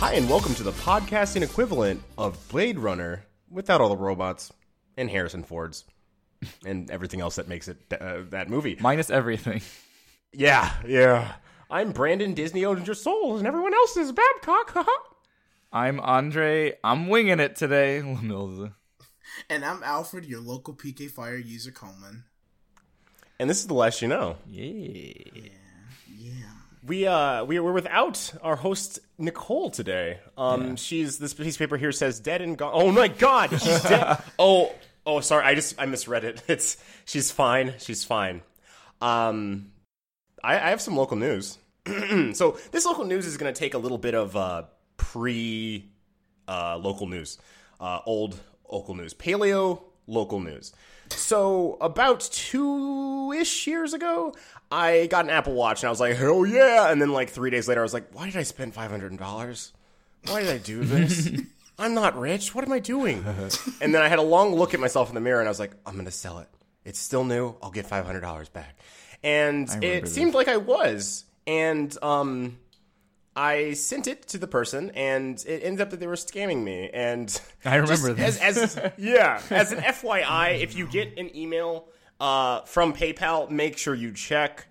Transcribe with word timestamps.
Hi, 0.00 0.14
and 0.14 0.28
welcome 0.30 0.54
to 0.54 0.62
the 0.62 0.72
podcasting 0.72 1.42
equivalent 1.42 2.02
of 2.16 2.38
Blade 2.48 2.78
Runner 2.78 3.24
without 3.50 3.80
all 3.82 3.90
the 3.90 3.96
robots 3.96 4.50
and 4.96 5.10
Harrison 5.10 5.42
Fords 5.42 5.84
and 6.64 6.90
everything 6.90 7.20
else 7.20 7.36
that 7.36 7.48
makes 7.48 7.68
it 7.68 7.76
uh, 7.92 8.22
that 8.30 8.48
movie. 8.48 8.78
minus 8.80 9.10
everything. 9.10 9.60
Yeah, 10.32 10.72
yeah. 10.86 11.32
I'm 11.70 11.92
Brandon 11.92 12.34
Disney 12.34 12.64
owns 12.64 12.86
your 12.86 12.94
souls, 12.94 13.40
and 13.40 13.46
everyone 13.48 13.74
else 13.74 13.96
is 13.96 14.12
Babcock. 14.12 14.70
haha. 14.70 14.90
I'm 15.72 16.00
Andre. 16.00 16.78
I'm 16.82 17.08
winging 17.08 17.40
it 17.40 17.56
today. 17.56 18.00
LaMilza. 18.02 18.74
And 19.48 19.64
I'm 19.64 19.82
Alfred, 19.84 20.24
your 20.26 20.40
local 20.40 20.74
PK 20.74 21.08
Fire 21.08 21.36
user 21.36 21.70
Coleman. 21.70 22.24
and 23.38 23.48
this 23.48 23.58
is 23.58 23.68
the 23.68 23.74
less 23.74 24.02
you 24.02 24.08
know. 24.08 24.36
Yeah. 24.48 24.64
Yeah. 25.32 25.42
Yeah. 26.18 26.32
We 26.86 27.06
uh 27.06 27.44
we 27.44 27.60
we're 27.60 27.72
without 27.72 28.32
our 28.42 28.56
host 28.56 29.00
Nicole 29.18 29.70
today. 29.70 30.18
Um, 30.38 30.76
she's 30.76 31.18
this 31.18 31.34
piece 31.34 31.56
of 31.56 31.58
paper 31.58 31.76
here 31.76 31.92
says 31.92 32.20
dead 32.20 32.40
and 32.40 32.56
gone. 32.56 32.72
Oh 32.72 32.90
my 32.90 33.08
God, 33.08 33.50
she's 33.50 33.82
dead. 33.82 34.18
oh 34.38 34.72
oh 35.04 35.20
sorry, 35.20 35.44
I 35.44 35.54
just 35.54 35.80
I 35.80 35.86
misread 35.86 36.24
it. 36.24 36.42
It's 36.48 36.78
she's 37.04 37.30
fine. 37.30 37.74
She's 37.78 38.04
fine. 38.04 38.40
Um, 39.02 39.72
I, 40.42 40.54
I 40.54 40.70
have 40.70 40.80
some 40.80 40.96
local 40.96 41.18
news. 41.18 41.58
so 42.32 42.58
this 42.72 42.86
local 42.86 43.04
news 43.04 43.26
is 43.26 43.36
going 43.36 43.52
to 43.52 43.58
take 43.58 43.74
a 43.74 43.78
little 43.78 43.98
bit 43.98 44.14
of 44.14 44.34
uh, 44.34 44.62
pre 44.96 45.90
uh, 46.48 46.78
local 46.78 47.06
news, 47.06 47.38
uh, 47.78 48.00
old 48.06 48.38
local 48.70 48.94
news, 48.94 49.12
paleo 49.12 49.82
local 50.06 50.40
news. 50.40 50.72
So 51.12 51.76
about 51.80 52.20
two 52.20 53.32
ish 53.32 53.66
years 53.66 53.94
ago, 53.94 54.34
I 54.70 55.06
got 55.06 55.24
an 55.24 55.30
Apple 55.30 55.54
Watch 55.54 55.82
and 55.82 55.88
I 55.88 55.90
was 55.90 56.00
like, 56.00 56.16
hell 56.16 56.46
yeah! 56.46 56.90
And 56.90 57.00
then 57.00 57.12
like 57.12 57.30
three 57.30 57.50
days 57.50 57.68
later, 57.68 57.80
I 57.80 57.82
was 57.82 57.94
like, 57.94 58.08
why 58.12 58.26
did 58.26 58.36
I 58.36 58.42
spend 58.42 58.74
five 58.74 58.90
hundred 58.90 59.16
dollars? 59.18 59.72
Why 60.26 60.42
did 60.42 60.50
I 60.50 60.58
do 60.58 60.84
this? 60.84 61.28
I'm 61.78 61.94
not 61.94 62.18
rich. 62.18 62.54
What 62.54 62.64
am 62.64 62.72
I 62.72 62.78
doing? 62.78 63.24
and 63.80 63.94
then 63.94 64.02
I 64.02 64.08
had 64.08 64.18
a 64.18 64.22
long 64.22 64.54
look 64.54 64.74
at 64.74 64.80
myself 64.80 65.08
in 65.08 65.14
the 65.14 65.20
mirror 65.20 65.40
and 65.40 65.48
I 65.48 65.50
was 65.50 65.60
like, 65.60 65.72
I'm 65.86 65.96
gonna 65.96 66.10
sell 66.10 66.38
it. 66.38 66.48
It's 66.84 66.98
still 66.98 67.24
new. 67.24 67.54
I'll 67.62 67.70
get 67.70 67.86
five 67.86 68.04
hundred 68.04 68.20
dollars 68.20 68.48
back. 68.48 68.76
And 69.22 69.68
it 69.82 70.02
this. 70.02 70.14
seemed 70.14 70.34
like 70.34 70.48
I 70.48 70.56
was. 70.58 71.24
And 71.46 71.96
um, 72.02 72.58
I 73.40 73.72
sent 73.72 74.06
it 74.06 74.28
to 74.28 74.38
the 74.38 74.46
person, 74.46 74.90
and 74.90 75.42
it 75.46 75.62
ended 75.64 75.80
up 75.80 75.88
that 75.90 75.98
they 75.98 76.06
were 76.06 76.12
scamming 76.12 76.62
me. 76.62 76.90
And 76.92 77.40
I 77.64 77.76
remember 77.76 78.14
just 78.14 78.42
As, 78.42 78.76
as 78.76 78.92
yeah, 78.98 79.40
as 79.48 79.72
an 79.72 79.78
FYI, 79.78 80.60
if 80.60 80.76
you 80.76 80.86
get 80.86 81.16
an 81.16 81.34
email 81.34 81.88
uh, 82.20 82.60
from 82.62 82.92
PayPal, 82.92 83.48
make 83.48 83.78
sure 83.78 83.94
you 83.94 84.12
check 84.12 84.66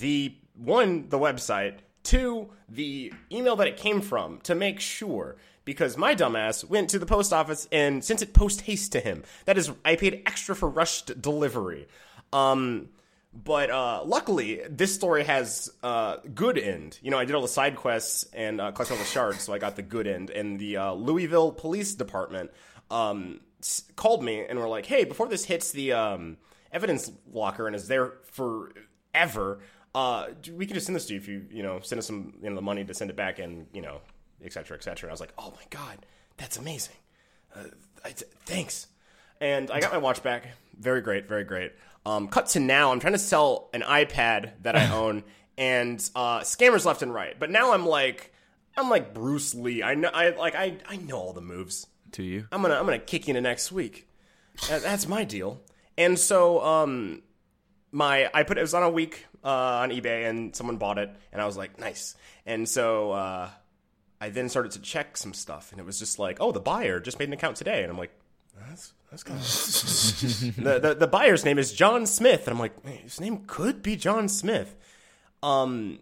the 0.00 0.36
one 0.54 1.08
the 1.08 1.18
website, 1.18 1.78
two 2.02 2.50
the 2.68 3.10
email 3.32 3.56
that 3.56 3.66
it 3.66 3.78
came 3.78 4.02
from 4.02 4.38
to 4.40 4.54
make 4.54 4.80
sure. 4.80 5.36
Because 5.64 5.96
my 5.96 6.14
dumbass 6.14 6.62
went 6.64 6.90
to 6.90 6.98
the 6.98 7.06
post 7.06 7.32
office 7.32 7.68
and 7.72 8.04
sent 8.04 8.20
it 8.20 8.34
post 8.34 8.62
haste 8.62 8.92
to 8.92 9.00
him. 9.00 9.22
That 9.46 9.56
is, 9.56 9.70
I 9.82 9.96
paid 9.96 10.22
extra 10.26 10.54
for 10.54 10.68
rushed 10.68 11.22
delivery. 11.22 11.86
Um, 12.34 12.88
but 13.32 13.70
uh, 13.70 14.02
luckily, 14.04 14.60
this 14.68 14.94
story 14.94 15.24
has 15.24 15.70
uh, 15.82 16.16
good 16.34 16.58
end. 16.58 16.98
You 17.02 17.10
know, 17.10 17.18
I 17.18 17.24
did 17.24 17.34
all 17.34 17.42
the 17.42 17.48
side 17.48 17.76
quests 17.76 18.24
and 18.32 18.60
uh, 18.60 18.72
collected 18.72 18.94
all 18.94 18.98
the 19.00 19.04
shards, 19.06 19.42
so 19.42 19.52
I 19.52 19.58
got 19.58 19.76
the 19.76 19.82
good 19.82 20.06
end. 20.06 20.30
And 20.30 20.58
the 20.58 20.76
uh, 20.78 20.92
Louisville 20.94 21.52
Police 21.52 21.94
Department 21.94 22.50
um, 22.90 23.40
s- 23.60 23.84
called 23.94 24.24
me 24.24 24.44
and 24.44 24.58
were 24.58 24.68
like, 24.68 24.86
"Hey, 24.86 25.04
before 25.04 25.28
this 25.28 25.44
hits 25.44 25.70
the 25.70 25.92
um, 25.92 26.38
evidence 26.72 27.10
locker 27.32 27.66
and 27.68 27.76
is 27.76 27.86
there 27.86 28.14
forever, 28.32 29.60
uh, 29.94 30.26
we 30.52 30.66
can 30.66 30.74
just 30.74 30.86
send 30.86 30.96
this 30.96 31.06
to 31.06 31.14
you 31.14 31.20
if 31.20 31.28
you 31.28 31.46
you 31.50 31.62
know 31.62 31.80
send 31.80 31.98
us 32.00 32.06
some 32.06 32.34
you 32.42 32.48
know 32.50 32.56
the 32.56 32.62
money 32.62 32.84
to 32.84 32.94
send 32.94 33.10
it 33.10 33.16
back 33.16 33.38
and 33.38 33.66
you 33.72 33.82
know 33.82 34.00
et 34.44 34.52
cetera, 34.52 34.76
et 34.76 34.82
cetera." 34.82 35.08
I 35.08 35.12
was 35.12 35.20
like, 35.20 35.32
"Oh 35.38 35.50
my 35.52 35.64
god, 35.70 36.04
that's 36.36 36.56
amazing! 36.58 36.96
Uh, 37.54 37.64
thanks." 38.44 38.88
and 39.42 39.70
I 39.70 39.80
got 39.80 39.92
my 39.92 39.98
watch 39.98 40.22
back. 40.22 40.48
Very 40.78 41.00
great, 41.00 41.26
very 41.26 41.44
great. 41.44 41.72
Um, 42.06 42.28
cut 42.28 42.46
to 42.48 42.60
now, 42.60 42.92
I'm 42.92 43.00
trying 43.00 43.12
to 43.12 43.18
sell 43.18 43.68
an 43.72 43.82
iPad 43.82 44.52
that 44.62 44.76
I 44.76 44.90
own, 44.94 45.24
and 45.58 45.98
uh, 46.14 46.40
scammers 46.40 46.84
left 46.84 47.02
and 47.02 47.12
right. 47.12 47.38
But 47.38 47.50
now 47.50 47.72
I'm 47.72 47.86
like, 47.86 48.32
I'm 48.76 48.88
like 48.88 49.12
Bruce 49.12 49.54
Lee. 49.54 49.82
I 49.82 49.94
know, 49.94 50.08
I 50.12 50.30
like, 50.30 50.54
I, 50.54 50.78
I 50.88 50.96
know 50.96 51.16
all 51.16 51.32
the 51.32 51.40
moves. 51.40 51.86
To 52.12 52.22
you. 52.22 52.46
I'm 52.50 52.62
gonna, 52.62 52.74
I'm 52.74 52.84
gonna 52.84 52.98
kick 52.98 53.28
you 53.28 53.32
into 53.32 53.40
next 53.40 53.70
week. 53.70 54.08
That, 54.68 54.82
that's 54.82 55.06
my 55.06 55.24
deal. 55.24 55.60
And 55.96 56.18
so, 56.18 56.60
um, 56.64 57.22
my 57.92 58.30
I 58.32 58.42
put 58.42 58.58
it 58.58 58.62
was 58.62 58.74
on 58.74 58.82
a 58.82 58.90
week 58.90 59.26
uh, 59.44 59.48
on 59.48 59.90
eBay, 59.90 60.28
and 60.28 60.54
someone 60.56 60.76
bought 60.76 60.98
it, 60.98 61.10
and 61.32 61.40
I 61.40 61.46
was 61.46 61.56
like, 61.56 61.78
nice. 61.78 62.16
And 62.46 62.68
so, 62.68 63.12
uh, 63.12 63.50
I 64.20 64.28
then 64.30 64.48
started 64.48 64.72
to 64.72 64.80
check 64.80 65.16
some 65.16 65.32
stuff, 65.32 65.72
and 65.72 65.80
it 65.80 65.84
was 65.84 65.98
just 65.98 66.18
like, 66.18 66.38
oh, 66.40 66.52
the 66.52 66.60
buyer 66.60 67.00
just 67.00 67.18
made 67.18 67.28
an 67.28 67.32
account 67.32 67.56
today, 67.56 67.82
and 67.82 67.90
I'm 67.90 67.98
like, 67.98 68.12
that's 68.68 68.92
that's 69.10 69.22
kind 69.22 69.38
of 69.40 69.44
the, 70.64 70.78
the 70.78 70.94
the 70.94 71.06
buyer's 71.06 71.44
name 71.44 71.58
is 71.58 71.72
John 71.72 72.06
Smith, 72.06 72.46
and 72.46 72.54
I'm 72.54 72.60
like, 72.60 72.84
"Man, 72.84 72.98
his 72.98 73.20
name 73.20 73.44
could 73.46 73.82
be 73.82 73.96
John 73.96 74.28
Smith. 74.28 74.76
Um, 75.42 76.00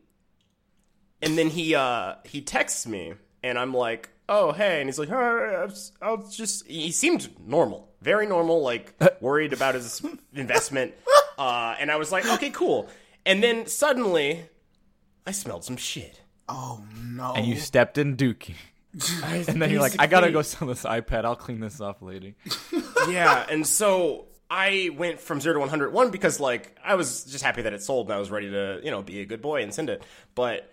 and 1.22 1.38
then 1.38 1.48
he 1.48 1.74
uh 1.74 2.16
he 2.24 2.40
texts 2.40 2.86
me, 2.86 3.14
and 3.42 3.58
I'm 3.58 3.72
like, 3.74 4.10
oh 4.28 4.52
hey, 4.52 4.80
and 4.80 4.88
he's 4.88 4.98
like, 4.98 5.10
oh, 5.10 5.70
I'll 6.02 6.28
just. 6.28 6.66
He 6.66 6.90
seemed 6.92 7.28
normal, 7.46 7.88
very 8.02 8.26
normal, 8.26 8.62
like 8.62 8.94
worried 9.20 9.52
about 9.52 9.74
his 9.74 10.04
investment. 10.34 10.94
Uh, 11.38 11.76
and 11.78 11.90
I 11.90 11.96
was 11.96 12.12
like, 12.12 12.26
okay, 12.26 12.50
cool. 12.50 12.88
And 13.24 13.42
then 13.42 13.66
suddenly, 13.66 14.44
I 15.26 15.32
smelled 15.32 15.64
some 15.64 15.76
shit. 15.76 16.20
Oh 16.48 16.82
no. 16.96 17.34
And 17.34 17.46
you 17.46 17.56
stepped 17.56 17.98
in 17.98 18.16
Dookie. 18.16 18.54
And 18.92 19.60
then 19.60 19.70
you're 19.70 19.80
like, 19.80 19.96
I 19.98 20.06
gotta 20.06 20.30
go 20.30 20.42
sell 20.42 20.68
this 20.68 20.84
iPad. 20.84 21.24
I'll 21.24 21.36
clean 21.36 21.60
this 21.60 21.80
up 21.80 22.02
later. 22.02 22.32
yeah, 23.08 23.44
and 23.50 23.66
so 23.66 24.26
I 24.50 24.90
went 24.96 25.20
from 25.20 25.40
zero 25.40 25.54
to 25.54 25.60
one 25.60 25.68
hundred 25.68 25.92
one 25.92 26.10
because 26.10 26.40
like 26.40 26.74
I 26.84 26.94
was 26.94 27.24
just 27.24 27.44
happy 27.44 27.62
that 27.62 27.72
it 27.72 27.82
sold 27.82 28.06
and 28.06 28.14
I 28.14 28.18
was 28.18 28.30
ready 28.30 28.50
to 28.50 28.80
you 28.82 28.90
know 28.90 29.02
be 29.02 29.20
a 29.20 29.26
good 29.26 29.42
boy 29.42 29.62
and 29.62 29.72
send 29.72 29.90
it, 29.90 30.02
but. 30.34 30.70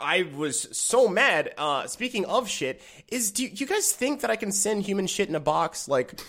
I 0.00 0.28
was 0.34 0.76
so 0.76 1.06
mad. 1.08 1.54
Uh, 1.56 1.86
speaking 1.86 2.26
of 2.26 2.48
shit, 2.48 2.82
is 3.06 3.30
do 3.30 3.44
you, 3.44 3.50
you 3.54 3.66
guys 3.66 3.92
think 3.92 4.20
that 4.22 4.30
I 4.30 4.36
can 4.36 4.50
send 4.50 4.82
human 4.82 5.06
shit 5.06 5.28
in 5.28 5.34
a 5.36 5.40
box? 5.40 5.86
Like, 5.86 6.20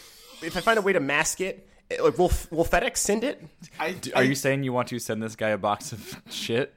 if 0.43 0.55
I 0.55 0.61
find 0.61 0.77
a 0.77 0.81
way 0.81 0.93
to 0.93 0.99
mask 0.99 1.41
it, 1.41 1.67
like, 1.89 2.17
will 2.19 2.31
will 2.51 2.63
FedEx 2.65 2.97
send 2.97 3.23
it? 3.23 3.43
I, 3.79 3.95
Are 4.13 4.19
I- 4.19 4.21
you 4.21 4.35
saying 4.35 4.63
you 4.63 4.71
want 4.73 4.89
to 4.89 4.99
send 4.99 5.23
this 5.23 5.35
guy 5.35 5.49
a 5.49 5.57
box 5.57 5.91
of 5.91 6.21
shit? 6.29 6.73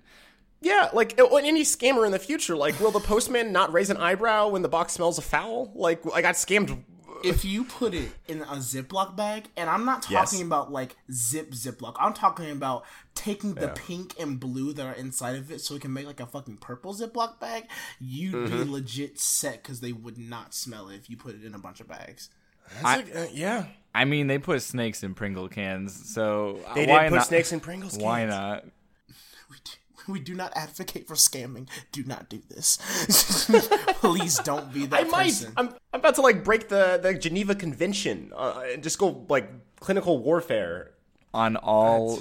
Yeah, 0.62 0.88
like 0.92 1.18
any 1.18 1.62
scammer 1.64 2.06
in 2.06 2.12
the 2.12 2.18
future, 2.18 2.56
like, 2.56 2.78
will 2.80 2.92
the 2.92 3.00
postman 3.00 3.52
not 3.52 3.72
raise 3.72 3.90
an 3.90 3.96
eyebrow 3.96 4.48
when 4.48 4.62
the 4.62 4.68
box 4.68 4.92
smells 4.94 5.18
of 5.18 5.24
foul? 5.24 5.72
Like, 5.74 6.00
I 6.14 6.22
got 6.22 6.34
scammed. 6.36 6.84
if 7.24 7.44
you 7.44 7.64
put 7.64 7.94
it 7.94 8.10
in 8.28 8.42
a 8.42 8.56
Ziploc 8.56 9.14
bag, 9.16 9.44
and 9.56 9.68
I'm 9.70 9.84
not 9.84 10.02
talking 10.02 10.38
Yes. 10.40 10.46
about 10.46 10.72
like 10.72 10.96
zip 11.12 11.50
Ziploc, 11.52 11.94
I'm 12.00 12.12
talking 12.14 12.50
about 12.50 12.84
taking 13.14 13.54
the 13.54 13.68
pink 13.68 14.14
and 14.18 14.40
blue 14.40 14.72
that 14.72 14.86
are 14.86 14.92
inside 14.94 15.36
of 15.36 15.50
it 15.52 15.60
so 15.60 15.74
it 15.74 15.82
can 15.82 15.92
make 15.92 16.06
like 16.06 16.18
a 16.20 16.26
fucking 16.26 16.56
purple 16.58 16.94
Ziploc 16.94 17.38
bag, 17.40 17.64
you'd 18.00 18.34
Mm-hmm. 18.34 18.64
be 18.64 18.70
legit 18.70 19.18
set 19.20 19.62
because 19.62 19.80
they 19.80 19.92
would 19.92 20.18
not 20.18 20.54
smell 20.54 20.88
it 20.88 20.96
if 20.96 21.10
you 21.10 21.16
put 21.16 21.34
it 21.34 21.44
in 21.44 21.54
a 21.54 21.58
bunch 21.58 21.80
of 21.80 21.88
bags. 21.88 22.28
That's 22.82 22.84
like, 22.84 23.16
uh, 23.16 23.26
yeah, 23.32 23.66
I 23.94 24.04
mean, 24.04 24.26
they 24.28 24.38
put 24.38 24.62
snakes 24.62 25.02
in 25.02 25.14
Pringle 25.14 25.48
cans, 25.48 26.10
so 26.12 26.58
they 26.74 26.86
why 26.86 27.04
did 27.04 27.10
put 27.10 27.16
not? 27.16 27.26
snakes 27.26 27.52
in 27.52 27.60
Pringles. 27.60 27.98
Why 27.98 28.20
cans. 28.20 28.30
not? 28.30 28.64
We 30.08 30.20
do, 30.20 30.34
not 30.34 30.52
advocate 30.56 31.06
for 31.06 31.14
scamming. 31.14 31.68
Do 31.92 32.04
not 32.04 32.28
do 32.28 32.40
this. 32.48 32.78
Please 34.00 34.38
don't 34.38 34.72
be 34.72 34.86
that 34.86 35.00
I 35.00 35.04
might. 35.04 35.24
person. 35.24 35.52
I'm, 35.56 35.68
I'm 35.92 36.00
about 36.00 36.16
to 36.16 36.22
like 36.22 36.44
break 36.44 36.68
the 36.68 36.98
the 37.02 37.14
Geneva 37.14 37.54
Convention 37.54 38.32
uh, 38.34 38.62
and 38.72 38.82
just 38.82 38.98
go 38.98 39.24
like 39.28 39.50
clinical 39.80 40.18
warfare. 40.18 40.90
On 41.34 41.56
all 41.56 42.18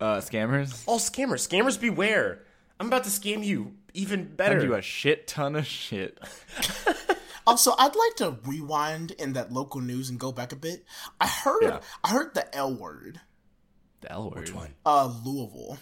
uh, 0.00 0.18
scammers? 0.18 0.84
All 0.86 0.98
scammers, 1.00 1.46
scammers 1.48 1.80
beware. 1.80 2.44
I'm 2.78 2.86
about 2.86 3.04
to 3.04 3.10
scam 3.10 3.44
you 3.44 3.74
even 3.94 4.24
better. 4.24 4.60
Send 4.60 4.70
you 4.70 4.76
a 4.76 4.82
shit 4.82 5.26
ton 5.26 5.56
of 5.56 5.66
shit. 5.66 6.18
Also, 7.44 7.72
I'd 7.76 7.96
like 7.96 8.14
to 8.18 8.38
rewind 8.46 9.10
in 9.12 9.32
that 9.32 9.52
local 9.52 9.80
news 9.80 10.10
and 10.10 10.18
go 10.18 10.30
back 10.30 10.52
a 10.52 10.56
bit. 10.56 10.84
I 11.20 11.26
heard 11.26 11.62
Yeah. 11.62 11.80
I 12.04 12.10
heard 12.10 12.34
the 12.34 12.54
L 12.54 12.72
word. 12.72 13.20
The 14.00 14.12
L 14.12 14.30
word. 14.30 14.38
Which 14.40 14.54
one? 14.54 14.74
Uh, 14.86 15.12
Louisville. 15.24 15.78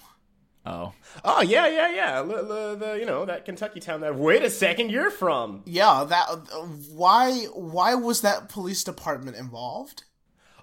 Oh. 0.67 0.93
Oh 1.25 1.41
yeah, 1.41 1.67
yeah, 1.69 1.91
yeah. 1.95 2.17
L- 2.19 2.53
l- 2.53 2.77
the 2.77 2.97
you 2.99 3.07
know 3.07 3.25
that 3.25 3.45
Kentucky 3.45 3.81
town 3.81 4.03
that. 4.03 4.15
Wait 4.15 4.43
a 4.43 4.51
second, 4.51 4.91
you're 4.91 5.11
from. 5.11 5.63
Yeah, 5.65 6.05
that. 6.09 6.29
Uh, 6.29 6.67
why? 6.93 7.45
Why 7.55 7.95
was 7.95 8.21
that 8.21 8.49
police 8.49 8.85
department 8.85 9.37
involved? 9.37 10.05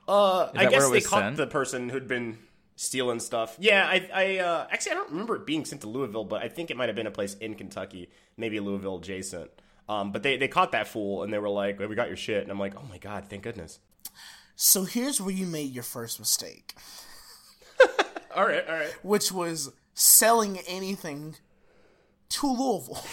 Uh, 0.07 0.49
I 0.55 0.67
guess 0.67 0.89
they 0.89 1.01
caught 1.01 1.21
sent? 1.21 1.37
the 1.37 1.47
person 1.47 1.89
who'd 1.89 2.07
been 2.07 2.37
stealing 2.75 3.19
stuff. 3.19 3.57
Yeah, 3.59 3.85
I, 3.85 4.09
I 4.13 4.37
uh, 4.37 4.67
actually 4.71 4.93
I 4.93 4.95
don't 4.95 5.09
remember 5.09 5.35
it 5.35 5.45
being 5.45 5.65
sent 5.65 5.81
to 5.81 5.89
Louisville, 5.89 6.23
but 6.25 6.41
I 6.41 6.47
think 6.47 6.71
it 6.71 6.77
might 6.77 6.89
have 6.89 6.95
been 6.95 7.07
a 7.07 7.11
place 7.11 7.33
in 7.33 7.55
Kentucky, 7.55 8.09
maybe 8.37 8.59
Louisville 8.59 8.97
adjacent. 8.99 9.49
Um, 9.89 10.11
but 10.11 10.21
they 10.23 10.37
they 10.37 10.47
caught 10.47 10.71
that 10.73 10.87
fool 10.87 11.23
and 11.23 11.33
they 11.33 11.39
were 11.39 11.49
like, 11.49 11.79
"We 11.79 11.95
got 11.95 12.07
your 12.07 12.17
shit," 12.17 12.43
and 12.43 12.51
I'm 12.51 12.59
like, 12.59 12.75
"Oh 12.77 12.85
my 12.89 12.97
god, 12.97 13.25
thank 13.29 13.43
goodness." 13.43 13.79
So 14.55 14.83
here's 14.83 15.19
where 15.19 15.33
you 15.33 15.45
made 15.45 15.73
your 15.73 15.83
first 15.83 16.19
mistake. 16.19 16.75
all 18.35 18.45
right, 18.45 18.67
all 18.67 18.75
right. 18.75 18.93
Which 19.03 19.31
was 19.31 19.71
selling 19.97 20.59
anything 20.67 21.35
to 22.29 22.47
Louisville. 22.47 23.03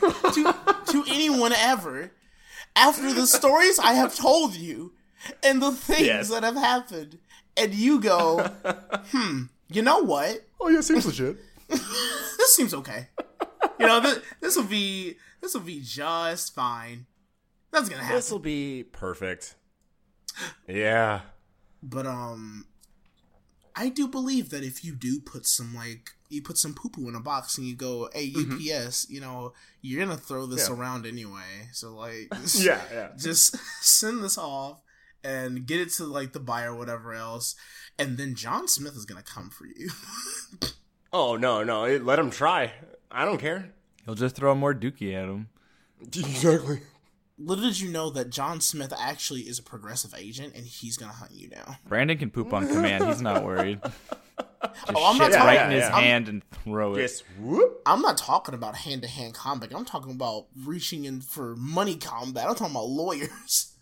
to 0.00 0.54
to 0.86 1.04
anyone 1.08 1.52
ever. 1.52 2.12
After 2.74 3.12
the 3.12 3.26
stories 3.26 3.78
I 3.78 3.92
have 3.94 4.14
told 4.14 4.54
you 4.54 4.94
and 5.42 5.60
the 5.60 5.72
things 5.72 6.06
yes. 6.06 6.30
that 6.30 6.42
have 6.42 6.56
happened, 6.56 7.18
and 7.56 7.74
you 7.74 8.00
go, 8.00 8.38
hmm, 9.10 9.42
you 9.68 9.82
know 9.82 9.98
what? 9.98 10.46
Oh 10.60 10.68
yeah, 10.68 10.80
seems 10.80 11.04
legit. 11.04 11.36
this 11.68 12.56
seems 12.56 12.72
okay. 12.72 13.08
You 13.78 13.86
know, 13.86 14.00
this 14.00 14.20
this 14.40 14.56
will 14.56 14.64
be 14.64 15.16
this 15.40 15.54
will 15.54 15.60
be 15.60 15.80
just 15.82 16.54
fine. 16.54 17.06
That's 17.70 17.88
gonna 17.88 18.02
happen. 18.02 18.16
This 18.16 18.30
will 18.30 18.38
be 18.38 18.84
perfect. 18.84 19.56
Yeah. 20.66 21.20
But 21.82 22.06
um 22.06 22.66
I 23.74 23.88
do 23.88 24.08
believe 24.08 24.50
that 24.50 24.62
if 24.62 24.84
you 24.84 24.94
do 24.94 25.20
put 25.20 25.46
some 25.46 25.74
like 25.74 26.10
you 26.28 26.42
put 26.42 26.58
some 26.58 26.74
poo 26.74 26.88
poo 26.88 27.08
in 27.08 27.14
a 27.14 27.20
box 27.20 27.58
and 27.58 27.66
you 27.66 27.74
go, 27.74 28.08
"Hey 28.12 28.32
UPS," 28.34 29.06
mm-hmm. 29.06 29.14
you 29.14 29.20
know, 29.20 29.52
you're 29.80 30.04
gonna 30.04 30.16
throw 30.16 30.46
this 30.46 30.68
yeah. 30.68 30.74
around 30.74 31.06
anyway. 31.06 31.68
So 31.72 31.94
like, 31.94 32.28
just, 32.42 32.64
yeah, 32.64 32.80
yeah, 32.92 33.08
just 33.16 33.56
send 33.82 34.22
this 34.22 34.38
off 34.38 34.80
and 35.24 35.66
get 35.66 35.80
it 35.80 35.90
to 35.92 36.04
like 36.04 36.32
the 36.32 36.40
buyer, 36.40 36.74
whatever 36.74 37.12
else, 37.14 37.54
and 37.98 38.16
then 38.18 38.34
John 38.34 38.68
Smith 38.68 38.96
is 38.96 39.04
gonna 39.04 39.22
come 39.22 39.50
for 39.50 39.66
you. 39.66 39.90
oh 41.12 41.36
no, 41.36 41.62
no, 41.62 41.96
let 41.98 42.18
him 42.18 42.30
try. 42.30 42.72
I 43.10 43.24
don't 43.24 43.38
care. 43.38 43.72
He'll 44.04 44.14
just 44.14 44.36
throw 44.36 44.54
more 44.54 44.74
dookie 44.74 45.14
at 45.14 45.28
him. 45.28 45.48
Exactly. 46.02 46.80
Little 47.44 47.64
did 47.64 47.80
you 47.80 47.90
know 47.90 48.10
that 48.10 48.30
John 48.30 48.60
Smith 48.60 48.92
actually 48.96 49.42
is 49.42 49.58
a 49.58 49.62
progressive 49.62 50.14
agent, 50.16 50.54
and 50.54 50.64
he's 50.64 50.96
gonna 50.96 51.12
hunt 51.12 51.32
you 51.32 51.48
down. 51.48 51.76
Brandon 51.88 52.16
can 52.16 52.30
poop 52.30 52.52
on 52.52 52.68
command. 52.68 53.04
He's 53.06 53.22
not 53.22 53.44
worried. 53.44 53.80
Just 54.62 54.92
oh, 54.94 55.10
I'm 55.10 55.18
not 55.18 55.32
talking, 55.32 55.46
right 55.46 55.54
yeah, 55.54 55.66
in 55.66 55.72
his 55.72 55.80
yeah. 55.80 55.98
hand 55.98 56.28
I'm, 56.28 56.34
and 56.34 56.50
throw 56.50 56.94
it. 56.94 57.02
Just 57.02 57.24
whoop. 57.40 57.82
I'm 57.84 58.00
not 58.00 58.16
talking 58.16 58.54
about 58.54 58.76
hand 58.76 59.02
to 59.02 59.08
hand 59.08 59.34
combat. 59.34 59.72
I'm 59.74 59.84
talking 59.84 60.12
about 60.12 60.46
reaching 60.64 61.04
in 61.04 61.20
for 61.20 61.56
money 61.56 61.96
combat. 61.96 62.48
I'm 62.48 62.54
talking 62.54 62.74
about 62.74 62.88
lawyers. 62.88 63.74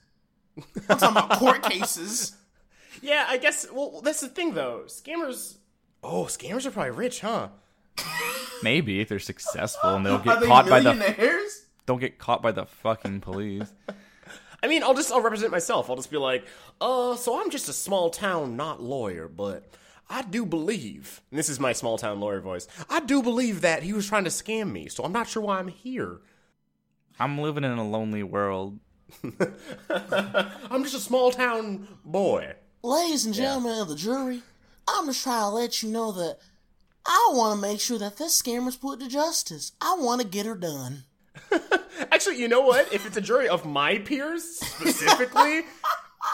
I'm 0.89 0.99
talking 0.99 1.11
about 1.11 1.39
court 1.39 1.63
cases. 1.71 2.35
Yeah, 3.03 3.27
I 3.29 3.37
guess. 3.37 3.67
Well, 3.71 4.01
that's 4.03 4.21
the 4.21 4.29
thing, 4.29 4.55
though. 4.55 4.85
Scammers. 4.87 5.57
Oh, 6.03 6.25
scammers 6.25 6.65
are 6.65 6.71
probably 6.71 6.93
rich, 6.93 7.21
huh? 7.21 7.49
Maybe 8.63 9.01
if 9.01 9.09
they're 9.09 9.19
successful 9.19 9.91
and 9.91 10.05
they'll 10.05 10.19
get 10.25 10.43
caught 10.43 10.67
by 10.69 10.81
the. 10.81 10.95
Don't 11.91 11.99
get 11.99 12.19
caught 12.19 12.41
by 12.41 12.53
the 12.53 12.67
fucking 12.67 13.21
police. 13.21 13.75
I 14.63 14.69
mean, 14.69 14.85
I'll 14.85 14.95
just 14.95 15.11
I'll 15.11 15.23
represent 15.23 15.51
myself. 15.51 15.91
I'll 15.91 15.97
just 15.97 16.09
be 16.09 16.19
like, 16.19 16.47
uh, 16.81 17.17
so 17.17 17.41
I'm 17.41 17.51
just 17.51 17.69
a 17.69 17.73
small 17.73 18.11
town 18.11 18.57
not 18.57 18.81
lawyer, 18.81 19.27
but 19.27 19.65
I 20.09 20.23
do 20.23 20.47
believe, 20.47 21.21
and 21.33 21.37
this 21.41 21.49
is 21.49 21.59
my 21.59 21.73
small 21.73 21.99
town 21.99 22.21
lawyer 22.21 22.41
voice. 22.41 22.69
I 22.89 23.01
do 23.01 23.25
believe 23.25 23.63
that 23.63 23.83
he 23.83 23.93
was 23.93 24.07
trying 24.07 24.23
to 24.23 24.31
scam 24.31 24.71
me, 24.71 24.87
so 24.87 25.03
I'm 25.03 25.11
not 25.11 25.27
sure 25.27 25.43
why 25.43 25.59
I'm 25.59 25.67
here. 25.67 26.21
I'm 27.19 27.39
living 27.39 27.65
in 27.65 27.73
a 27.73 27.89
lonely 27.89 28.23
world. 28.23 28.79
I'm 30.71 30.85
just 30.85 30.95
a 30.95 31.01
small 31.01 31.33
town 31.33 31.89
boy. 32.05 32.55
Ladies 32.85 33.27
and 33.27 33.35
gentlemen 33.35 33.75
yeah. 33.75 33.83
of 33.83 33.89
the 33.89 33.97
jury, 33.97 34.43
I'm 34.87 35.07
just 35.07 35.25
trying 35.25 35.43
to 35.43 35.49
let 35.49 35.83
you 35.83 35.91
know 35.91 36.13
that 36.13 36.39
I 37.05 37.31
want 37.33 37.61
to 37.61 37.69
make 37.69 37.81
sure 37.81 37.99
that 37.99 38.17
this 38.17 38.41
scammer's 38.41 38.77
put 38.77 39.01
to 39.01 39.09
justice. 39.09 39.73
I 39.81 39.97
want 39.99 40.21
to 40.21 40.29
get 40.29 40.47
her 40.47 40.55
done. 40.55 41.03
Actually, 42.13 42.39
you 42.39 42.49
know 42.49 42.61
what? 42.61 42.93
If 42.93 43.07
it's 43.07 43.17
a 43.17 43.21
jury 43.21 43.49
of 43.49 43.65
my 43.65 43.99
peers 43.99 44.45
specifically, 44.45 45.63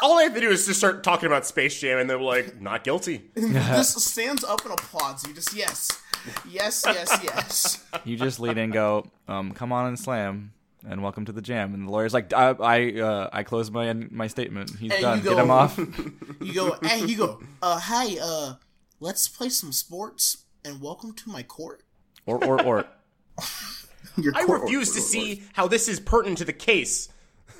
all 0.02 0.18
I 0.18 0.24
have 0.24 0.34
to 0.34 0.40
do 0.40 0.50
is 0.50 0.66
just 0.66 0.78
start 0.78 1.02
talking 1.02 1.26
about 1.26 1.46
Space 1.46 1.78
Jam, 1.80 1.98
and 1.98 2.08
they're 2.08 2.20
like, 2.20 2.60
"Not 2.60 2.84
guilty." 2.84 3.30
just 3.36 4.00
stands 4.00 4.44
up 4.44 4.64
and 4.64 4.72
applauds 4.72 5.26
you. 5.26 5.34
Just 5.34 5.54
yes, 5.54 6.02
yes, 6.48 6.84
yes, 6.86 7.20
yes. 7.22 7.84
You 8.04 8.16
just 8.16 8.40
lead 8.40 8.58
and 8.58 8.72
go, 8.72 9.06
um, 9.28 9.52
"Come 9.52 9.72
on 9.72 9.86
and 9.86 9.98
slam." 9.98 10.52
And 10.88 11.02
welcome 11.02 11.24
to 11.24 11.32
the 11.32 11.42
jam. 11.42 11.74
And 11.74 11.88
the 11.88 11.90
lawyer's 11.90 12.14
like, 12.14 12.32
I, 12.32 12.50
I, 12.60 13.00
uh, 13.00 13.30
I 13.32 13.42
closed 13.42 13.72
my 13.72 13.92
my 13.92 14.28
statement. 14.28 14.70
He's 14.78 14.92
and 14.92 15.00
done. 15.00 15.20
Go, 15.20 15.30
Get 15.34 15.42
him 15.42 15.50
off. 15.50 15.78
You 16.40 16.54
go, 16.54 16.78
hey, 16.80 17.04
you 17.04 17.16
go. 17.16 17.40
Uh, 17.60 17.80
hi. 17.80 18.16
Uh, 18.22 18.54
let's 19.00 19.26
play 19.26 19.48
some 19.48 19.72
sports. 19.72 20.44
And 20.64 20.80
welcome 20.80 21.12
to 21.14 21.28
my 21.28 21.42
court. 21.42 21.82
Or 22.24 22.44
or 22.44 22.62
or. 22.62 22.84
I 24.34 24.42
refuse 24.42 24.92
to 24.94 25.00
see 25.00 25.42
how 25.52 25.68
this 25.68 25.88
is 25.88 26.00
pertinent 26.00 26.38
to 26.38 26.44
the 26.44 26.52
case. 26.52 27.08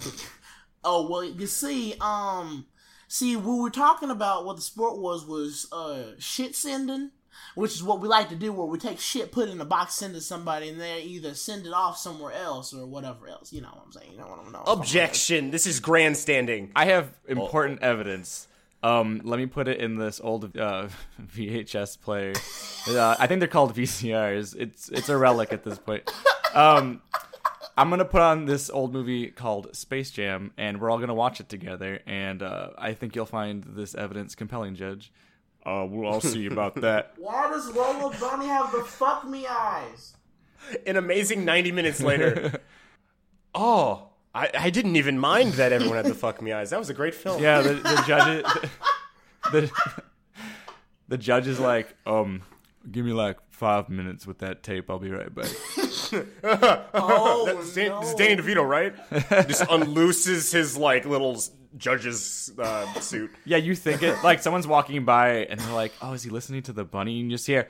oh 0.85 1.08
well, 1.08 1.25
you 1.25 1.47
see, 1.47 1.94
um, 2.00 2.67
see, 3.08 3.37
we 3.37 3.61
were 3.61 3.70
talking 3.70 4.11
about, 4.11 4.44
what 4.44 4.56
the 4.56 4.62
sport 4.62 4.99
was, 4.99 5.26
was 5.26 5.69
uh 5.73 6.12
shit 6.19 6.55
sending, 6.55 7.11
which 7.55 7.75
is 7.75 7.82
what 7.82 8.00
we 8.00 8.08
like 8.08 8.29
to 8.31 8.37
do, 8.37 8.53
where 8.53 8.67
we 8.67 8.79
take 8.79 8.99
shit, 8.99 9.32
put 9.32 9.49
it 9.49 9.53
in 9.53 9.61
a 9.61 9.64
box, 9.64 9.94
send 9.94 10.14
it 10.14 10.19
to 10.19 10.20
somebody, 10.23 10.69
and 10.69 10.81
they 10.81 11.03
either 11.03 11.35
send 11.35 11.67
it 11.67 11.73
off 11.73 11.99
somewhere 11.99 12.32
else 12.32 12.73
or 12.73 12.87
whatever 12.87 13.29
else. 13.29 13.52
You 13.52 13.62
know 13.62 13.69
what 13.69 13.82
I'm 13.87 13.93
saying? 13.93 14.12
You 14.12 14.19
know 14.19 14.26
what 14.26 14.38
I'm 14.38 14.52
saying? 14.52 14.64
Objection! 14.67 15.50
This 15.50 15.67
is 15.67 15.81
grandstanding. 15.81 16.73
I 16.75 16.87
have 16.87 17.12
important 17.29 17.81
oh. 17.82 17.87
evidence. 17.87 18.49
Um, 18.87 19.21
let 19.25 19.38
me 19.41 19.47
put 19.47 19.67
it 19.67 19.81
in 19.81 19.97
this 19.97 20.21
old 20.23 20.56
uh, 20.56 20.88
VHS 21.21 22.00
player. 22.00 22.35
Uh, 22.88 23.17
I 23.19 23.27
think 23.27 23.41
they're 23.41 23.49
called 23.49 23.75
VCRs. 23.75 24.55
It's 24.56 24.88
it's 24.91 25.09
a 25.09 25.17
relic 25.17 25.53
at 25.53 25.65
this 25.65 25.79
point. 25.79 26.09
Um, 26.55 27.03
I'm 27.77 27.91
gonna 27.91 28.05
put 28.05 28.23
on 28.23 28.44
this 28.44 28.71
old 28.71 28.93
movie 28.93 29.27
called 29.33 29.75
Space 29.75 30.12
Jam, 30.12 30.53
and 30.56 30.81
we're 30.81 30.88
all 30.88 30.99
gonna 30.99 31.15
watch 31.15 31.41
it 31.41 31.49
together. 31.49 32.00
And 32.06 32.43
uh, 32.43 32.71
I 32.79 32.94
think 32.94 33.17
you'll 33.17 33.27
find 33.27 33.65
this 33.65 33.97
evidence 33.97 34.37
compelling, 34.37 34.77
Judge. 34.77 35.12
Uh, 35.65 35.85
we'll 35.88 36.06
all 36.06 36.21
see 36.21 36.47
about 36.47 36.75
that. 36.81 37.15
Why 37.17 37.49
does 37.50 37.75
Lola 37.75 38.15
Bunny 38.21 38.47
have 38.47 38.71
the 38.71 38.85
fuck 38.85 39.26
me 39.28 39.49
eyes? 39.49 40.16
An 40.87 40.97
amazing 40.97 41.45
90 41.45 41.73
minutes 41.73 42.00
later. 42.00 42.61
oh, 43.55 44.11
I, 44.37 44.50
I 44.59 44.71
didn't 44.71 44.97
even 44.97 45.19
mind 45.19 45.55
that 45.55 45.73
everyone 45.73 45.97
had 45.97 46.05
the 46.05 46.14
fuck 46.14 46.43
me 46.43 46.52
eyes. 46.52 46.69
That 46.69 46.78
was 46.78 46.90
a 46.90 46.95
great 46.95 47.14
film. 47.14 47.43
Yeah, 47.43 47.62
the, 47.62 47.73
the 47.73 48.05
judge, 48.07 48.45
the, 48.45 48.71
the, 49.50 49.71
the 51.09 51.16
judge 51.16 51.47
is 51.47 51.59
like, 51.59 51.95
um, 52.05 52.43
give 52.93 53.07
me 53.07 53.12
like 53.12 53.38
five 53.49 53.88
minutes 53.88 54.26
with 54.26 54.40
that 54.40 54.62
tape. 54.62 54.90
I'll 54.90 54.99
be 54.99 55.11
right 55.11 55.35
back. 55.35 55.49
oh, 56.93 57.45
That's 57.47 57.75
Dan, 57.75 57.88
no. 57.88 58.14
Danny 58.19 58.37
DeVito, 58.37 58.69
right? 58.69 58.95
Just 59.49 59.62
unlooses 59.62 60.52
his 60.52 60.76
like 60.76 61.07
little 61.07 61.43
judge's 61.76 62.52
uh, 62.59 62.92
suit. 63.00 63.30
Yeah, 63.45 63.59
you 63.59 63.75
think 63.75 64.02
it 64.02 64.23
like 64.25 64.42
someone's 64.42 64.66
walking 64.66 65.04
by 65.04 65.47
and 65.47 65.61
they're 65.61 65.73
like, 65.73 65.92
"Oh, 66.02 66.12
is 66.12 66.23
he 66.23 66.30
listening 66.30 66.62
to 66.64 66.73
the 66.73 66.85
bunny?" 66.85 67.21
And 67.21 67.30
you 67.30 67.37
just 67.37 67.47
hear, 67.47 67.68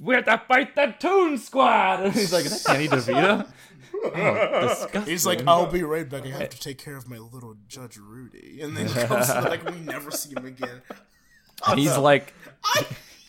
"We're 0.00 0.22
to 0.22 0.42
fight 0.48 0.74
the 0.74 0.94
Tune 0.98 1.38
Squad." 1.38 2.00
And 2.04 2.12
he's 2.12 2.32
like, 2.32 2.46
"Is 2.46 2.62
that 2.62 2.72
Danny 2.72 2.88
DeVito?" 2.88 3.46
Oh, 4.14 5.02
He's 5.06 5.26
like, 5.26 5.44
I'll 5.46 5.66
be 5.66 5.82
right 5.82 6.08
back. 6.08 6.24
I 6.24 6.28
have 6.28 6.50
to 6.50 6.60
take 6.60 6.78
care 6.78 6.96
of 6.96 7.08
my 7.08 7.18
little 7.18 7.56
Judge 7.66 7.96
Rudy, 7.96 8.60
and 8.62 8.76
then 8.76 8.86
he 8.86 8.94
comes 8.94 9.28
like 9.28 9.64
we 9.68 9.80
never 9.80 10.10
see 10.12 10.34
him 10.36 10.46
again. 10.46 10.82
And 11.66 11.80
he's 11.80 11.96
like, 11.96 12.32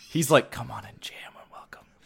he's 0.10 0.30
like, 0.30 0.52
come 0.52 0.70
on 0.70 0.86
and 0.86 1.02
jam 1.02 1.16
and 1.26 1.26
welcome. 1.26 1.29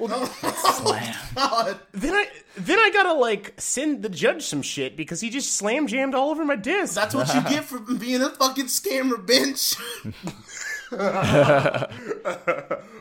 Well, 0.03 0.29
oh. 0.43 0.83
slam. 0.83 1.15
God. 1.35 1.79
Then 1.93 2.13
I 2.13 2.27
then 2.57 2.77
I 2.77 2.89
gotta 2.91 3.13
like 3.13 3.53
send 3.57 4.03
the 4.03 4.09
judge 4.09 4.43
some 4.43 4.61
shit 4.61 4.97
because 4.97 5.21
he 5.21 5.29
just 5.29 5.55
slam 5.55 5.87
jammed 5.87 6.13
all 6.13 6.29
over 6.29 6.43
my 6.43 6.57
disc. 6.57 6.93
That's 6.93 7.15
what 7.15 7.33
you 7.33 7.41
get 7.49 7.63
for 7.63 7.79
being 7.79 8.21
a 8.21 8.29
fucking 8.29 8.65
scammer 8.65 9.25
bench. 9.25 9.75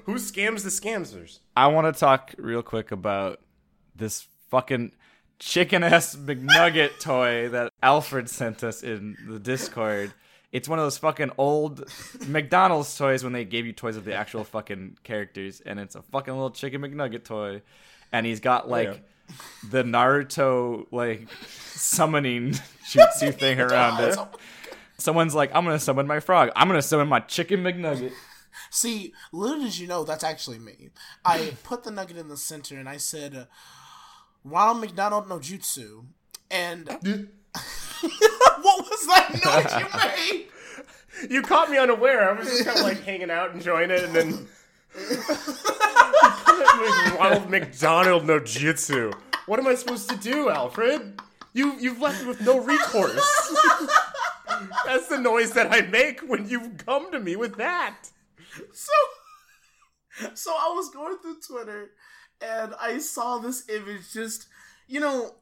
Who 0.04 0.14
scams 0.14 0.62
the 0.62 0.70
scamsters? 0.70 1.40
I 1.56 1.66
want 1.66 1.92
to 1.92 1.98
talk 1.98 2.34
real 2.38 2.62
quick 2.62 2.92
about 2.92 3.40
this 3.96 4.28
fucking 4.48 4.92
chicken 5.40 5.82
ass 5.82 6.14
McNugget 6.14 7.00
toy 7.00 7.48
that 7.48 7.72
Alfred 7.82 8.30
sent 8.30 8.62
us 8.62 8.84
in 8.84 9.16
the 9.28 9.40
Discord. 9.40 10.12
It's 10.52 10.68
one 10.68 10.78
of 10.78 10.84
those 10.84 10.98
fucking 10.98 11.32
old 11.38 11.90
McDonald's 12.26 12.96
toys 12.96 13.24
when 13.24 13.32
they 13.32 13.44
gave 13.44 13.66
you 13.66 13.72
toys 13.72 13.96
of 13.96 14.04
the 14.04 14.14
actual 14.14 14.44
fucking 14.44 14.98
characters, 15.02 15.60
and 15.64 15.80
it's 15.80 15.94
a 15.94 16.02
fucking 16.02 16.32
little 16.32 16.50
chicken 16.50 16.82
McNugget 16.82 17.24
toy, 17.24 17.62
and 18.12 18.26
he's 18.26 18.40
got 18.40 18.68
like 18.68 18.88
yeah. 18.88 19.34
the 19.70 19.82
Naruto 19.82 20.86
like 20.90 21.26
summoning 21.74 22.50
jutsu 22.86 23.34
thing 23.34 23.60
around 23.60 24.02
it. 24.02 24.16
Oh 24.18 24.28
Someone's 24.98 25.34
like, 25.34 25.50
I'm 25.52 25.64
gonna 25.64 25.80
summon 25.80 26.06
my 26.06 26.20
frog. 26.20 26.50
I'm 26.54 26.68
gonna 26.68 26.80
summon 26.80 27.08
my 27.08 27.18
chicken 27.18 27.64
McNugget. 27.64 28.12
See, 28.70 29.12
little 29.32 29.60
did 29.60 29.76
you 29.76 29.86
know 29.86 30.04
that's 30.04 30.24
actually 30.24 30.58
me. 30.58 30.90
I 31.24 31.54
put 31.64 31.84
the 31.84 31.90
nugget 31.90 32.16
in 32.16 32.28
the 32.28 32.36
center 32.36 32.78
and 32.78 32.88
I 32.88 32.98
said, 32.98 33.48
Ronald 34.44 34.80
McDonald 34.80 35.28
no 35.28 35.38
jutsu. 35.38 36.04
And 36.50 37.28
what 38.62 38.90
was 38.90 39.06
that 39.06 39.30
noise 39.44 39.74
you 39.80 39.86
made? 39.98 40.48
You 41.30 41.42
caught 41.42 41.70
me 41.70 41.78
unaware. 41.78 42.30
I 42.30 42.32
was 42.38 42.48
just 42.48 42.64
kind 42.64 42.78
of 42.78 42.84
like 42.84 43.02
hanging 43.02 43.30
out, 43.30 43.52
enjoying 43.52 43.90
it, 43.90 44.02
and 44.02 44.14
then 44.14 44.48
Ronald 47.18 47.48
McDonald 47.48 48.26
no 48.26 48.40
jutsu. 48.40 49.14
What 49.46 49.58
am 49.58 49.66
I 49.66 49.74
supposed 49.74 50.10
to 50.10 50.16
do, 50.16 50.50
Alfred? 50.50 51.20
You 51.52 51.76
you've 51.78 52.00
left 52.00 52.22
me 52.22 52.28
with 52.28 52.40
no 52.40 52.58
recourse. 52.58 53.14
That's 54.84 55.08
the 55.08 55.18
noise 55.18 55.52
that 55.52 55.72
I 55.72 55.82
make 55.82 56.20
when 56.20 56.48
you 56.48 56.70
come 56.70 57.10
to 57.12 57.20
me 57.20 57.36
with 57.36 57.56
that. 57.56 57.96
So, 58.72 58.92
so 60.34 60.52
I 60.52 60.72
was 60.74 60.90
going 60.90 61.18
through 61.18 61.36
Twitter 61.46 61.90
and 62.40 62.74
I 62.80 62.98
saw 62.98 63.38
this 63.38 63.68
image 63.68 64.12
just, 64.12 64.46
you 64.86 65.00
know, 65.00 65.34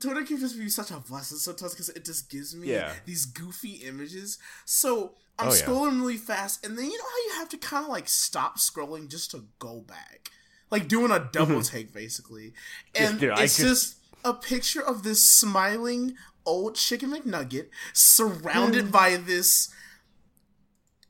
Twitter 0.00 0.24
can 0.24 0.38
just 0.38 0.58
be 0.58 0.68
such 0.68 0.90
a 0.90 0.98
blessing 0.98 1.38
sometimes 1.38 1.72
because 1.72 1.88
it 1.90 2.04
just 2.04 2.28
gives 2.30 2.54
me 2.54 2.68
Yeah. 2.68 2.92
these 3.06 3.24
goofy 3.24 3.76
images. 3.86 4.38
So 4.66 5.14
I'm 5.38 5.48
Oh, 5.48 5.54
yeah. 5.54 5.60
scrolling 5.62 6.00
really 6.00 6.16
fast, 6.18 6.64
and 6.64 6.76
then 6.78 6.84
you 6.86 6.98
know 6.98 7.04
how 7.04 7.28
you 7.28 7.38
have 7.40 7.48
to 7.50 7.56
kind 7.58 7.84
of 7.84 7.90
like 7.90 8.08
stop 8.08 8.58
scrolling 8.58 9.08
just 9.08 9.30
to 9.32 9.46
go 9.58 9.80
back, 9.80 10.30
like 10.70 10.86
doing 10.88 11.10
a 11.10 11.28
double 11.32 11.62
take 11.62 11.92
basically. 11.94 12.52
And 12.94 13.18
dude, 13.20 13.38
it's 13.38 13.56
could- 13.56 13.66
just 13.68 13.96
a 14.24 14.34
picture 14.34 14.82
of 14.82 15.02
this 15.02 15.26
smiling 15.28 16.14
old 16.44 16.74
chicken 16.74 17.10
McNugget 17.10 17.68
surrounded 17.92 18.90
by 18.92 19.16
this 19.16 19.68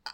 uh, 0.05 0.11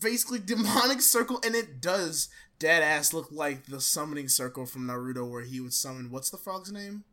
basically 0.00 0.38
demonic 0.38 1.00
circle, 1.00 1.40
and 1.44 1.54
it 1.54 1.80
does 1.80 2.28
dead 2.58 2.82
ass 2.82 3.12
look 3.12 3.28
like 3.30 3.66
the 3.66 3.80
summoning 3.80 4.28
circle 4.28 4.66
from 4.66 4.86
Naruto 4.86 5.28
where 5.28 5.42
he 5.42 5.60
would 5.60 5.74
summon 5.74 6.10
what's 6.10 6.30
the 6.30 6.36
frog's 6.38 6.70
name? 6.72 7.04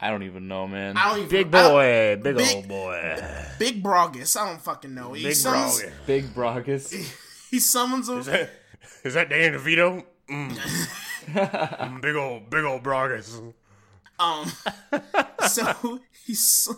I 0.00 0.10
don't 0.10 0.22
even 0.22 0.48
know, 0.48 0.66
man. 0.66 0.96
I 0.96 1.08
don't 1.10 1.18
even 1.18 1.28
Big 1.30 1.54
I 1.54 1.62
don't- 1.62 1.72
boy, 1.72 2.20
big, 2.22 2.36
Big- 2.38 2.56
old 2.56 2.68
boy. 2.68 3.22
Big 3.58 3.82
Brogus. 3.82 4.36
I 4.36 4.48
don't 4.48 4.60
fucking 4.60 4.94
know. 4.94 5.12
He 5.12 5.24
Big 5.24 5.34
summons, 5.34 5.80
bro. 5.82 5.90
Big 6.06 6.24
Brogus. 6.34 6.92
He 7.50 7.58
summons 7.58 8.08
him. 8.08 8.18
Is 8.20 8.26
that, 8.26 8.50
is 9.02 9.14
that 9.14 9.28
Danny 9.28 9.56
DeVito? 9.56 10.04
Mm. 10.30 10.86
Mm, 11.30 12.00
big 12.00 12.16
old, 12.16 12.48
big 12.50 12.64
old 12.64 12.82
Brogus. 12.82 13.52
Um, 14.18 14.50
so 15.46 16.00
he's 16.24 16.68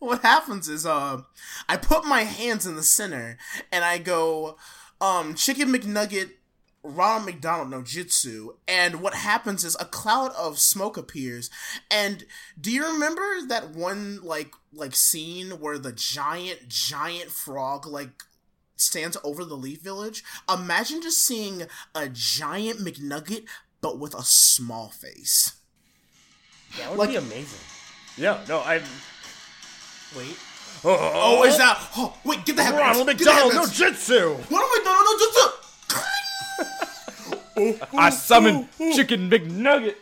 what 0.00 0.20
happens 0.22 0.68
is 0.68 0.84
uh, 0.84 1.22
I 1.68 1.76
put 1.76 2.04
my 2.04 2.22
hands 2.24 2.66
in 2.66 2.74
the 2.76 2.82
center 2.82 3.38
and 3.70 3.84
I 3.84 3.98
go, 3.98 4.56
um, 5.00 5.34
Chicken 5.34 5.68
McNugget, 5.72 6.30
Ronald 6.84 7.26
McDonald 7.26 7.70
no 7.70 7.82
Jutsu, 7.82 8.56
and 8.66 9.00
what 9.00 9.14
happens 9.14 9.62
is 9.64 9.76
a 9.78 9.84
cloud 9.84 10.32
of 10.32 10.58
smoke 10.58 10.96
appears. 10.96 11.48
And 11.90 12.24
do 12.60 12.72
you 12.72 12.84
remember 12.84 13.22
that 13.46 13.70
one 13.70 14.20
like 14.22 14.52
like 14.72 14.96
scene 14.96 15.60
where 15.60 15.78
the 15.78 15.92
giant 15.92 16.68
giant 16.68 17.30
frog 17.30 17.86
like 17.86 18.24
stands 18.76 19.16
over 19.22 19.44
the 19.44 19.56
Leaf 19.56 19.80
Village? 19.80 20.24
Imagine 20.52 21.00
just 21.02 21.24
seeing 21.24 21.64
a 21.94 22.08
giant 22.08 22.80
McNugget 22.80 23.44
but 23.80 23.98
with 24.00 24.14
a 24.14 24.22
small 24.24 24.88
face. 24.88 25.52
That 26.78 26.90
would 26.90 26.98
Like- 26.98 27.10
be 27.10 27.16
amazing. 27.16 27.58
Yeah, 28.16 28.44
no, 28.48 28.58
I. 28.60 28.82
Wait. 30.16 30.36
Oh, 30.84 31.38
Oh, 31.38 31.44
is 31.44 31.56
that? 31.58 31.78
Oh, 31.96 32.16
wait, 32.24 32.44
get 32.44 32.56
the 32.56 32.64
headbands. 32.64 32.98
Ronald 32.98 33.06
Get 33.16 33.18
the 33.18 33.24
McDonald 33.32 33.54
no 33.54 33.60
headbands. 33.66 34.08
jutsu. 34.08 34.50
Ronald 34.50 34.70
McDonald 34.74 35.06
no 35.06 35.26
jutsu. 35.26 35.52
I 37.56 38.10
summon 38.10 38.68
Chicken 38.94 39.30
McNugget. 39.30 39.96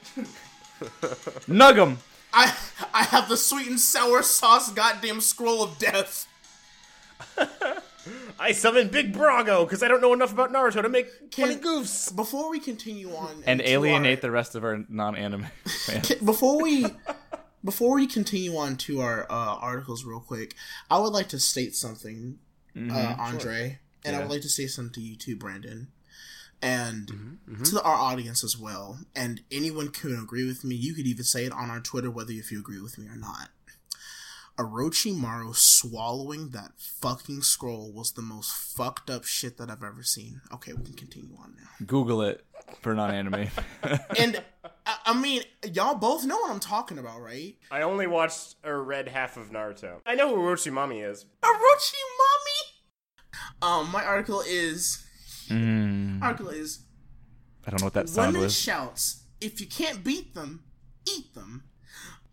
Nug 1.48 1.78
'em. 1.78 1.98
I 2.32 2.54
I 2.94 3.02
have 3.04 3.28
the 3.28 3.36
sweet 3.36 3.66
and 3.66 3.80
sour 3.80 4.22
sauce 4.22 4.70
goddamn 4.72 5.20
scroll 5.20 5.62
of 5.62 5.78
death. 5.78 6.26
I 8.38 8.52
summon 8.52 8.88
Big 8.88 9.12
Brago 9.12 9.66
because 9.66 9.82
I 9.82 9.88
don't 9.88 10.00
know 10.00 10.12
enough 10.14 10.32
about 10.32 10.50
Naruto 10.52 10.80
to 10.82 10.88
make 10.88 11.08
funny 11.32 11.56
Can- 11.56 11.62
goofs. 11.62 12.14
Before 12.14 12.50
we 12.50 12.58
continue 12.58 13.14
on 13.14 13.42
And 13.46 13.60
alienate 13.60 14.18
our- 14.18 14.22
the 14.22 14.30
rest 14.30 14.54
of 14.54 14.64
our 14.64 14.84
non-anime 14.88 15.46
fans. 15.86 16.14
before 16.14 16.62
we 16.62 16.86
before 17.62 17.94
we 17.96 18.06
continue 18.06 18.56
on 18.56 18.76
to 18.78 19.00
our 19.02 19.24
uh, 19.30 19.34
articles 19.60 20.04
real 20.04 20.20
quick, 20.20 20.54
I 20.90 20.98
would 20.98 21.12
like 21.12 21.28
to 21.28 21.38
state 21.38 21.74
something, 21.76 22.38
uh, 22.74 23.16
Andre, 23.18 23.80
and 24.02 24.16
I 24.16 24.20
would 24.20 24.30
like 24.30 24.40
to 24.42 24.48
say 24.48 24.66
something 24.66 24.94
to 24.94 25.00
you 25.02 25.14
too, 25.16 25.36
Brandon, 25.36 25.88
and 26.62 27.38
to 27.64 27.74
the, 27.74 27.82
our 27.82 27.94
audience 27.94 28.44
as 28.44 28.58
well. 28.58 28.98
And 29.14 29.42
anyone 29.50 29.88
can 29.88 30.18
agree 30.18 30.46
with 30.46 30.64
me. 30.64 30.74
You 30.74 30.94
could 30.94 31.06
even 31.06 31.24
say 31.24 31.44
it 31.44 31.52
on 31.52 31.70
our 31.70 31.80
Twitter, 31.80 32.10
whether 32.10 32.32
if 32.32 32.52
you 32.52 32.60
agree 32.60 32.80
with 32.80 32.98
me 32.98 33.06
or 33.06 33.16
not. 33.16 33.48
Orochimaru 34.58 35.56
swallowing 35.56 36.50
that 36.50 36.72
fucking 36.76 37.40
scroll 37.40 37.92
was 37.92 38.12
the 38.12 38.20
most 38.20 38.52
fucked 38.52 39.08
up 39.08 39.24
shit 39.24 39.56
that 39.56 39.70
I've 39.70 39.82
ever 39.82 40.02
seen. 40.02 40.42
Okay, 40.52 40.74
we 40.74 40.84
can 40.84 40.94
continue 40.94 41.34
on 41.40 41.54
now. 41.56 41.86
Google 41.86 42.20
it 42.22 42.44
for 42.82 42.94
non-anime. 42.94 43.48
And 44.18 44.42
I, 44.84 44.96
I 45.06 45.18
mean, 45.18 45.42
y'all 45.72 45.94
both 45.94 46.26
know 46.26 46.36
what 46.36 46.50
I'm 46.50 46.60
talking 46.60 46.98
about, 46.98 47.22
right? 47.22 47.56
I 47.70 47.82
only 47.82 48.06
watched 48.06 48.56
or 48.62 48.82
read 48.82 49.08
half 49.08 49.38
of 49.38 49.50
Naruto. 49.50 50.00
I 50.04 50.14
know 50.14 50.34
who 50.34 50.42
Orochimami 50.42 51.08
is. 51.08 51.24
Orochi 51.42 52.02
mommy. 52.18 52.70
Um, 53.62 53.90
my 53.90 54.04
article 54.04 54.42
is 54.46 55.02
Mm, 55.50 56.22
I 57.66 57.70
don't 57.70 57.80
know 57.80 57.86
what 57.86 57.94
that 57.94 58.08
sound 58.08 58.28
women 58.28 58.42
was. 58.42 58.56
shouts 58.56 59.24
if 59.40 59.60
you 59.60 59.66
can't 59.66 60.04
beat 60.04 60.34
them, 60.34 60.64
eat 61.08 61.34
them. 61.34 61.64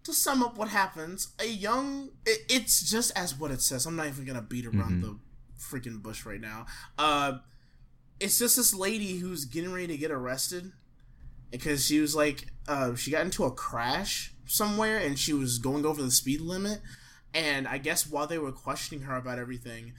To 0.03 0.13
sum 0.13 0.41
up 0.41 0.57
what 0.57 0.69
happens, 0.69 1.33
a 1.39 1.47
young 1.47 2.12
it, 2.25 2.39
it's 2.50 2.89
just 2.89 3.12
as 3.17 3.38
what 3.38 3.51
it 3.51 3.62
says. 3.62 3.86
I'm 3.86 3.95
not 3.95 4.07
even 4.07 4.25
gonna 4.25 4.41
beat 4.41 4.65
around 4.65 5.01
the 5.01 5.19
freaking 5.59 6.01
bush 6.01 6.25
right 6.25 6.39
now. 6.39 6.65
Uh, 6.97 7.39
it's 8.19 8.39
just 8.39 8.55
this 8.55 8.74
lady 8.74 9.17
who's 9.17 9.45
getting 9.45 9.74
ready 9.74 9.88
to 9.88 9.97
get 9.97 10.12
arrested 10.12 10.71
because 11.51 11.86
she 11.86 12.00
was 12.00 12.15
like, 12.15 12.47
uh, 12.67 12.95
she 12.95 13.12
got 13.12 13.25
into 13.25 13.43
a 13.43 13.51
crash 13.51 14.33
somewhere 14.45 14.97
and 14.97 15.19
she 15.19 15.33
was 15.33 15.59
going 15.59 15.86
over 15.86 16.01
the 16.01 16.12
speed 16.12 16.41
limit. 16.41 16.81
And 17.33 17.67
I 17.67 17.77
guess 17.77 18.07
while 18.07 18.27
they 18.27 18.38
were 18.38 18.53
questioning 18.53 19.03
her 19.03 19.15
about 19.17 19.39
everything, 19.39 19.93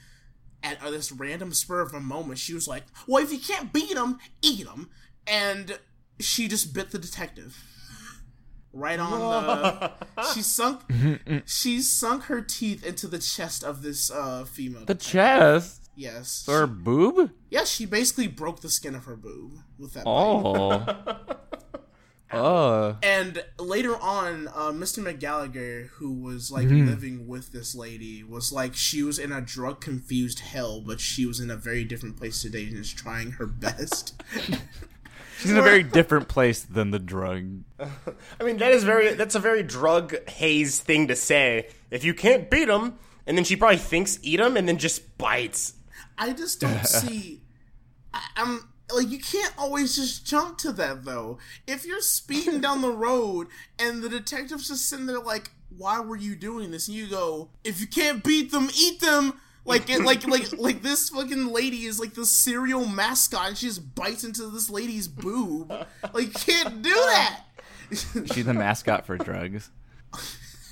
at 0.63 0.81
uh, 0.81 0.91
this 0.91 1.11
random 1.11 1.53
spur 1.53 1.81
of 1.81 1.93
a 1.93 1.99
moment, 1.99 2.39
she 2.39 2.53
was 2.53 2.67
like, 2.67 2.83
"Well, 3.07 3.23
if 3.23 3.31
you 3.31 3.39
can't 3.39 3.73
beat 3.73 3.95
them, 3.95 4.19
eat 4.41 4.65
them," 4.65 4.89
and 5.27 5.79
she 6.19 6.47
just 6.47 6.73
bit 6.73 6.91
the 6.91 6.99
detective 6.99 7.57
right 8.73 8.99
on 8.99 9.19
the. 9.19 9.91
She 10.33 10.41
sunk. 10.41 10.81
she 11.45 11.81
sunk 11.81 12.23
her 12.23 12.41
teeth 12.41 12.85
into 12.85 13.07
the 13.07 13.19
chest 13.19 13.63
of 13.63 13.81
this 13.81 14.11
uh, 14.11 14.45
female. 14.45 14.85
The 14.85 14.95
detective. 14.95 15.63
chest 15.63 15.79
Yes. 15.99 16.45
Her 16.47 16.65
boob? 16.65 17.31
Yeah, 17.49 17.65
she 17.65 17.85
basically 17.85 18.27
broke 18.27 18.61
the 18.61 18.69
skin 18.69 18.95
of 18.95 19.03
her 19.03 19.17
boob 19.17 19.51
with 19.77 19.95
that. 19.95 20.05
bite. 20.05 20.11
Oh. 20.15 20.85
Oh. 22.31 22.97
And 23.01 23.43
later 23.57 23.95
on, 23.97 24.47
uh, 24.49 24.71
Mr. 24.71 25.03
McGallagher, 25.03 25.87
who 25.93 26.11
was 26.13 26.51
like 26.51 26.67
Mm-hmm. 26.67 26.87
living 26.87 27.27
with 27.27 27.51
this 27.51 27.73
lady, 27.73 28.23
was 28.23 28.51
like 28.51 28.75
she 28.75 29.01
was 29.03 29.17
in 29.17 29.31
a 29.31 29.41
drug 29.41 29.81
confused 29.81 30.39
hell, 30.39 30.81
but 30.81 30.99
she 30.99 31.25
was 31.25 31.39
in 31.39 31.49
a 31.49 31.55
very 31.55 31.83
different 31.83 32.17
place 32.17 32.41
today 32.41 32.65
and 32.65 32.77
is 32.77 32.91
trying 32.93 33.31
her 33.31 33.45
best. 33.47 34.21
She's 35.39 35.51
in 35.51 35.57
a 35.57 35.61
very 35.61 35.83
different 35.83 36.27
place 36.27 36.61
than 36.63 36.91
the 36.91 36.99
drug. 36.99 37.63
I 37.79 38.43
mean, 38.43 38.57
that 38.57 38.73
is 38.73 38.83
very. 38.83 39.13
That's 39.13 39.35
a 39.35 39.39
very 39.39 39.63
drug 39.63 40.29
haze 40.29 40.81
thing 40.81 41.07
to 41.07 41.15
say. 41.15 41.69
If 41.89 42.03
you 42.03 42.13
can't 42.13 42.49
beat 42.49 42.65
them, 42.65 42.99
and 43.25 43.37
then 43.37 43.45
she 43.45 43.55
probably 43.55 43.77
thinks 43.77 44.19
eat 44.21 44.37
them, 44.37 44.57
and 44.57 44.67
then 44.67 44.77
just 44.77 45.17
bites. 45.17 45.75
I 46.17 46.33
just 46.33 46.59
don't 46.59 46.85
see. 46.85 47.41
I, 48.13 48.21
I'm 48.35 48.67
like 48.93 49.09
you 49.09 49.19
can't 49.19 49.53
always 49.57 49.95
just 49.95 50.25
jump 50.25 50.57
to 50.59 50.71
that 50.73 51.05
though. 51.05 51.37
If 51.67 51.85
you're 51.85 52.01
speeding 52.01 52.61
down 52.65 52.81
the 52.81 52.91
road 52.91 53.47
and 53.77 54.01
the 54.01 54.09
detective's 54.09 54.67
just 54.67 54.87
sitting 54.89 55.05
there 55.05 55.19
like, 55.19 55.51
"Why 55.75 55.99
were 55.99 56.17
you 56.17 56.35
doing 56.35 56.71
this?" 56.71 56.87
and 56.87 56.97
you 56.97 57.07
go, 57.07 57.49
"If 57.63 57.79
you 57.79 57.87
can't 57.87 58.23
beat 58.23 58.51
them, 58.51 58.69
eat 58.77 58.99
them." 59.01 59.33
Like 59.65 59.89
it, 59.89 60.01
like 60.03 60.25
like 60.27 60.51
like 60.57 60.81
this 60.81 61.09
fucking 61.09 61.47
lady 61.47 61.85
is 61.85 61.99
like 61.99 62.13
the 62.13 62.25
serial 62.25 62.85
mascot, 62.87 63.49
and 63.49 63.57
she 63.57 63.67
just 63.67 63.93
bites 63.93 64.23
into 64.23 64.47
this 64.47 64.69
lady's 64.69 65.07
boob. 65.07 65.69
Like 66.13 66.25
you 66.27 66.31
can't 66.31 66.81
do 66.81 66.93
that. 66.93 67.43
She's 67.91 68.45
the 68.45 68.53
mascot 68.53 69.05
for 69.05 69.17
drugs. 69.17 69.69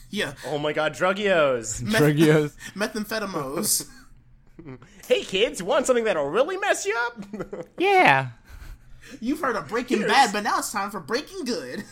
Yeah, 0.09 0.35
Oh 0.45 0.57
my 0.57 0.71
god, 0.71 0.93
drugios! 0.95 1.83
Drugios. 1.83 2.55
methamphetamines. 2.75 3.85
hey 5.07 5.23
kids, 5.23 5.61
want 5.63 5.85
something 5.85 6.05
that'll 6.05 6.29
really 6.29 6.57
mess 6.57 6.85
you 6.85 6.97
up? 7.07 7.65
Yeah. 7.77 8.29
You've 9.21 9.39
heard 9.39 9.55
of 9.55 9.69
Breaking 9.69 10.01
Bad, 10.01 10.33
but 10.33 10.43
now 10.43 10.59
it's 10.59 10.71
time 10.71 10.91
for 10.91 10.99
Breaking 10.99 11.45
Good. 11.45 11.85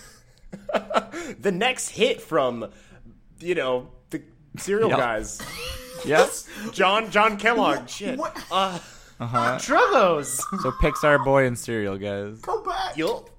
the 1.40 1.52
next 1.52 1.90
hit 1.90 2.22
from, 2.22 2.70
you 3.40 3.56
know, 3.56 3.90
the 4.10 4.22
cereal 4.58 4.90
Yeah. 4.90 4.98
guys. 4.98 5.42
Yes. 6.06 6.48
John 6.74 7.10
John 7.12 7.38
Kellogg. 7.38 7.88
Shit. 7.90 8.18
What? 8.20 8.36
Uh, 8.52 8.80
Uh 9.20 9.26
huh. 9.28 9.58
Drugos. 9.62 10.42
So 10.62 10.72
Pixar 10.72 11.24
boy 11.24 11.46
and 11.46 11.58
cereal, 11.58 11.98
guys. 11.98 12.40
Go 12.42 12.62
back. 12.64 12.98
Yup. 12.98 13.30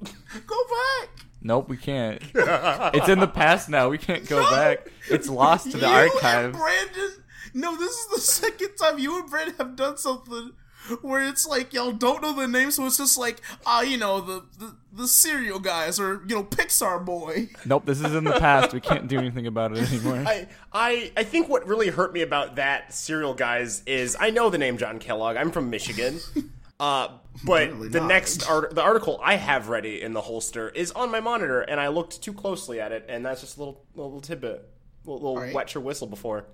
Go 0.47 0.57
back. 1.01 1.09
Nope, 1.43 1.69
we 1.69 1.77
can't. 1.77 2.21
it's 2.35 3.09
in 3.11 3.21
the 3.21 3.29
past 3.29 3.69
now. 3.69 3.89
We 3.91 3.99
can't 3.99 4.27
go 4.27 4.41
back. 4.51 4.89
It's 5.11 5.29
lost 5.29 5.71
to 5.73 5.77
the 5.77 5.87
you 5.87 5.93
archives. 5.93 6.25
And 6.25 6.53
Brandon. 6.55 7.11
No, 7.57 7.75
this 7.75 7.91
is 7.91 8.07
the 8.15 8.21
second 8.49 8.77
time 8.77 8.99
you 8.99 9.19
and 9.19 9.31
Brandon 9.31 9.55
have 9.59 9.77
done 9.77 9.97
something 9.97 10.53
where 11.01 11.27
it's 11.27 11.47
like 11.47 11.73
y'all 11.73 11.91
don't 11.91 12.23
know 12.23 12.33
the 12.33 12.47
name, 12.47 12.71
so 12.71 12.87
it's 12.87 12.99
just 12.99 13.19
like 13.19 13.41
ah, 13.65 13.81
you 13.81 13.97
know 13.97 14.21
the, 14.21 14.45
the 14.59 14.77
the 14.93 15.09
cereal 15.09 15.59
guys 15.59 15.99
or 15.99 16.23
you 16.29 16.37
know 16.37 16.45
Pixar 16.45 17.05
boy. 17.05 17.49
Nope, 17.65 17.87
this 17.87 18.01
is 18.01 18.15
in 18.15 18.25
the 18.25 18.39
past. 18.39 18.73
We 18.73 18.81
can't 18.81 19.09
do 19.09 19.19
anything 19.19 19.47
about 19.47 19.77
it 19.77 19.91
anymore. 19.91 20.23
I, 20.27 20.47
I 20.73 21.13
I 21.17 21.25
think 21.25 21.49
what 21.49 21.67
really 21.67 21.89
hurt 21.89 22.13
me 22.13 22.21
about 22.21 22.57
that 22.57 22.93
cereal 22.93 23.35
guys 23.35 23.83
is 23.87 24.17
I 24.21 24.31
know 24.31 24.51
the 24.51 24.59
name 24.59 24.77
John 24.77 24.99
Kellogg. 24.99 25.37
I'm 25.37 25.51
from 25.51 25.71
Michigan. 25.71 26.21
Uh, 26.79 27.09
but 27.43 27.63
Apparently 27.63 27.89
the 27.89 28.01
not. 28.01 28.09
next 28.09 28.51
art, 28.51 28.75
the 28.75 28.83
article 28.83 29.19
I 29.25 29.37
have 29.37 29.71
ready 29.71 30.03
in 30.03 30.13
the 30.13 30.21
holster 30.21 30.69
is 30.69 30.93
on 30.93 31.11
my 31.11 31.21
monitor, 31.21 31.63
and 31.63 31.81
I 31.81 31.89
looked 31.89 32.21
too 32.21 32.35
closely 32.35 32.83
at 32.83 32.93
it, 32.93 33.07
and 33.09 33.25
that's 33.25 33.41
just 33.41 33.57
a 33.57 33.61
little 33.61 33.83
little 33.95 34.21
tidbit, 34.21 34.69
little, 35.07 35.15
little 35.23 35.37
Alright. 35.37 35.55
wet 35.55 35.73
your 35.73 35.83
whistle 35.83 36.07
before. 36.07 36.45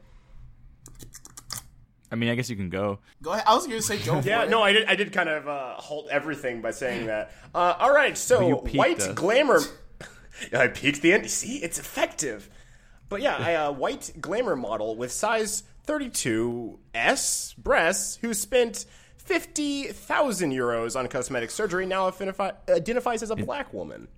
I 2.11 2.15
mean, 2.15 2.29
I 2.29 2.35
guess 2.35 2.51
you 2.51 2.57
can 2.57 2.69
go. 2.69 2.99
Go 3.23 3.33
ahead. 3.33 3.45
I 3.47 3.55
was 3.55 3.67
gonna 3.67 3.81
say 3.81 3.99
go 3.99 4.21
for 4.23 4.29
Yeah, 4.29 4.43
it. 4.45 4.51
no, 4.51 4.63
I 4.63 4.73
did. 4.73 4.87
I 4.89 4.95
did 4.97 5.13
kind 5.13 5.29
of 5.29 5.49
uh, 5.49 5.75
halt 5.77 6.09
everything 6.11 6.61
by 6.61 6.71
saying 6.73 7.07
that. 7.07 7.33
Uh, 7.55 7.75
all 7.79 7.93
right, 7.93 8.17
so 8.19 8.57
white 8.75 9.01
us. 9.01 9.15
glamour. 9.15 9.61
I 10.53 10.69
peaked 10.69 11.01
the 11.03 11.13
end. 11.15 11.31
See, 11.31 11.57
it's 11.63 11.79
effective. 11.79 12.51
But 13.09 13.23
yeah, 13.23 13.47
a 13.49 13.69
uh, 13.69 13.73
white 13.73 14.13
glamour 14.21 14.57
model 14.57 14.97
with 14.97 15.13
size 15.13 15.63
32s 15.87 17.57
breasts 17.59 18.17
who 18.17 18.33
spent 18.35 18.87
50,000 19.19 20.51
euros 20.53 20.97
on 20.99 21.07
cosmetic 21.09 21.51
surgery 21.51 21.87
now 21.87 22.09
identify- 22.09 22.53
identifies 22.69 23.23
as 23.23 23.31
a 23.31 23.37
black 23.37 23.73
woman. 23.73 24.09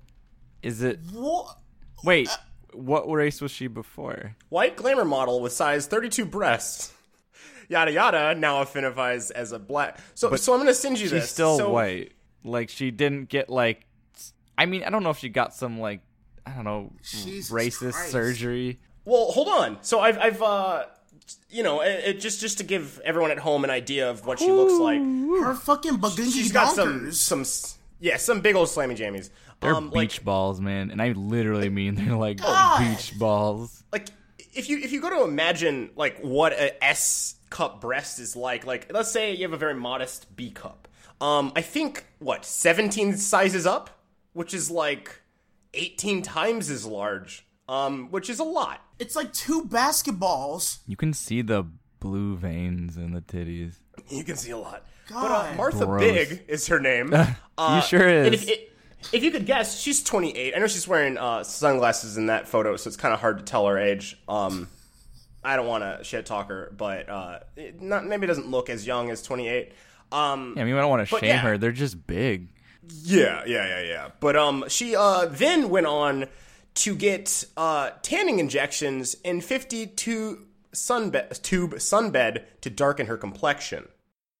Is 0.63 0.83
it? 0.83 1.01
What? 1.13 1.59
Wait, 2.05 2.29
what 2.75 3.09
race 3.11 3.41
was 3.41 3.51
she 3.51 3.67
before? 3.67 4.37
White 4.49 4.77
glamour 4.77 5.05
model 5.05 5.41
with 5.41 5.53
size 5.53 5.87
32 5.87 6.25
breasts. 6.27 6.93
Yada 7.69 7.93
yada 7.93 8.35
now 8.35 8.61
identifies 8.61 9.31
as 9.31 9.53
a 9.53 9.59
black. 9.59 9.99
So, 10.15 10.35
so 10.37 10.53
I'm 10.53 10.61
gonna 10.61 10.75
send 10.75 10.99
you 10.99 11.05
She's 11.07 11.11
this. 11.13 11.31
still 11.31 11.57
So- 11.59 11.71
white. 11.71 12.13
Like 12.47 12.69
she 12.69 12.91
didn't 12.91 13.31
get 13.31 13.49
like. 13.49 13.87
I 14.59 14.67
mean, 14.67 14.85
I 14.85 14.91
don't 14.91 15.03
know 15.03 15.11
if 15.11 15.19
she 15.19 15.31
got 15.31 15.55
some 15.55 15.81
like 15.81 16.01
I 16.45 16.51
don't 16.53 16.65
know 16.65 16.93
Jesus 17.03 17.51
racist 17.51 17.93
Christ. 17.95 18.11
surgery. 18.13 18.79
Well, 19.07 19.33
hold 19.33 19.49
on. 19.49 19.79
So 19.83 20.01
I've, 20.01 20.19
I've, 20.19 20.43
uh, 20.43 20.85
you 21.51 21.63
know, 21.63 21.81
it, 21.81 22.05
it 22.05 22.21
just 22.21 22.41
just 22.43 22.59
to 22.59 22.65
give 22.65 23.01
everyone 23.05 23.31
at 23.31 23.39
home 23.39 23.65
an 23.65 23.71
idea 23.71 24.11
of 24.11 24.27
what 24.27 24.39
she 24.39 24.51
looks 24.51 24.75
like. 24.75 25.01
Her 25.01 25.55
fucking 25.55 25.99
bagungi 25.99 26.33
She's 26.33 26.53
got 26.53 26.75
some, 26.75 27.11
some, 27.13 27.45
yeah, 28.01 28.19
some 28.19 28.41
big 28.43 28.57
old 28.57 28.69
slammy 28.69 28.95
jammies. 28.97 29.31
They're 29.61 29.75
um, 29.75 29.91
beach 29.91 30.19
like, 30.19 30.25
balls, 30.25 30.61
man, 30.61 30.91
and 30.91 31.01
I 31.01 31.13
literally 31.13 31.71
mean 31.71 31.95
they're 31.95 32.17
like 32.17 32.37
God. 32.43 32.97
beach 32.97 33.19
balls. 33.19 33.83
like 33.93 34.09
if 34.53 34.69
you 34.69 34.79
if 34.79 34.93
you 34.93 35.01
go 35.01 35.11
to 35.11 35.25
imagine 35.25 35.91
like 35.97 36.21
what 36.21 36.53
a 36.53 36.83
S 36.85 37.37
cup 37.51 37.81
breast 37.81 38.19
is 38.19 38.37
like, 38.37 38.67
like 38.67 38.93
let's 38.93 39.11
say 39.11 39.35
you 39.35 39.43
have 39.43 39.53
a 39.53 39.59
very 39.59 39.75
modest 39.75 40.35
B 40.37 40.51
cup. 40.51 40.89
Um, 41.21 41.53
I 41.55 41.63
think 41.63 42.05
what 42.19 42.45
17 42.45 43.17
sizes 43.17 43.67
up, 43.67 43.91
which 44.33 44.53
is 44.53 44.71
like 44.71 45.21
18 45.75 46.23
times 46.23 46.71
as 46.71 46.85
large. 46.85 47.47
Um, 47.67 48.11
which 48.11 48.29
is 48.29 48.41
a 48.41 48.45
lot. 48.45 48.83
It's 48.99 49.17
like 49.17 49.33
two 49.33 49.63
basketballs. 49.63 50.81
You 50.87 50.97
can 50.97 51.15
see 51.15 51.41
the 51.41 51.65
blue 51.99 52.37
veins 52.37 52.99
in 52.99 53.13
the 53.13 53.23
titties. 53.23 53.77
You 54.11 54.23
can 54.23 54.37
see 54.37 54.51
a 54.51 54.59
lot. 54.59 54.85
But 55.09 55.31
uh, 55.31 55.55
Martha 55.57 55.87
Gross. 55.87 56.01
Big 56.01 56.45
is 56.49 56.67
her 56.69 56.81
name. 56.81 57.15
Uh, 57.57 57.81
sure 57.83 58.09
and 58.09 58.35
is. 58.35 58.49
If, 58.49 58.59
if 59.13 59.23
you 59.23 59.31
could 59.31 59.47
guess, 59.47 59.81
she's 59.81 60.03
28. 60.03 60.55
I 60.55 60.59
know 60.59 60.67
she's 60.67 60.89
wearing 60.89 61.19
uh, 61.19 61.45
sunglasses 61.45 62.17
in 62.17 62.27
that 62.27 62.49
photo, 62.49 62.77
so 62.77 62.89
it's 62.89 62.97
kind 62.97 63.15
of 63.15 63.21
hard 63.21 63.39
to 63.39 63.45
tell 63.45 63.67
her 63.67 63.79
age. 63.79 64.19
Um, 64.29 64.69
I 65.43 65.57
don't 65.57 65.67
want 65.67 65.85
to 65.85 66.05
shit 66.05 66.27
talk 66.27 66.49
her, 66.49 66.73
but 66.77 67.09
uh, 67.09 67.41
it 67.57 67.81
not, 67.83 68.07
maybe 68.07 68.27
doesn't 68.27 68.51
look 68.51 68.71
as 68.71 68.87
young 68.87 69.11
as 69.11 69.23
28. 69.23 69.73
Um, 70.11 70.55
Yeah, 70.57 70.63
I 70.63 70.65
mean, 70.65 70.75
I 70.75 70.81
don't 70.81 70.91
want 70.91 71.09
to 71.09 71.19
shame 71.19 71.25
yeah. 71.25 71.39
her. 71.39 71.59
They're 71.59 71.73
just 71.73 72.07
big. 72.07 72.49
yeah, 73.03 73.43
yeah, 73.47 73.67
yeah, 73.67 73.83
yeah. 73.83 74.09
But 74.21 74.37
um, 74.37 74.65
she 74.69 74.97
uh, 74.97 75.27
then 75.27 75.69
went 75.69 75.87
on 75.87 76.27
to 76.75 76.95
get 76.95 77.45
uh, 77.57 77.91
tanning 78.03 78.39
injections 78.39 79.17
and 79.25 79.45
52 79.45 80.47
sunbed 80.73 81.41
tube 81.43 81.75
sunbed 81.75 82.43
to 82.61 82.71
darken 82.71 83.07
her 83.07 83.17
complexion. 83.17 83.89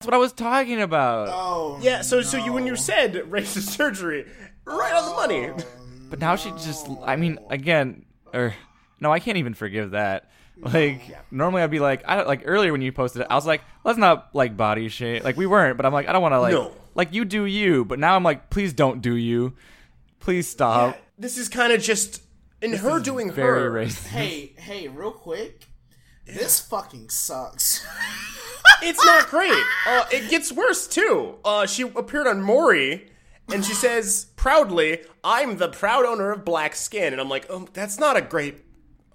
That's 0.01 0.07
what 0.07 0.15
I 0.15 0.19
was 0.19 0.33
talking 0.33 0.81
about. 0.81 1.29
Oh. 1.31 1.79
Yeah, 1.81 2.03
so 2.03 2.23
so 2.23 2.37
you 2.37 2.53
when 2.53 2.67
you 2.67 2.77
said 2.77 3.15
racist 3.15 3.71
surgery, 3.71 4.27
right 4.67 4.93
on 4.95 5.09
the 5.09 5.15
money. 5.15 5.65
But 6.11 6.19
now 6.21 6.37
she 6.37 6.51
just, 6.53 6.89
I 7.05 7.17
mean, 7.17 7.39
again, 7.51 8.05
or 8.33 8.55
no, 9.01 9.13
I 9.13 9.19
can't 9.21 9.39
even 9.39 9.55
forgive 9.55 9.93
that. 9.93 10.31
Like 10.57 11.01
normally 11.33 11.63
I'd 11.63 11.71
be 11.71 11.81
like, 11.81 12.03
I 12.07 12.17
don't, 12.17 12.29
like 12.29 12.43
earlier 12.45 12.71
when 12.71 12.81
you 12.83 12.93
posted 12.93 13.23
it, 13.23 13.29
I 13.29 13.35
was 13.35 13.45
like, 13.47 13.63
let's 13.83 13.99
not 13.99 14.31
like 14.35 14.57
body 14.57 14.89
shame. 14.89 15.23
Like 15.25 15.37
we 15.37 15.47
weren't, 15.47 15.77
but 15.77 15.85
I'm 15.85 15.93
like, 15.93 16.09
I 16.09 16.13
don't 16.13 16.23
want 16.23 16.35
to 16.35 16.41
like, 16.41 16.53
No. 16.53 16.73
like 16.95 17.13
you 17.13 17.25
do 17.25 17.45
you. 17.45 17.85
But 17.85 17.99
now 17.99 18.15
I'm 18.15 18.23
like, 18.23 18.51
please 18.51 18.73
don't 18.73 19.03
do 19.03 19.17
you. 19.17 19.55
Please 20.21 20.47
stop. 20.49 20.97
This 21.19 21.37
is 21.39 21.49
kind 21.49 21.73
of 21.73 21.83
just 21.83 22.23
in 22.63 22.73
her 22.75 23.01
doing 23.01 23.33
Very 23.33 23.63
her. 23.63 23.71
racist. 23.73 24.07
Hey, 24.07 24.53
hey, 24.57 24.87
real 24.89 25.11
quick. 25.11 25.67
This 26.25 26.61
fucking 26.61 27.11
sucks. 27.11 27.85
It's 28.83 29.05
not 29.05 29.29
great. 29.29 29.53
Uh, 29.87 30.05
it 30.13 30.31
gets 30.31 30.51
worse 30.53 30.87
too. 30.87 31.35
Uh, 31.45 31.67
she 31.67 31.83
appeared 31.83 32.27
on 32.27 32.41
Maury, 32.41 33.09
and 33.53 33.65
she 33.65 33.75
says 33.75 34.27
proudly, 34.37 35.01
"I'm 35.23 35.57
the 35.59 35.69
proud 35.69 36.05
owner 36.05 36.31
of 36.33 36.45
black 36.45 36.75
skin." 36.75 37.13
And 37.13 37.21
I'm 37.21 37.29
like, 37.29 37.47
oh, 37.51 37.67
that's 37.73 37.99
not 37.99 38.17
a 38.17 38.21
great. 38.23 38.61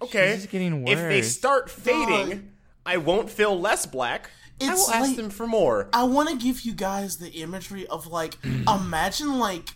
Okay, 0.02 0.34
She's 0.36 0.46
getting 0.46 0.88
if 0.88 0.98
they 0.98 1.20
start 1.22 1.68
fading, 1.70 2.28
Dog. 2.30 2.40
I 2.86 2.96
won't 2.96 3.28
feel 3.28 3.58
less 3.60 3.84
black. 3.84 4.30
I 4.62 4.70
It's 4.72 4.86
will 4.88 4.94
ask 4.94 5.08
like- 5.08 5.16
them 5.16 5.30
for 5.30 5.46
more. 5.46 5.88
I 5.92 6.04
want 6.04 6.28
to 6.30 6.36
give 6.36 6.62
you 6.62 6.72
guys 6.72 7.18
the 7.18 7.28
imagery 7.30 7.86
of 7.86 8.06
like, 8.06 8.38
imagine 8.44 9.38
like, 9.38 9.70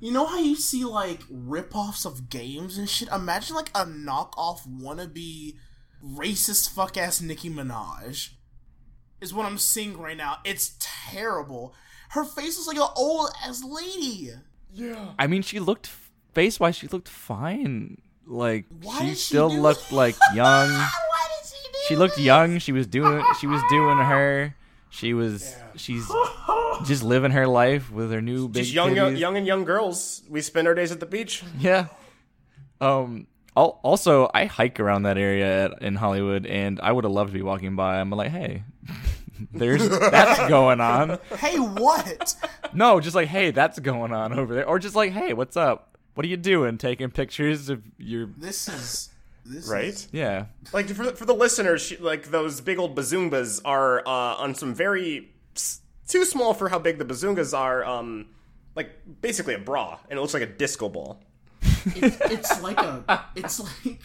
you 0.00 0.12
know 0.12 0.26
how 0.26 0.38
you 0.38 0.54
see 0.54 0.84
like 0.84 1.20
rip-offs 1.30 2.04
of 2.04 2.28
games 2.28 2.76
and 2.76 2.88
shit. 2.90 3.08
Imagine 3.08 3.56
like 3.56 3.70
a 3.74 3.84
knockoff 3.86 4.68
wannabe 4.68 5.56
racist 6.04 6.70
fuck 6.70 6.96
ass 6.98 7.20
Nicki 7.20 7.48
Minaj. 7.50 8.30
Is 9.20 9.34
what 9.34 9.46
I'm 9.46 9.58
seeing 9.58 9.98
right 9.98 10.16
now. 10.16 10.38
It's 10.44 10.76
terrible. 10.78 11.74
Her 12.08 12.24
face 12.24 12.58
is 12.58 12.66
like 12.66 12.76
an 12.78 12.88
old 12.96 13.30
ass 13.44 13.62
lady. 13.64 14.30
Yeah. 14.72 15.08
I 15.18 15.26
mean, 15.26 15.42
she 15.42 15.60
looked 15.60 15.88
face 16.34 16.58
wise, 16.60 16.76
she 16.76 16.88
looked 16.88 17.08
fine. 17.08 17.98
Like 18.26 18.66
Why 18.82 18.98
she 19.00 19.04
did 19.06 19.18
she 19.18 19.24
still 19.24 19.48
do- 19.50 19.60
looked 19.60 19.90
like 19.92 20.14
young. 20.34 20.68
Why 20.68 21.28
did 21.40 21.48
she 21.48 21.68
do 21.72 21.78
she 21.88 21.96
looked 21.96 22.16
this? 22.16 22.24
young. 22.24 22.58
She 22.58 22.72
was 22.72 22.86
doing. 22.86 23.24
She 23.40 23.46
was 23.46 23.62
doing 23.70 23.98
her. 23.98 24.54
She 24.90 25.14
was. 25.14 25.54
She's 25.76 26.06
just 26.86 27.02
living 27.02 27.30
her 27.32 27.46
life 27.46 27.90
with 27.90 28.10
her 28.12 28.20
new 28.20 28.48
big 28.48 28.64
Just 28.64 28.74
young, 28.74 28.94
young, 28.94 29.16
young 29.16 29.36
and 29.36 29.46
young 29.46 29.64
girls. 29.64 30.22
We 30.28 30.40
spend 30.42 30.66
our 30.68 30.74
days 30.74 30.92
at 30.92 31.00
the 31.00 31.06
beach. 31.06 31.42
Yeah. 31.58 31.86
Um. 32.80 33.26
al- 33.56 33.80
Also, 33.82 34.30
I 34.34 34.44
hike 34.46 34.78
around 34.80 35.02
that 35.04 35.18
area 35.18 35.64
at, 35.66 35.82
in 35.82 35.94
Hollywood, 35.96 36.46
and 36.46 36.80
I 36.80 36.92
would 36.92 37.04
have 37.04 37.12
loved 37.12 37.30
to 37.32 37.34
be 37.38 37.42
walking 37.42 37.76
by. 37.76 37.98
I'm 38.00 38.10
like, 38.10 38.30
hey, 38.30 38.62
there's 39.52 39.88
that's 39.88 40.48
going 40.48 40.80
on. 40.80 41.18
Hey, 41.38 41.58
what? 41.58 42.34
No, 42.72 43.00
just 43.00 43.14
like, 43.14 43.28
hey, 43.28 43.50
that's 43.50 43.78
going 43.78 44.12
on 44.12 44.38
over 44.38 44.54
there, 44.54 44.66
or 44.68 44.78
just 44.78 44.94
like, 44.96 45.12
hey, 45.12 45.32
what's 45.32 45.56
up? 45.56 45.96
What 46.14 46.24
are 46.24 46.28
you 46.28 46.36
doing? 46.36 46.78
Taking 46.78 47.10
pictures 47.10 47.68
of 47.68 47.82
your 47.96 48.28
this 48.36 48.68
is 48.68 49.10
this 49.44 49.68
Right? 49.68 49.84
Is, 49.88 50.08
yeah. 50.12 50.46
Like 50.72 50.88
for 50.88 51.06
the, 51.06 51.12
for 51.12 51.24
the 51.24 51.34
listeners, 51.34 51.80
she, 51.82 51.96
like 51.96 52.30
those 52.30 52.60
big 52.60 52.78
old 52.78 52.96
bazoombas 52.96 53.60
are 53.64 54.00
uh, 54.00 54.36
on 54.36 54.54
some 54.54 54.74
very 54.74 55.30
s- 55.56 55.80
too 56.06 56.24
small 56.24 56.54
for 56.54 56.68
how 56.68 56.78
big 56.78 56.98
the 56.98 57.04
bazoombas 57.04 57.56
are. 57.56 57.84
Um, 57.84 58.26
like 58.74 58.90
basically 59.22 59.54
a 59.54 59.58
bra, 59.58 59.98
and 60.10 60.18
it 60.18 60.20
looks 60.20 60.34
like 60.34 60.42
a 60.42 60.46
disco 60.46 60.88
ball. 60.88 61.20
It's, 61.86 62.20
it's 62.20 62.62
like 62.62 62.78
a. 62.78 63.24
It's 63.36 63.60
like. 63.60 64.00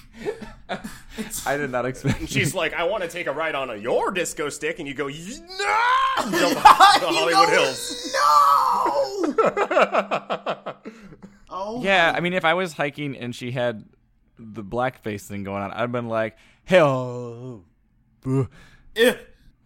It's 1.15 1.45
I 1.45 1.57
did 1.57 1.69
not 1.69 1.85
expect. 1.85 2.27
She's 2.29 2.55
like, 2.55 2.73
I 2.73 2.85
want 2.85 3.03
to 3.03 3.09
take 3.09 3.27
a 3.27 3.31
ride 3.31 3.53
on 3.53 3.69
a 3.69 3.75
your 3.75 4.09
disco 4.09 4.49
stick, 4.49 4.79
and 4.79 4.87
you 4.87 4.95
go, 4.95 5.07
no, 5.07 5.13
jump 5.13 6.65
off 6.65 6.99
the 6.99 7.07
Hollywood 7.07 7.49
know- 7.49 7.49
Hills. 7.49 8.11
No. 8.13 9.33
oh. 11.49 11.83
Yeah, 11.83 12.11
I 12.15 12.19
mean, 12.19 12.33
if 12.33 12.45
I 12.45 12.55
was 12.55 12.73
hiking 12.73 13.15
and 13.15 13.35
she 13.35 13.51
had 13.51 13.85
the 14.39 14.63
blackface 14.63 15.27
thing 15.27 15.43
going 15.43 15.61
on, 15.61 15.71
I'd 15.71 15.91
been 15.91 16.07
like, 16.07 16.35
hell, 16.63 17.63
uh, 18.25 18.45
Eh. 18.95 19.15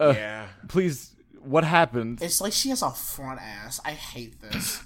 Yeah, 0.02 0.48
please, 0.68 1.16
what 1.42 1.64
happened? 1.64 2.22
It's 2.22 2.42
like 2.42 2.52
she 2.54 2.70
has 2.70 2.82
a 2.82 2.92
front 2.92 3.40
ass. 3.42 3.80
I 3.86 3.92
hate 3.92 4.42
this. 4.42 4.84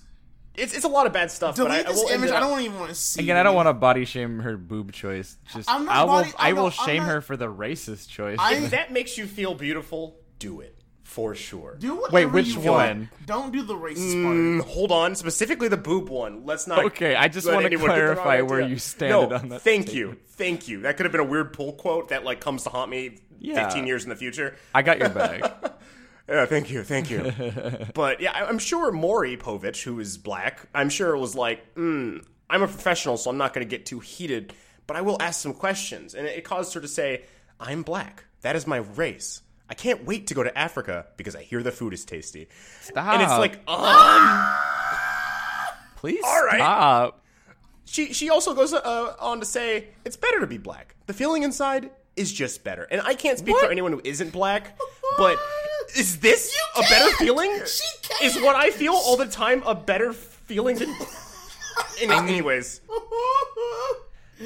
It's 0.56 0.74
it's 0.74 0.86
a 0.86 0.90
lot 0.90 1.08
of 1.08 1.14
bad 1.14 1.32
stuff. 1.32 1.56
Delete 1.56 1.70
but 1.70 1.76
I, 1.76 1.80
I 1.80 1.84
this 1.94 2.02
will 2.04 2.10
end 2.10 2.24
image. 2.24 2.32
I 2.36 2.40
don't 2.40 2.60
even 2.62 2.78
want 2.80 2.90
to 2.90 2.96
see. 2.96 3.22
Again, 3.22 3.38
I 3.38 3.44
don't 3.44 3.56
want 3.56 3.68
to 3.68 3.74
body 3.74 4.06
shame 4.06 4.40
her 4.40 4.58
boob 4.58 4.92
choice. 4.92 5.38
Just 5.54 5.70
I'm 5.70 5.86
not 5.86 5.96
I 5.96 6.02
will, 6.04 6.08
body- 6.08 6.34
I 6.38 6.50
I'm 6.50 6.56
will 6.56 6.64
not- 6.66 6.74
shame 6.74 7.04
not- 7.04 7.10
her 7.10 7.22
for 7.22 7.38
the 7.38 7.48
racist 7.48 8.10
choice. 8.10 8.38
I- 8.40 8.56
If 8.56 8.72
that 8.72 8.92
makes 8.92 9.18
you 9.18 9.28
feel 9.28 9.54
beautiful, 9.56 10.18
do 10.40 10.60
it. 10.62 10.76
for 11.04 11.36
sure. 11.36 11.76
Do 11.78 11.96
whatever 11.96 12.16
Wait, 12.16 12.26
which 12.28 12.48
you 12.48 12.60
want. 12.62 12.66
one? 12.98 13.10
Don't 13.26 13.52
do 13.52 13.64
the 13.64 13.74
racist 13.74 14.14
Mm, 14.16 14.60
part. 14.62 14.70
hold 14.70 14.92
on, 14.94 15.16
specifically 15.16 15.68
the 15.68 15.76
boob 15.78 16.08
one. 16.10 16.46
Let's 16.46 16.68
not. 16.68 16.86
Okay, 16.86 17.16
I 17.16 17.28
just 17.28 17.46
wanna 17.48 17.66
anyone 17.66 17.90
get 17.90 17.96
the 17.96 18.02
wrong 18.06 18.16
clarify 18.16 18.42
where 18.42 18.62
you 18.62 18.78
stand 18.78 19.12
no, 19.12 19.36
on 19.36 19.50
that 19.50 19.62
Thank 19.62 19.94
you, 19.94 20.16
thank 20.30 20.68
you. 20.70 20.82
That 20.82 20.96
could 20.96 21.06
have 21.06 21.12
been 21.12 21.20
a 21.22 21.26
weird 21.26 21.52
pull 21.54 21.74
quote 21.74 22.10
that 22.10 22.24
like 22.24 22.40
comes 22.40 22.64
to 22.64 22.70
haunt 22.70 22.90
me 22.90 23.18
Yeah. 23.40 23.66
15 23.66 23.88
years 23.88 24.04
in 24.04 24.10
the 24.10 24.16
future. 24.16 24.56
I 24.74 24.84
got 24.84 25.00
your 25.00 25.10
bag. 25.10 25.52
Yeah, 26.28 26.46
thank 26.46 26.70
you, 26.70 26.84
thank 26.84 27.10
you. 27.10 27.34
but 27.94 28.22
yeah, 28.22 28.32
I'm 28.32 28.60
sure 28.60 28.92
Maury 28.92 29.38
Povich, 29.38 29.84
who 29.84 30.00
is 30.00 30.18
black, 30.18 30.68
I'm 30.74 30.90
sure 30.90 31.16
was 31.18 31.36
like, 31.36 31.76
mm, 31.76 32.24
I'm 32.50 32.64
a 32.64 32.68
professional, 32.68 33.18
so 33.18 33.30
I'm 33.30 33.38
not 33.38 33.54
going 33.54 33.68
to 33.68 33.70
get 33.70 33.86
too 33.86 34.00
heated, 34.00 34.54
but 34.88 34.98
I 34.98 35.02
will 35.02 35.18
ask 35.22 35.42
some 35.42 35.54
questions. 35.54 36.14
And 36.14 36.28
it 36.28 36.44
caused 36.44 36.74
her 36.74 36.82
to 36.82 36.88
say, 36.88 37.24
I'm 37.60 37.84
black. 37.84 38.26
That 38.42 38.56
is 38.56 38.66
my 38.66 38.78
race. 38.78 39.42
I 39.70 39.74
can't 39.74 40.04
wait 40.04 40.28
to 40.28 40.34
go 40.34 40.44
to 40.44 40.58
Africa 40.58 41.08
because 41.16 41.34
I 41.36 41.44
hear 41.44 41.64
the 41.64 41.72
food 41.72 41.94
is 41.94 42.04
tasty. 42.04 42.50
Stop. 42.82 43.14
And 43.14 43.22
it's 43.22 43.32
like, 43.32 43.54
um, 43.70 44.54
please 45.96 46.22
all 46.26 46.44
right. 46.44 46.58
stop. 46.58 47.24
she 47.86 48.12
she 48.12 48.30
also 48.30 48.54
goes 48.54 48.74
uh, 48.74 49.16
on 49.18 49.40
to 49.40 49.46
say 49.46 49.88
it's 50.04 50.18
better 50.18 50.42
to 50.42 50.48
be 50.48 50.58
black. 50.58 50.96
The 51.06 51.14
feeling 51.14 51.44
inside 51.44 51.90
is 52.18 52.34
just 52.34 52.66
better. 52.66 52.84
And 52.84 53.00
I 53.00 53.14
can't 53.14 53.40
speak 53.40 53.56
for 53.58 53.72
anyone 53.72 53.94
who 53.94 54.02
isn't 54.04 54.34
black, 54.34 54.78
but 55.18 55.40
is 55.98 56.20
this 56.20 56.54
You 56.54 56.84
a 56.84 56.88
better 56.90 57.16
feeling? 57.18 57.52
She 57.66 58.26
Is 58.26 58.34
can't. 58.34 58.46
what 58.46 58.56
I 58.56 58.70
feel 58.72 58.94
all 58.94 59.18
the 59.18 59.26
time 59.28 59.64
a 59.66 59.76
better 59.76 60.14
feeling 60.14 60.78
than 60.78 60.90
in, 62.02 62.12
anyways. 62.12 62.82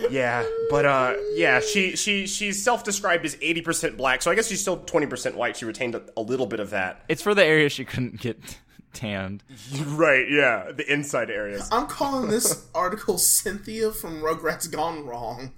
Yeah, 0.10 0.46
but 0.70 0.86
uh 0.86 1.14
yeah, 1.36 1.62
she 1.62 1.96
she 1.96 2.28
she's 2.28 2.62
self-described 2.64 3.26
as 3.26 3.36
80% 3.38 3.96
black. 3.96 4.22
So 4.22 4.30
I 4.30 4.36
guess 4.36 4.48
she's 4.48 4.60
still 4.62 4.78
20% 4.80 5.36
white. 5.36 5.56
She 5.56 5.64
retained 5.66 5.96
a, 5.96 6.04
a 6.18 6.22
little 6.22 6.46
bit 6.48 6.60
of 6.60 6.72
that. 6.72 7.04
It's 7.08 7.22
for 7.22 7.34
the 7.34 7.46
area 7.46 7.70
she 7.70 7.86
couldn't 7.86 8.20
get 8.20 8.60
tanned. 8.94 9.44
Right, 9.86 10.30
yeah, 10.30 10.72
the 10.76 10.92
inside 10.92 11.30
areas. 11.30 11.70
I'm 11.72 11.88
calling 11.88 12.30
this 12.30 12.68
article 12.76 13.18
Cynthia 13.18 13.92
from 13.92 14.22
Rugrats 14.22 14.70
Gone 14.70 15.06
Wrong. 15.06 15.54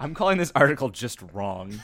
I'm 0.00 0.14
calling 0.14 0.38
this 0.38 0.50
article 0.54 0.88
just 0.88 1.20
wrong. 1.32 1.78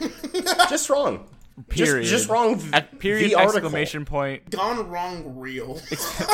just 0.70 0.88
wrong. 0.88 1.28
Period. 1.68 2.02
Just, 2.04 2.12
just 2.24 2.28
wrong. 2.30 2.62
At 2.72 2.98
period 2.98 3.30
the 3.32 3.36
exclamation 3.38 4.04
point. 4.04 4.50
Gone 4.50 4.88
Wrong 4.88 5.36
Real. 5.38 5.80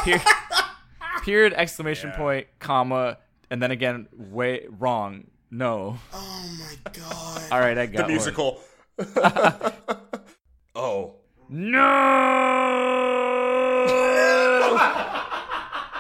Period, 0.02 0.22
period 1.22 1.52
exclamation 1.54 2.10
point 2.12 2.46
comma 2.58 3.18
and 3.50 3.62
then 3.62 3.70
again 3.70 4.06
way 4.12 4.66
wrong. 4.78 5.24
No. 5.50 5.98
Oh 6.12 6.56
my 6.58 6.92
god. 6.92 7.42
All 7.52 7.60
right, 7.60 7.78
I 7.78 7.86
got 7.86 8.00
it. 8.00 8.06
the 8.06 8.08
musical. 8.08 8.60
oh. 10.74 11.14
No. 11.48 11.80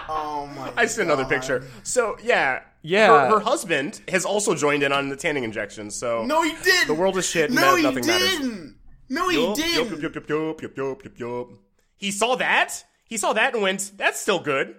Oh 0.06 0.46
my 0.54 0.70
I 0.76 0.86
see 0.86 1.02
another 1.02 1.24
picture. 1.24 1.64
So 1.82 2.16
yeah, 2.22 2.60
Yeah. 2.82 3.08
Her, 3.28 3.38
her 3.38 3.40
husband 3.40 4.00
has 4.08 4.24
also 4.24 4.54
joined 4.54 4.82
in 4.82 4.92
on 4.92 5.08
the 5.08 5.16
tanning 5.16 5.42
injections. 5.44 5.94
So 5.96 6.24
No, 6.24 6.42
he 6.42 6.52
didn't. 6.62 6.86
The 6.88 6.94
world 6.94 7.16
is 7.16 7.26
shit 7.26 7.46
and 7.50 7.54
No, 7.58 7.70
no- 7.70 7.76
he 7.76 7.82
nothing 7.82 8.06
matters. 8.06 8.72
Didn't. 9.08 9.16
No, 9.16 9.28
he 9.28 9.42
Yup, 9.46 9.56
didn't. 9.56 9.90
yup, 9.90 10.02
yup, 10.02 10.14
yup, 10.14 10.28
yup, 10.28 10.60
yup, 10.62 10.76
yup, 10.76 11.04
yup, 11.04 11.18
yup. 11.18 11.48
He 11.96 12.10
saw 12.10 12.36
that. 12.36 12.84
He 13.06 13.16
saw 13.16 13.32
that 13.32 13.54
and 13.54 13.62
went, 13.62 13.92
"That's 13.96 14.20
still 14.20 14.40
good." 14.40 14.74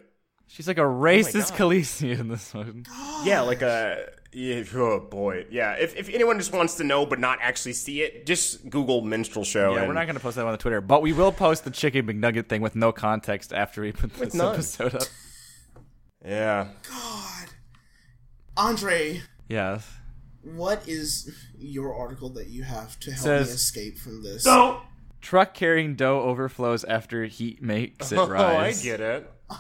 She's 0.47 0.67
like 0.67 0.77
a 0.77 0.81
oh 0.81 0.85
racist 0.85 1.53
Khaleesi 1.55 2.19
in 2.19 2.27
this 2.27 2.53
one. 2.53 2.85
Yeah, 3.23 3.41
like 3.41 3.61
a. 3.61 4.09
Yeah, 4.31 4.63
oh 4.75 4.99
boy, 4.99 5.45
yeah. 5.49 5.73
If, 5.73 5.95
if 5.95 6.09
anyone 6.09 6.38
just 6.38 6.51
wants 6.51 6.75
to 6.75 6.83
know 6.83 7.05
but 7.05 7.19
not 7.19 7.39
actually 7.41 7.71
see 7.73 8.01
it, 8.01 8.25
just 8.25 8.69
Google 8.69 9.01
minstrel 9.01 9.45
show. 9.45 9.71
Yeah, 9.73 9.79
and 9.79 9.88
we're 9.88 9.93
not 9.93 10.05
going 10.05 10.15
to 10.17 10.21
post 10.21 10.35
that 10.35 10.45
on 10.45 10.51
the 10.51 10.57
Twitter, 10.57 10.81
but 10.81 11.01
we 11.01 11.13
will 11.13 11.31
post 11.31 11.63
the 11.63 11.71
chicken 11.71 12.05
McNugget 12.05 12.49
thing 12.49 12.61
with 12.61 12.75
no 12.75 12.91
context 12.91 13.53
after 13.53 13.81
we 13.81 13.93
put 13.93 14.13
this 14.15 14.33
none. 14.33 14.53
episode 14.53 14.95
up. 14.95 15.03
Yeah. 16.25 16.67
God. 16.89 17.47
Andre, 18.57 19.21
Yes. 19.47 19.88
What 20.45 20.88
is 20.88 21.34
your 21.58 21.95
article 21.95 22.29
that 22.29 22.47
you 22.47 22.63
have 22.63 22.99
to 23.01 23.12
help 23.12 23.23
Says- 23.23 23.47
me 23.49 23.53
escape 23.55 23.97
from 23.97 24.23
this? 24.23 24.47
Truck 25.21 25.53
carrying 25.55 25.95
dough 25.95 26.21
overflows 26.21 26.84
after 26.84 27.25
heat 27.25 27.62
makes 27.62 28.12
it 28.12 28.17
rise. 28.17 28.31
Oh, 28.31 28.58
I 28.60 28.71
get 28.73 29.01
it. 29.01 29.31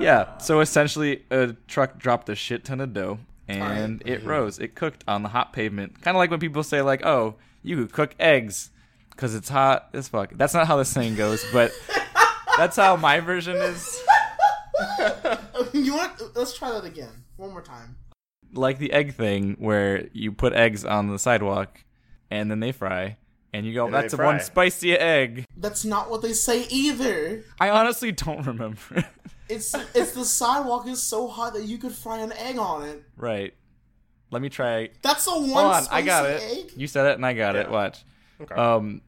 Yeah, 0.00 0.38
so 0.38 0.58
essentially, 0.60 1.22
a 1.30 1.54
truck 1.68 1.98
dropped 1.98 2.28
a 2.28 2.34
shit 2.34 2.64
ton 2.64 2.80
of 2.80 2.92
dough, 2.92 3.18
and 3.46 4.02
it 4.06 4.24
rose. 4.24 4.58
It 4.58 4.74
cooked 4.74 5.04
on 5.06 5.22
the 5.22 5.28
hot 5.28 5.52
pavement. 5.52 6.00
Kind 6.02 6.16
of 6.16 6.18
like 6.18 6.30
when 6.32 6.40
people 6.40 6.64
say, 6.64 6.82
like, 6.82 7.04
oh, 7.06 7.36
you 7.62 7.76
could 7.76 7.92
cook 7.92 8.14
eggs 8.18 8.70
because 9.10 9.34
it's 9.36 9.48
hot 9.48 9.90
as 9.92 10.08
fuck. 10.08 10.30
That's 10.34 10.52
not 10.54 10.66
how 10.66 10.76
the 10.78 10.84
saying 10.84 11.14
goes, 11.14 11.44
but 11.52 11.70
that's 12.56 12.76
how 12.76 12.96
my 12.96 13.20
version 13.20 13.56
is. 13.56 14.02
You 15.72 15.94
want? 15.94 16.20
Let's 16.36 16.56
try 16.56 16.72
that 16.72 16.84
again. 16.84 17.24
One 17.36 17.50
more 17.50 17.62
time. 17.62 17.96
Like 18.54 18.78
the 18.78 18.92
egg 18.92 19.14
thing, 19.14 19.56
where 19.58 20.08
you 20.12 20.32
put 20.32 20.52
eggs 20.52 20.84
on 20.84 21.08
the 21.08 21.18
sidewalk, 21.18 21.82
and 22.30 22.50
then 22.50 22.60
they 22.60 22.72
fry, 22.72 23.16
and 23.52 23.66
you 23.66 23.74
go, 23.74 23.86
And 23.86 23.94
they 23.94 24.00
that's 24.02 24.14
a 24.14 24.16
fry. 24.16 24.26
one 24.26 24.40
spicy 24.40 24.92
egg. 24.94 25.44
That's 25.56 25.84
not 25.84 26.10
what 26.10 26.22
they 26.22 26.32
say 26.32 26.66
either. 26.70 27.44
I 27.60 27.70
honestly 27.70 28.12
don't 28.12 28.46
remember. 28.46 29.04
It's 29.46 29.74
it's 29.94 30.12
the 30.12 30.24
sidewalk 30.24 30.88
is 30.88 31.02
so 31.02 31.28
hot 31.28 31.52
that 31.52 31.64
you 31.64 31.76
could 31.76 31.92
fry 31.92 32.20
an 32.20 32.32
egg 32.32 32.56
on 32.56 32.82
it. 32.88 33.04
right. 33.18 33.52
Let 34.30 34.40
me 34.40 34.48
try. 34.48 34.88
That's 35.02 35.26
a 35.26 35.32
one 35.32 35.42
Hold 35.50 35.58
on, 35.58 35.82
spicy 35.82 35.94
I 35.94 36.02
got 36.02 36.30
it. 36.30 36.42
egg. 36.42 36.70
You 36.76 36.86
said 36.86 37.06
it, 37.10 37.16
and 37.16 37.26
I 37.26 37.34
got 37.34 37.54
it. 37.54 37.70
Watch. 37.70 38.04
Okay. 38.40 38.54
Um, 38.54 39.02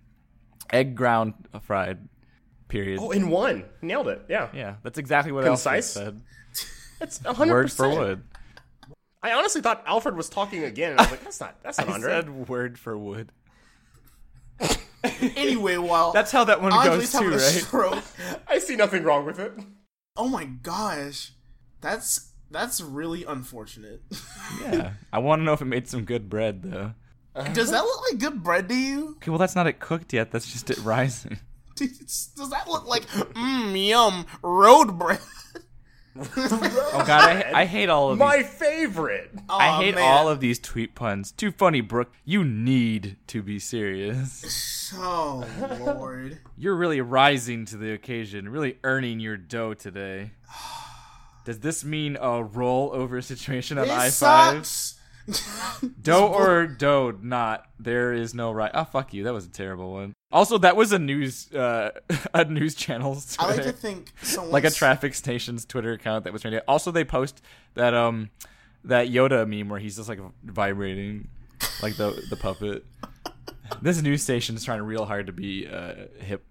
egg 0.71 0.95
ground 0.95 1.33
fried. 1.63 2.07
Period. 2.69 2.99
oh, 3.01 3.13
in 3.13 3.31
one, 3.31 3.65
nailed 3.81 4.09
it. 4.09 4.27
Yeah, 4.29 4.51
Yeah, 4.53 4.75
that's 4.83 4.99
exactly 4.99 5.33
what 5.33 5.45
Concise? 5.45 5.97
Alfred 5.97 6.21
it's 7.01 7.17
said. 7.17 7.35
hundred 7.35 7.53
Word 7.55 7.73
for 7.73 7.89
word. 7.89 8.23
I 9.27 9.33
honestly 9.33 9.61
thought 9.61 9.83
Alfred 9.87 10.17
was 10.17 10.29
talking 10.29 10.62
again, 10.65 10.93
and 10.93 11.01
I 11.01 11.05
was 11.05 11.11
like, 11.11 11.25
"That's 11.25 11.41
not. 11.41 11.62
That's 11.62 11.79
not 11.79 11.89
I 11.89 11.93
Andre." 11.95 12.11
said 12.12 12.49
word 12.49 12.79
for 12.79 12.97
wood. 12.97 13.33
Anyway, 15.37 15.77
while 15.77 16.12
That's 16.12 16.33
how 16.33 16.43
that 16.45 16.61
one 16.61 16.73
Andre's 16.73 17.12
goes 17.12 17.12
too, 17.12 17.19
having 17.19 17.33
a 17.33 17.37
right? 17.37 17.62
stroke. 17.62 18.05
I 18.49 18.59
see 18.59 18.75
nothing 18.75 19.05
wrong 19.05 19.25
with 19.25 19.39
it. 19.39 19.53
Oh 20.17 20.27
my 20.29 20.45
gosh, 20.47 21.31
that's 21.81 22.33
that's 22.51 22.81
really 22.81 23.25
unfortunate. 23.25 24.03
Yeah. 24.61 24.93
I 25.12 25.19
want 25.19 25.41
to 25.41 25.45
know 25.45 25.53
if 25.53 25.61
it 25.61 25.67
made 25.67 25.87
some 25.89 26.05
good 26.05 26.29
bread 26.29 26.62
though. 26.62 26.93
Does 27.53 27.71
that 27.71 27.83
look 27.85 28.01
like 28.11 28.19
good 28.19 28.43
bread 28.43 28.69
to 28.69 28.75
you? 28.75 29.11
Okay, 29.19 29.31
well 29.31 29.39
that's 29.39 29.55
not 29.55 29.67
it 29.67 29.79
cooked 29.79 30.12
yet. 30.12 30.31
That's 30.33 30.51
just 30.51 30.71
it 30.71 30.79
rising. 30.79 31.39
Does 31.77 32.51
that 32.51 32.67
look 32.69 32.87
like 32.87 33.07
mmm 33.07 33.87
yum 33.89 34.27
road 34.43 34.99
bread? 34.99 35.21
Oh 36.37 37.05
god, 37.07 37.44
I, 37.46 37.52
I 37.62 37.64
hate 37.64 37.88
all 37.88 38.11
of 38.11 38.18
My 38.18 38.38
these. 38.38 38.46
favorite. 38.48 39.31
I 39.48 39.83
hate 39.83 39.94
man. 39.96 40.05
all 40.05 40.29
of 40.29 40.40
these 40.40 40.59
tweet 40.59 40.94
puns. 40.94 41.33
Too 41.33 41.50
funny, 41.52 41.81
Brooke. 41.81 42.12
You 42.24 42.44
need 42.44 43.16
to 43.29 43.42
be 43.42 43.59
serious. 43.59 44.92
Oh 44.96 45.44
lord. 45.85 46.38
You're 46.57 46.76
really 46.76 47.00
rising 47.00 47.64
to 47.66 47.76
the 47.76 47.92
occasion, 47.92 48.48
really 48.48 48.79
earning 48.85 49.20
your 49.20 49.37
dough 49.37 49.74
today. 49.74 50.31
Does 51.44 51.61
this 51.61 51.85
mean 51.85 52.16
a 52.16 52.42
rollover 52.44 53.22
situation 53.22 53.79
on 53.79 53.88
I 53.90 54.05
This 54.07 54.18
five? 54.18 54.66
Dough 56.02 56.29
or 56.29 56.66
dough 56.68 57.18
not. 57.20 57.66
There 57.79 58.12
is 58.12 58.33
no 58.35 58.52
right. 58.52 58.70
Oh 58.72 58.85
fuck 58.85 59.12
you. 59.12 59.24
That 59.24 59.33
was 59.35 59.44
a 59.46 59.50
terrible 59.50 59.92
one. 59.92 60.12
Also, 60.37 60.59
that 60.59 60.77
was 60.77 60.92
a 60.92 60.99
news 60.99 61.51
uh 61.55 61.92
a 62.35 62.44
news 62.44 62.75
channel's 62.75 63.37
I 63.38 63.46
like 63.46 63.62
to 63.62 63.72
think 63.72 64.12
someone 64.20 64.53
like 64.53 64.64
a 64.64 64.70
traffic 64.70 65.14
station's 65.14 65.64
Twitter 65.64 65.94
account 65.94 66.25
that 66.25 66.33
was 66.35 66.42
trying 66.42 66.53
to. 66.53 66.64
Also, 66.68 66.90
they 66.90 67.05
post 67.05 67.40
that 67.72 67.94
um 67.94 68.29
that 68.85 69.09
Yoda 69.09 69.49
meme 69.49 69.70
where 69.70 69.81
he's 69.81 69.96
just 69.96 70.11
like 70.11 70.20
vibrating 70.44 71.29
like 71.83 71.96
the 71.96 72.22
the 72.29 72.37
puppet. 72.37 72.85
This 73.83 74.01
news 74.01 74.22
station 74.22 74.55
is 74.55 74.64
trying 74.64 74.81
real 74.83 75.07
hard 75.07 75.27
to 75.27 75.33
be 75.33 75.66
uh, 75.66 76.07
hip. 76.20 76.44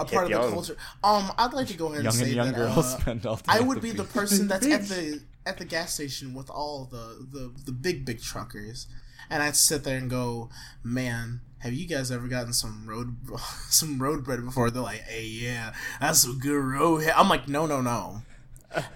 a 0.00 0.04
part 0.04 0.24
of 0.24 0.30
young. 0.30 0.46
the 0.46 0.50
culture. 0.50 0.76
Um, 1.04 1.30
I'd 1.38 1.52
like 1.52 1.68
to 1.68 1.76
go 1.76 1.86
ahead 1.86 1.98
and 1.98 2.04
Young 2.06 2.12
say 2.12 2.24
and 2.24 2.34
young 2.34 2.46
that 2.48 2.56
girls 2.56 2.78
uh, 2.78 2.98
spend 2.98 3.24
all 3.24 3.40
I 3.46 3.60
would 3.60 3.80
be 3.80 3.92
the 3.92 4.02
person 4.02 4.48
that's 4.48 4.66
at 4.66 4.82
the 4.88 5.22
at 5.46 5.58
the 5.58 5.64
gas 5.64 5.94
station 5.94 6.34
with 6.34 6.50
all 6.50 6.88
the 6.90 7.24
the 7.30 7.52
the 7.66 7.70
big 7.70 8.04
big 8.04 8.20
truckers, 8.20 8.88
and 9.30 9.44
I'd 9.44 9.54
sit 9.54 9.84
there 9.84 9.96
and 9.96 10.10
go, 10.10 10.50
"Man, 10.82 11.40
have 11.64 11.72
you 11.72 11.86
guys 11.88 12.10
ever 12.12 12.28
gotten 12.28 12.52
some 12.52 12.84
road 12.86 13.16
some 13.70 13.98
road 13.98 14.22
bread 14.22 14.44
before?" 14.44 14.70
They're 14.70 14.82
like, 14.82 15.00
"Hey, 15.00 15.24
yeah, 15.24 15.72
that's 16.00 16.20
some 16.20 16.38
good 16.38 16.60
road." 16.60 16.98
he-" 17.02 17.10
I'm 17.10 17.28
like, 17.28 17.48
"No, 17.48 17.64
no, 17.66 17.80
no, 17.80 18.22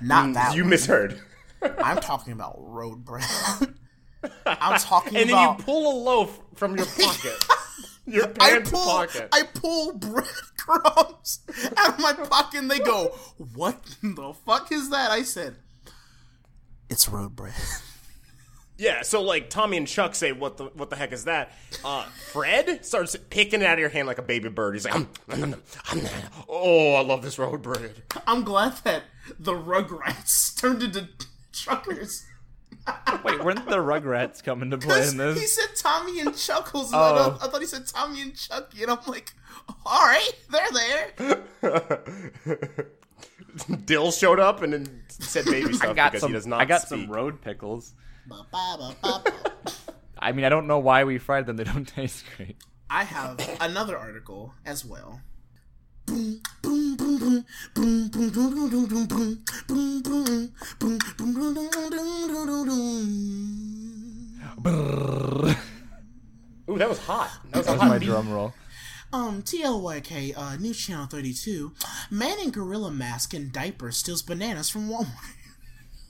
not 0.00 0.26
mm, 0.28 0.34
that." 0.34 0.54
You 0.54 0.62
one. 0.62 0.70
misheard. 0.70 1.20
I'm 1.62 1.96
talking 1.96 2.32
about 2.34 2.56
road 2.58 3.04
bread. 3.04 3.24
I'm 4.46 4.78
talking 4.78 5.16
about 5.16 5.20
And 5.20 5.30
then 5.30 5.56
you 5.58 5.64
pull 5.64 5.90
a 5.90 5.96
loaf 6.04 6.38
from 6.54 6.76
your 6.76 6.86
pocket. 6.86 7.44
your 8.06 8.26
I 8.38 8.50
pants 8.50 8.70
pull, 8.70 8.84
pocket. 8.84 9.28
I 9.32 9.42
pull 9.54 9.92
breadcrumbs 9.94 11.40
out 11.76 11.94
of 11.94 12.00
my 12.00 12.12
pocket, 12.12 12.58
and 12.60 12.70
they 12.70 12.78
go, 12.80 13.16
"What 13.54 13.82
the 14.02 14.34
fuck 14.44 14.70
is 14.72 14.90
that?" 14.90 15.10
I 15.10 15.22
said, 15.22 15.56
"It's 16.90 17.08
road 17.08 17.34
bread." 17.34 17.54
Yeah, 18.78 19.02
so 19.02 19.22
like 19.22 19.50
Tommy 19.50 19.76
and 19.76 19.88
Chuck 19.88 20.14
say, 20.14 20.30
"What 20.32 20.56
the 20.56 20.66
what 20.66 20.88
the 20.88 20.94
heck 20.96 21.12
is 21.12 21.24
that?" 21.24 21.50
Uh, 21.84 22.04
Fred 22.32 22.84
starts 22.86 23.16
picking 23.28 23.60
it 23.60 23.66
out 23.66 23.74
of 23.74 23.80
your 23.80 23.88
hand 23.88 24.06
like 24.06 24.18
a 24.18 24.22
baby 24.22 24.48
bird. 24.48 24.74
He's 24.74 24.84
like, 24.84 24.94
"I'm, 24.94 25.08
I'm, 25.28 25.56
I'm, 25.90 26.00
oh, 26.48 26.94
I 26.94 27.00
love 27.02 27.22
this 27.22 27.38
road 27.40 27.60
bread." 27.62 28.02
I'm 28.26 28.44
glad 28.44 28.74
that 28.84 29.02
the 29.38 29.52
Rugrats 29.52 30.56
turned 30.56 30.82
into 30.84 31.08
truckers. 31.52 32.24
Wait, 33.24 33.42
weren't 33.44 33.66
the 33.68 33.76
Rugrats 33.78 34.42
come 34.44 34.62
into 34.62 34.78
play 34.78 35.06
in 35.08 35.16
this? 35.16 35.38
He 35.38 35.46
said 35.46 35.68
Tommy 35.76 36.20
and 36.20 36.34
Chuckles. 36.36 36.92
And 36.92 37.00
Oh. 37.00 37.04
I, 37.04 37.18
thought- 37.18 37.38
I 37.42 37.48
thought 37.50 37.60
he 37.60 37.66
said 37.66 37.86
Tommy 37.88 38.22
and 38.22 38.34
Chucky, 38.36 38.82
and 38.82 38.92
I'm 38.92 38.98
like, 39.08 39.32
all 39.84 40.02
right, 40.06 40.32
they're 40.50 41.42
there. 41.60 42.86
Dill 43.84 44.12
showed 44.12 44.38
up 44.38 44.62
and 44.62 44.72
then 44.72 45.02
said 45.08 45.44
baby 45.46 45.72
stuff 45.74 45.90
I 45.90 45.94
got 45.94 46.12
because 46.12 46.20
some. 46.20 46.30
he 46.30 46.34
does 46.34 46.46
not 46.46 46.60
I 46.60 46.64
got 46.64 46.82
speak. 46.82 46.90
some 46.90 47.10
road 47.10 47.40
pickles. 47.42 47.92
I 50.18 50.32
mean, 50.32 50.44
I 50.44 50.48
don't 50.48 50.66
know 50.66 50.78
why 50.78 51.04
we 51.04 51.18
fried 51.18 51.46
them. 51.46 51.56
They 51.56 51.64
don't 51.64 51.86
taste 51.96 52.24
great. 52.36 52.56
I 52.90 53.04
have 53.04 53.38
another 53.60 53.96
article 53.96 54.54
as 54.64 54.84
well. 54.84 55.20
Ooh, 66.70 66.76
that 66.76 66.88
was 66.88 66.98
hot. 66.98 67.30
That 67.50 67.58
was, 67.58 67.66
that 67.66 67.72
was 67.72 67.80
hot 67.80 67.88
my 67.88 67.98
beat. 67.98 68.06
drum 68.06 68.30
roll. 68.30 68.54
Um, 69.12 69.42
TLYK, 69.42 70.36
uh, 70.36 70.56
News 70.56 70.78
Channel 70.78 71.06
32. 71.06 71.72
Man 72.10 72.38
in 72.40 72.50
gorilla 72.50 72.90
mask 72.90 73.32
and 73.32 73.52
diaper 73.52 73.90
steals 73.90 74.22
bananas 74.22 74.68
from 74.68 74.88
Walmart. 74.88 75.34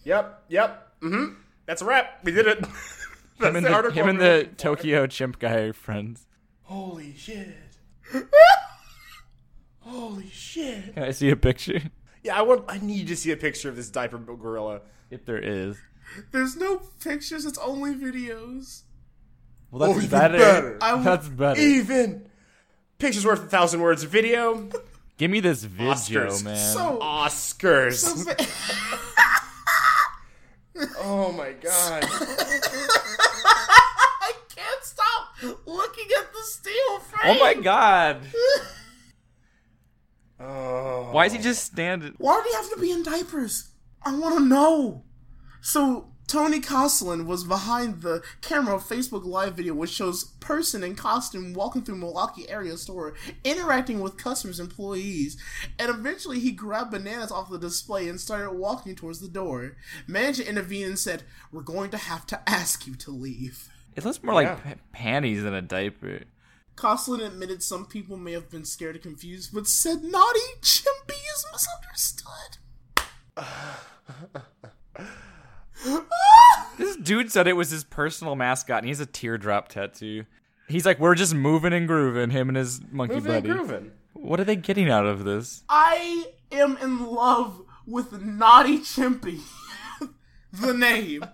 Yep, 0.04 0.44
yep. 0.48 0.92
Mm 1.00 1.11
hmm. 1.11 1.35
That's 1.68 1.83
a 1.83 1.85
wrap. 1.85 2.20
We 2.24 2.33
did 2.33 2.46
it. 2.46 2.61
That's 3.38 3.50
Him 3.50 3.57
and 3.57 3.66
the 3.66 3.83
the, 3.83 3.90
him 3.92 4.09
and 4.09 4.18
the. 4.18 4.48
Tokyo 4.57 5.07
chimp 5.07 5.38
guy 5.38 5.57
are 5.57 5.72
friends. 5.74 6.26
Holy 6.62 7.14
shit. 7.14 7.54
Holy 9.81 10.28
shit. 10.31 10.94
Can 10.94 11.02
I 11.02 11.11
see 11.11 11.31
a 11.31 11.37
picture? 11.37 11.81
Yeah, 12.24 12.38
I 12.38 12.42
want. 12.42 12.64
I 12.68 12.78
need 12.78 13.07
to 13.09 13.16
see 13.16 13.31
a 13.33 13.37
picture 13.37 13.68
of 13.68 13.76
this 13.76 13.90
diaper 13.90 14.18
gorilla. 14.18 14.81
If 15.11 15.24
there 15.24 15.38
is. 15.38 15.76
There's 16.33 16.57
no 16.57 16.81
pictures, 17.02 17.44
it's 17.44 17.59
only 17.59 17.94
videos. 17.94 18.83
Well, 19.70 19.92
that's 19.92 20.07
Oh, 20.07 20.09
better. 20.09 20.38
better. 20.38 20.78
I 20.81 20.90
w- 20.92 21.04
That's 21.11 21.28
better. 21.28 21.61
Even. 21.61 22.31
Pictures 22.98 23.26
worth 23.26 23.44
a 23.44 23.46
thousand 23.48 23.81
words. 23.83 24.02
Video. 24.04 24.68
Give 25.18 25.31
me 25.31 25.40
this 25.40 25.64
video, 25.64 25.92
Oscars. 25.92 26.42
man. 26.44 26.57
So, 26.57 26.98
Oscars. 27.02 27.94
so 27.96 28.14
fa- 28.33 28.44
oh 30.98 31.32
my 31.36 31.52
god. 31.52 32.04
I 33.44 34.32
can't 34.54 34.82
stop 34.82 35.34
looking 35.66 36.06
at 36.18 36.32
the 36.32 36.42
steel 36.42 36.98
frame. 37.00 37.36
oh 37.36 37.38
my 37.40 37.54
god. 37.54 38.20
Oh. 40.40 41.08
Why 41.10 41.26
is 41.26 41.32
he 41.32 41.38
just 41.40 41.64
standing? 41.64 42.14
Why 42.18 42.40
do 42.44 42.48
you 42.48 42.56
have 42.56 42.70
to 42.70 42.78
be 42.80 42.92
in 42.92 43.02
diapers? 43.02 43.70
I 44.04 44.16
want 44.16 44.36
to 44.38 44.44
know. 44.44 45.02
So 45.60 46.12
Tony 46.28 46.60
Coslin 46.60 47.24
was 47.26 47.42
behind 47.42 48.02
the 48.02 48.22
camera 48.42 48.76
of 48.76 48.86
Facebook 48.86 49.24
Live 49.24 49.54
video, 49.56 49.72
which 49.72 49.90
shows 49.90 50.24
person 50.40 50.84
in 50.84 50.94
costume 50.94 51.54
walking 51.54 51.82
through 51.82 51.96
Milwaukee 51.96 52.48
area 52.50 52.76
store, 52.76 53.14
interacting 53.44 54.00
with 54.00 54.18
customers, 54.18 54.60
employees, 54.60 55.38
and 55.78 55.88
eventually 55.88 56.38
he 56.38 56.52
grabbed 56.52 56.90
bananas 56.90 57.32
off 57.32 57.50
the 57.50 57.58
display 57.58 58.08
and 58.10 58.20
started 58.20 58.50
walking 58.52 58.94
towards 58.94 59.20
the 59.20 59.28
door. 59.28 59.76
Manager 60.06 60.42
intervened 60.42 60.84
and 60.90 60.98
said, 60.98 61.22
"We're 61.50 61.62
going 61.62 61.90
to 61.92 61.96
have 61.96 62.26
to 62.26 62.48
ask 62.48 62.86
you 62.86 62.94
to 62.96 63.10
leave." 63.10 63.68
It 63.96 64.04
looks 64.04 64.22
more 64.22 64.34
like 64.34 64.46
Yeah. 64.48 64.54
pa- 64.74 64.80
panties 64.92 65.42
than 65.42 65.54
a 65.54 65.62
diaper. 65.62 66.24
Coslin 66.76 67.22
admitted 67.22 67.62
some 67.62 67.86
people 67.86 68.18
may 68.18 68.32
have 68.32 68.50
been 68.50 68.66
scared 68.66 68.96
or 68.96 69.00
confused, 69.00 69.52
but 69.54 69.66
said 69.66 70.04
naughty 70.04 70.40
Chimpy 70.60 71.16
is 71.34 71.46
misunderstood. 71.52 72.58
This 76.76 76.96
dude 76.96 77.32
said 77.32 77.46
it 77.46 77.54
was 77.54 77.70
his 77.70 77.84
personal 77.84 78.36
mascot, 78.36 78.78
and 78.78 78.84
he 78.86 78.90
has 78.90 79.00
a 79.00 79.06
teardrop 79.06 79.68
tattoo. 79.68 80.24
He's 80.68 80.86
like, 80.86 80.98
we're 81.00 81.14
just 81.14 81.34
moving 81.34 81.72
and 81.72 81.88
grooving, 81.88 82.30
him 82.30 82.48
and 82.48 82.56
his 82.56 82.80
monkey 82.90 83.14
Moving 83.16 83.32
and 83.32 83.42
buddy. 83.44 83.54
grooving. 83.58 83.92
What 84.12 84.38
are 84.40 84.44
they 84.44 84.56
getting 84.56 84.90
out 84.90 85.06
of 85.06 85.24
this? 85.24 85.64
I 85.68 86.26
am 86.52 86.76
in 86.78 87.04
love 87.06 87.62
with 87.86 88.20
Naughty 88.22 88.78
Chimpy. 88.78 89.40
the 90.52 90.74
name. 90.74 91.24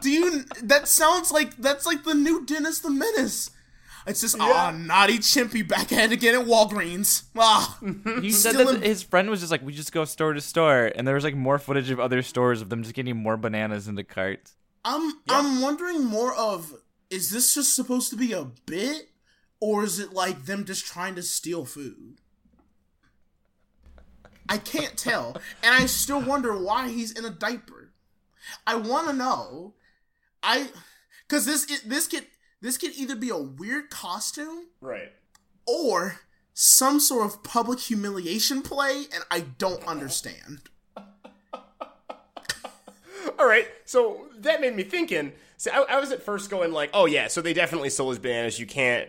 Do 0.00 0.10
you? 0.10 0.44
That 0.62 0.88
sounds 0.88 1.32
like 1.32 1.56
that's 1.56 1.86
like 1.86 2.04
the 2.04 2.14
new 2.14 2.44
Dennis 2.44 2.78
the 2.78 2.90
Menace. 2.90 3.50
It's 4.06 4.20
just 4.20 4.36
ah, 4.38 4.70
Naughty 4.70 5.18
Chimpy 5.18 5.66
back 5.66 5.92
at 5.92 6.04
it 6.04 6.12
again 6.12 6.36
at 6.36 6.46
Walgreens. 6.46 7.24
Ah, 7.36 7.78
He 8.20 8.30
said 8.30 8.54
that 8.54 8.82
his 8.82 9.02
friend 9.02 9.28
was 9.28 9.40
just 9.40 9.50
like, 9.50 9.62
we 9.62 9.72
just 9.72 9.92
go 9.92 10.04
store 10.04 10.32
to 10.32 10.40
store, 10.40 10.92
and 10.94 11.06
there 11.06 11.16
was 11.16 11.24
like 11.24 11.34
more 11.34 11.58
footage 11.58 11.90
of 11.90 11.98
other 11.98 12.22
stores 12.22 12.60
of 12.62 12.68
them 12.68 12.82
just 12.82 12.94
getting 12.94 13.16
more 13.16 13.36
bananas 13.36 13.88
into 13.88 14.04
carts. 14.04 14.54
I'm 14.84 15.14
I'm 15.28 15.60
wondering 15.60 16.04
more 16.04 16.34
of 16.34 16.72
is 17.10 17.30
this 17.30 17.54
just 17.54 17.74
supposed 17.74 18.10
to 18.10 18.16
be 18.16 18.32
a 18.32 18.44
bit, 18.44 19.08
or 19.60 19.82
is 19.82 19.98
it 19.98 20.12
like 20.12 20.44
them 20.44 20.64
just 20.64 20.86
trying 20.86 21.16
to 21.16 21.22
steal 21.22 21.64
food? 21.64 22.18
I 24.48 24.58
can't 24.58 24.96
tell, 24.96 25.36
and 25.64 25.74
I 25.74 25.86
still 25.86 26.20
wonder 26.20 26.56
why 26.56 26.90
he's 26.90 27.10
in 27.10 27.24
a 27.24 27.30
diaper. 27.30 27.90
I 28.64 28.76
want 28.76 29.08
to 29.08 29.12
know. 29.12 29.74
I 30.42 30.68
because 31.26 31.46
this 31.46 31.80
this 31.82 32.06
could 32.06 32.26
this 32.60 32.76
could 32.78 32.92
either 32.96 33.16
be 33.16 33.28
a 33.30 33.36
weird 33.36 33.90
costume 33.90 34.66
Right. 34.80 35.12
or 35.66 36.20
some 36.54 36.98
sort 37.00 37.26
of 37.26 37.42
public 37.42 37.80
humiliation 37.80 38.62
play, 38.62 39.04
and 39.12 39.22
I 39.30 39.40
don't 39.40 39.84
understand. 39.86 40.62
All 43.38 43.46
right, 43.46 43.66
so 43.84 44.28
that 44.38 44.60
made 44.60 44.74
me 44.74 44.82
thinking. 44.82 45.32
So 45.58 45.70
I, 45.70 45.96
I 45.96 46.00
was 46.00 46.10
at 46.12 46.22
first 46.22 46.48
going 46.48 46.72
like, 46.72 46.90
"Oh 46.94 47.06
yeah, 47.06 47.28
so 47.28 47.40
they 47.42 47.52
definitely 47.52 47.90
stole 47.90 48.08
his 48.10 48.18
bananas. 48.18 48.58
You 48.58 48.66
can't, 48.66 49.08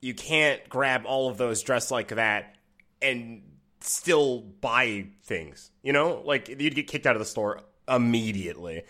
you 0.00 0.14
can't 0.14 0.66
grab 0.68 1.02
all 1.06 1.28
of 1.28 1.36
those 1.38 1.62
dressed 1.62 1.90
like 1.90 2.08
that 2.08 2.56
and 3.00 3.42
still 3.80 4.40
buy 4.40 5.06
things. 5.22 5.70
You 5.82 5.92
know, 5.92 6.22
like 6.24 6.48
you'd 6.48 6.74
get 6.74 6.88
kicked 6.88 7.06
out 7.06 7.14
of 7.14 7.20
the 7.20 7.26
store 7.26 7.60
immediately 7.86 8.82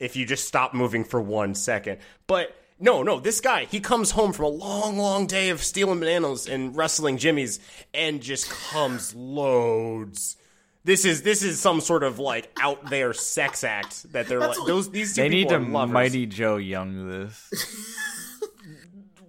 if 0.00 0.16
you 0.16 0.24
just 0.26 0.46
stop 0.48 0.72
moving 0.74 1.04
for 1.04 1.20
one 1.20 1.54
second. 1.54 1.98
But 2.26 2.54
no, 2.80 3.02
no, 3.02 3.20
this 3.20 3.40
guy, 3.40 3.64
he 3.66 3.80
comes 3.80 4.10
home 4.12 4.32
from 4.32 4.44
a 4.46 4.48
long, 4.48 4.98
long 4.98 5.26
day 5.26 5.50
of 5.50 5.62
stealing 5.62 6.00
bananas 6.00 6.48
and 6.48 6.76
wrestling 6.76 7.16
Jimmy's 7.18 7.60
and 7.92 8.20
just 8.20 8.50
comes 8.50 9.14
loads. 9.14 10.36
This 10.84 11.04
is 11.06 11.22
this 11.22 11.42
is 11.42 11.58
some 11.60 11.80
sort 11.80 12.02
of 12.02 12.18
like 12.18 12.50
out 12.60 12.90
there 12.90 13.14
sex 13.14 13.64
act 13.64 14.12
that 14.12 14.28
they're 14.28 14.40
like 14.40 14.58
those 14.66 14.90
these 14.90 15.14
two 15.14 15.22
They 15.22 15.28
need 15.30 15.48
to 15.48 15.56
are 15.56 15.60
lovers, 15.60 15.92
Mighty 15.94 16.26
Joe 16.26 16.56
Young 16.56 17.08
this. 17.08 17.48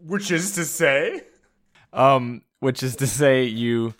which 0.03 0.31
is 0.31 0.55
to 0.55 0.65
say, 0.65 1.21
um, 1.93 2.41
which 2.59 2.83
is 2.83 2.97
to 2.97 3.07
say, 3.07 3.43
you 3.45 3.93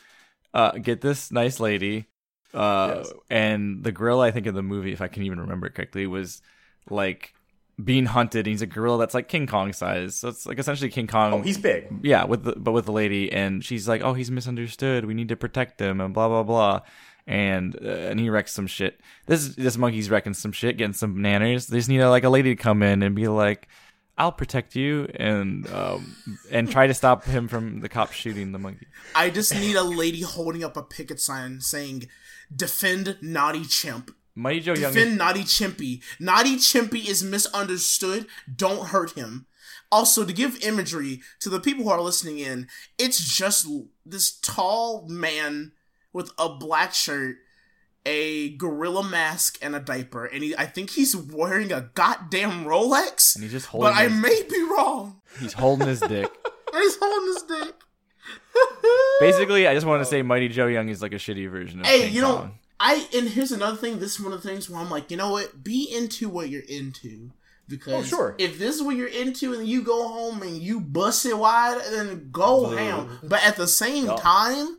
uh, 0.54 0.72
get 0.72 1.00
this 1.02 1.32
nice 1.32 1.60
lady, 1.60 2.08
uh, 2.54 2.96
Yes. 2.98 3.14
and 3.30 3.84
the 3.84 3.92
gorilla, 3.92 4.26
I 4.28 4.32
think 4.32 4.48
in 4.48 4.56
the 4.56 4.62
movie, 4.64 4.92
if 4.92 5.00
I 5.02 5.08
can 5.08 5.24
even 5.24 5.40
remember 5.40 5.68
it 5.68 5.76
correctly, 5.76 6.08
was 6.08 6.42
like 6.90 7.34
being 7.84 8.06
hunted. 8.06 8.48
And 8.48 8.54
he's 8.54 8.62
a 8.62 8.68
gorilla 8.68 9.00
that's 9.00 9.14
like 9.14 9.28
King 9.28 9.48
Kong 9.48 9.74
size, 9.74 10.16
so 10.16 10.30
it's 10.30 10.46
like 10.46 10.60
essentially 10.60 10.90
King 10.90 11.08
Kong. 11.08 11.34
oh, 11.34 11.42
he's 11.42 11.58
big. 11.58 11.88
yeah, 12.04 12.24
with 12.26 12.44
the, 12.44 12.54
but 12.56 12.72
with 12.72 12.86
the 12.86 12.92
lady, 12.92 13.32
and 13.32 13.64
she's 13.64 13.88
like, 13.88 14.02
"Oh, 14.02 14.14
he's 14.14 14.32
misunderstood. 14.32 15.06
We 15.06 15.14
need 15.14 15.30
to 15.30 15.36
protect 15.36 15.80
him," 15.80 16.00
and 16.02 16.14
blah 16.14 16.28
blah 16.28 16.44
blah. 16.44 16.82
And 17.28 17.76
uh, 17.84 17.90
and 17.90 18.20
he 18.20 18.30
wrecks 18.30 18.52
some 18.54 18.68
shit. 18.68 19.00
This 19.26 19.56
this 19.56 19.78
monkey's 19.78 20.10
wrecking 20.10 20.36
some 20.36 20.52
shit, 20.52 20.78
getting 20.78 20.94
some 20.94 21.16
bananas. 21.16 21.68
They 21.68 21.78
just 21.78 21.90
need 21.90 22.02
a, 22.02 22.10
like 22.10 22.24
a 22.24 22.30
lady 22.30 22.56
to 22.56 22.62
come 22.62 22.84
in 22.84 23.02
and 23.02 23.16
be 23.16 23.28
like, 23.28 23.68
"I'll 24.18 24.32
protect 24.32 24.76
you," 24.76 25.10
and 25.16 25.68
um 25.72 26.16
and 26.52 26.70
try 26.70 26.86
to 26.86 26.94
stop 26.94 27.24
him 27.26 27.48
from 27.48 27.82
the 27.82 27.90
cops 27.90 28.14
shooting 28.14 28.52
the 28.52 28.60
monkey. 28.60 28.86
I 29.16 29.32
just 29.32 29.56
need 29.56 29.76
a 29.76 29.84
lady 29.84 30.22
holding 30.22 30.64
up 30.64 30.78
a 30.78 30.84
picket 30.84 31.20
sign 31.20 31.62
saying, 31.62 32.08
"Defend 32.56 33.18
Naughty 33.22 33.64
Chimp." 33.66 34.12
Mighty 34.36 34.60
Joe 34.60 34.74
Young. 34.74 34.94
Defend 34.94 35.18
Naughty 35.18 35.44
Chimpy. 35.44 36.04
Naughty 36.20 36.58
Chimpy 36.58 37.08
is 37.08 37.24
misunderstood. 37.24 38.28
Don't 38.54 38.90
hurt 38.90 39.12
him. 39.12 39.48
Also, 39.92 40.26
to 40.26 40.34
give 40.34 40.62
imagery 40.64 41.22
to 41.40 41.50
the 41.50 41.60
people 41.60 41.86
who 41.86 41.90
are 41.90 42.02
listening 42.02 42.40
in, 42.40 42.68
it's 42.98 43.38
just 43.38 43.68
this 44.06 44.38
tall 44.40 45.08
man 45.08 45.72
with 46.12 46.32
a 46.38 46.50
black 46.50 46.94
shirt, 46.94 47.38
a 48.06 48.50
gorilla 48.58 49.04
mask, 49.08 49.58
and 49.62 49.76
a 49.76 49.80
diaper. 49.80 50.26
And 50.26 50.44
he, 50.44 50.56
I 50.58 50.66
think 50.66 50.92
he's 50.92 51.16
wearing 51.16 51.72
a 51.72 51.90
goddamn 51.94 52.66
Rolex. 52.66 53.36
And 53.36 53.44
he's 53.44 53.54
just 53.54 53.68
holding 53.68 53.92
But 53.92 53.98
I 53.98 54.08
may 54.10 54.44
be 54.50 54.62
wrong. 54.64 55.22
He's 55.40 55.54
holding 55.54 55.88
his 55.88 56.02
dick. 56.02 56.30
He's 56.74 56.98
holding 57.00 57.34
his 57.34 57.44
dick. 57.44 57.76
Basically, 59.22 59.66
I 59.66 59.74
just 59.74 59.86
want 59.86 60.02
to 60.02 60.06
say 60.06 60.22
Mighty 60.22 60.50
Joe 60.50 60.68
Young 60.68 60.90
is 60.90 61.02
like 61.02 61.14
a 61.14 61.18
shitty 61.18 61.50
version 61.50 61.80
of 61.80 61.86
Hey, 61.86 62.02
King 62.02 62.14
you 62.14 62.22
know, 62.22 62.38
Kong. 62.38 62.60
I 62.80 63.08
and 63.16 63.30
here's 63.30 63.52
another 63.52 63.78
thing. 63.78 64.00
This 64.00 64.16
is 64.16 64.20
one 64.22 64.34
of 64.34 64.42
the 64.42 64.48
things 64.50 64.70
where 64.70 64.80
I'm 64.82 64.90
like, 64.90 65.10
you 65.12 65.18
know 65.18 65.32
what? 65.32 65.64
Be 65.64 65.84
into 65.96 66.28
what 66.30 66.50
you're 66.50 66.64
into. 66.68 67.30
Oh, 67.32 67.34
because 67.68 67.94
Oh, 67.94 68.18
sure. 68.18 68.36
if 68.38 68.60
this 68.60 68.76
is 68.76 68.84
what 68.84 68.96
you're 68.96 69.08
into 69.08 69.54
and 69.54 69.68
you 69.68 69.82
go 69.82 70.08
home 70.08 70.42
and 70.44 70.58
you 70.58 70.80
bust 70.80 71.26
it 71.26 71.38
wide, 71.38 71.82
then 71.92 72.30
go 72.32 72.68
ham. 72.70 73.20
But 73.24 73.44
at 73.44 73.56
the 73.56 73.68
same 73.68 74.08
time, 74.08 74.78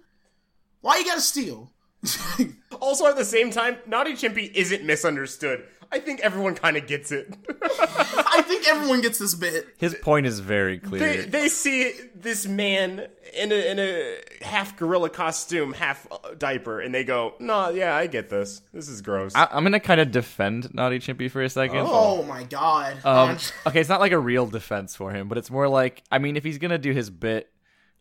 why 0.83 0.99
you 0.99 1.05
gotta 1.05 1.21
steal? 1.21 1.73
Also, 2.79 3.07
at 3.07 3.17
the 3.17 3.25
same 3.25 3.51
time, 3.51 3.79
Naughty 3.87 4.13
Chimpy 4.13 4.53
isn't 4.55 4.85
misunderstood. 4.85 5.65
I 5.93 5.99
think 5.99 6.21
everyone 6.21 6.55
kind 6.55 6.77
of 6.77 6.87
gets 6.87 7.13
it. 7.13 7.33
I 7.49 8.43
think 8.47 8.69
everyone 8.69 9.01
gets 9.01 9.19
this 9.19 9.35
bit. 9.35 9.67
His 9.79 9.95
point 9.95 10.27
is 10.27 10.41
very 10.41 10.79
clear. 10.79 11.01
they, 11.01 11.25
they 11.25 11.49
see 11.49 11.93
this 12.15 12.47
man 12.47 13.07
in 13.35 13.53
a, 13.53 13.71
in 13.71 13.79
a 13.79 14.19
half 14.43 14.77
gorilla 14.77 15.11
costume, 15.11 15.73
half 15.73 16.07
uh, 16.11 16.35
diaper, 16.37 16.81
and 16.81 16.95
they 16.95 17.05
go, 17.05 17.35
"No, 17.39 17.71
yeah, 17.71 17.95
I 17.95 18.07
get 18.07 18.29
this. 18.29 18.63
This 18.73 18.89
is 18.89 19.03
gross." 19.03 19.35
I, 19.35 19.49
I'm 19.51 19.63
gonna 19.63 19.81
kind 19.81 20.01
of 20.01 20.11
defend 20.11 20.73
Naughty 20.75 20.99
Chimpy 20.99 21.31
for 21.31 21.43
a 21.43 21.49
second. 21.51 21.85
Oh 21.89 22.23
my 22.25 22.45
god. 22.45 23.05
Um, 23.05 23.39
okay, 23.67 23.81
it's 23.81 23.89
not 23.89 24.01
like 24.01 24.13
a 24.13 24.19
real 24.19 24.47
defense 24.47 24.97
for 24.97 25.13
him, 25.13 25.29
but 25.29 25.39
it's 25.39 25.51
more 25.51 25.69
like 25.69 26.03
I 26.11 26.19
mean, 26.19 26.37
if 26.37 26.45
he's 26.45 26.59
gonna 26.59 26.79
do 26.79 26.93
his 26.93 27.11
bit, 27.11 27.51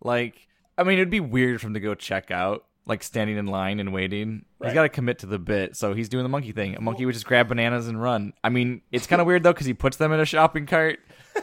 like 0.02 0.48
I 0.78 0.84
mean, 0.84 0.98
it'd 0.98 1.10
be 1.10 1.19
weird 1.19 1.62
for 1.62 1.67
him 1.67 1.74
to 1.76 1.80
go 1.80 1.95
check 1.95 2.32
out, 2.32 2.65
like 2.88 3.04
standing 3.04 3.38
in 3.38 3.48
line 3.48 3.80
and 3.80 3.91
waiting. 3.93 4.45
He's 4.63 4.74
got 4.74 4.84
to 4.84 4.89
commit 4.89 5.19
to 5.19 5.26
the 5.26 5.39
bit, 5.39 5.76
so 5.76 5.93
he's 5.93 6.10
doing 6.10 6.24
the 6.24 6.30
monkey 6.30 6.52
thing. 6.52 6.76
A 6.76 6.82
monkey 6.82 7.06
would 7.06 7.13
just 7.13 7.26
grab 7.26 7.48
bananas 7.48 7.88
and 7.88 8.02
run. 8.02 8.34
I 8.43 8.50
mean, 8.50 8.82
it's 8.91 9.08
kind 9.08 9.21
of 9.21 9.28
weird 9.28 9.43
though 9.43 9.54
because 9.54 9.67
he 9.67 9.74
puts 9.74 9.98
them 9.98 10.12
in 10.12 10.19
a 10.19 10.26
shopping 10.26 10.65
cart. 10.65 11.00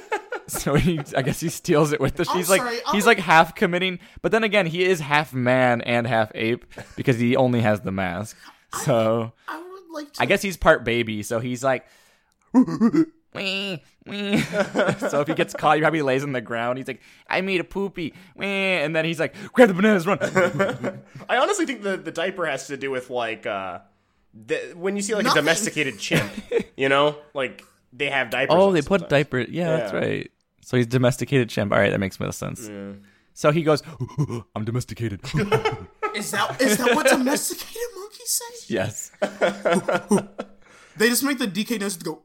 So 0.48 0.74
he, 0.74 1.00
I 1.16 1.22
guess 1.22 1.38
he 1.38 1.48
steals 1.48 1.92
it 1.92 2.00
with 2.00 2.16
the. 2.16 2.26
I'm 2.28 2.36
He's 2.36 2.50
like 2.50 2.60
sorry, 2.60 2.74
he's 2.92 3.04
I'm- 3.04 3.16
like 3.16 3.18
half 3.20 3.54
committing, 3.54 4.00
but 4.22 4.32
then 4.32 4.42
again, 4.42 4.66
he 4.66 4.82
is 4.84 4.98
half 4.98 5.32
man 5.32 5.80
and 5.82 6.04
half 6.04 6.32
ape 6.34 6.66
because 6.96 7.16
he 7.16 7.36
only 7.36 7.60
has 7.60 7.80
the 7.82 7.92
mask. 7.92 8.36
So 8.82 9.32
I 9.46 9.58
would 9.58 9.82
like 9.94 10.12
to. 10.14 10.22
I 10.22 10.26
guess 10.26 10.42
he's 10.42 10.56
part 10.56 10.84
baby, 10.84 11.22
so 11.22 11.38
he's 11.38 11.62
like. 11.62 11.86
"Wee, 13.34 13.82
wee." 14.06 14.40
so 14.40 15.20
if 15.20 15.28
he 15.28 15.34
gets 15.34 15.54
caught, 15.54 15.76
he 15.76 15.80
probably 15.82 16.02
lays 16.02 16.22
on 16.22 16.32
the 16.32 16.40
ground. 16.40 16.78
He's 16.78 16.86
like, 16.88 17.00
"I 17.28 17.40
made 17.40 17.60
a 17.60 17.64
poopy," 17.64 18.14
wee," 18.36 18.46
and 18.46 18.94
then 18.94 19.04
he's 19.04 19.18
like, 19.20 19.34
"Grab 19.52 19.68
the 19.68 19.74
bananas, 19.74 20.06
run!" 20.06 20.18
I 21.28 21.36
honestly 21.38 21.66
think 21.66 21.82
the, 21.82 21.96
the 21.96 22.12
diaper 22.12 22.46
has 22.46 22.66
to 22.68 22.76
do 22.76 22.90
with 22.90 23.10
like 23.10 23.46
uh, 23.46 23.80
the, 24.34 24.72
when 24.76 24.96
you 24.96 25.02
see 25.02 25.14
like 25.14 25.24
Nothing. 25.24 25.38
a 25.38 25.42
domesticated 25.42 25.98
chimp, 25.98 26.30
you 26.76 26.88
know, 26.88 27.16
like 27.34 27.62
they 27.92 28.10
have 28.10 28.30
diapers. 28.30 28.54
oh, 28.56 28.68
on 28.68 28.74
they 28.74 28.80
put 28.82 29.00
sometimes. 29.02 29.10
diaper. 29.10 29.40
Yeah, 29.40 29.76
that's 29.76 29.92
right. 29.92 30.30
So 30.62 30.76
he's 30.76 30.86
domesticated 30.86 31.48
chimp. 31.48 31.72
All 31.72 31.78
right, 31.78 31.90
that 31.90 31.98
makes 31.98 32.18
more 32.20 32.32
sense. 32.32 32.70
So 33.34 33.50
he 33.50 33.62
goes, 33.62 33.82
"I'm 34.54 34.64
domesticated." 34.64 35.20
Is 36.14 36.30
that 36.32 36.60
is 36.60 36.76
that 36.76 36.94
what 36.94 37.06
domesticated 37.06 37.88
monkeys 37.96 38.28
say? 38.28 38.74
yes. 38.74 39.10
They 40.94 41.08
just 41.08 41.24
make 41.24 41.38
the 41.38 41.46
DK 41.46 41.80
notes 41.80 41.96
go. 41.96 42.22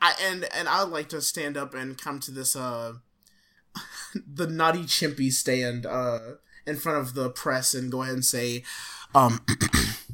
I 0.00 0.14
and 0.22 0.44
and 0.54 0.68
I 0.68 0.84
would 0.84 0.92
like 0.92 1.08
to 1.10 1.20
stand 1.20 1.56
up 1.56 1.74
and 1.74 2.00
come 2.00 2.20
to 2.20 2.30
this 2.30 2.54
uh 2.56 2.94
the 4.14 4.46
naughty 4.46 4.84
chimpy 4.84 5.32
stand 5.32 5.86
uh 5.86 6.18
in 6.66 6.76
front 6.76 6.98
of 6.98 7.14
the 7.14 7.30
press 7.30 7.74
and 7.74 7.90
go 7.90 8.02
ahead 8.02 8.14
and 8.14 8.24
say 8.24 8.64
um 9.14 9.40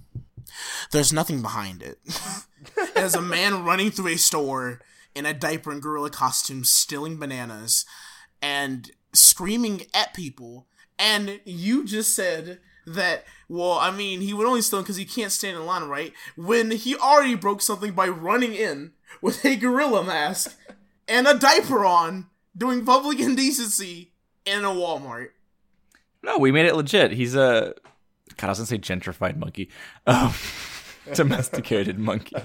there's 0.92 1.12
nothing 1.12 1.42
behind 1.42 1.82
it. 1.82 1.98
As 2.96 3.14
a 3.14 3.22
man 3.22 3.64
running 3.64 3.90
through 3.90 4.12
a 4.12 4.16
store 4.16 4.80
in 5.14 5.26
a 5.26 5.34
diaper 5.34 5.70
and 5.70 5.82
gorilla 5.82 6.10
costume 6.10 6.64
stealing 6.64 7.18
bananas 7.18 7.84
and 8.40 8.90
screaming 9.12 9.82
at 9.92 10.14
people 10.14 10.66
and 10.98 11.40
you 11.44 11.84
just 11.84 12.14
said 12.14 12.60
that 12.86 13.24
well 13.48 13.72
i 13.72 13.90
mean 13.90 14.20
he 14.20 14.34
would 14.34 14.46
only 14.46 14.60
steal 14.62 14.80
because 14.82 14.96
he 14.96 15.04
can't 15.04 15.32
stand 15.32 15.56
in 15.56 15.64
line 15.66 15.84
right 15.88 16.12
when 16.36 16.70
he 16.70 16.94
already 16.96 17.34
broke 17.34 17.60
something 17.62 17.92
by 17.92 18.06
running 18.06 18.54
in 18.54 18.92
with 19.22 19.44
a 19.44 19.56
gorilla 19.56 20.02
mask 20.04 20.56
and 21.08 21.26
a 21.26 21.34
diaper 21.38 21.84
on 21.84 22.26
doing 22.56 22.84
public 22.84 23.18
indecency 23.28 24.12
in 24.44 24.64
a 24.64 24.68
walmart 24.68 25.28
No, 26.22 26.38
we 26.38 26.52
made 26.52 26.66
it 26.66 26.74
legit. 26.76 27.12
He's 27.12 27.34
a 27.34 27.74
God. 28.36 28.46
I 28.48 28.50
was 28.50 28.58
gonna 28.58 28.66
say 28.66 28.78
gentrified 28.78 29.36
monkey, 29.36 29.68
um, 30.06 30.32
domesticated 31.14 31.98
monkey. 31.98 32.36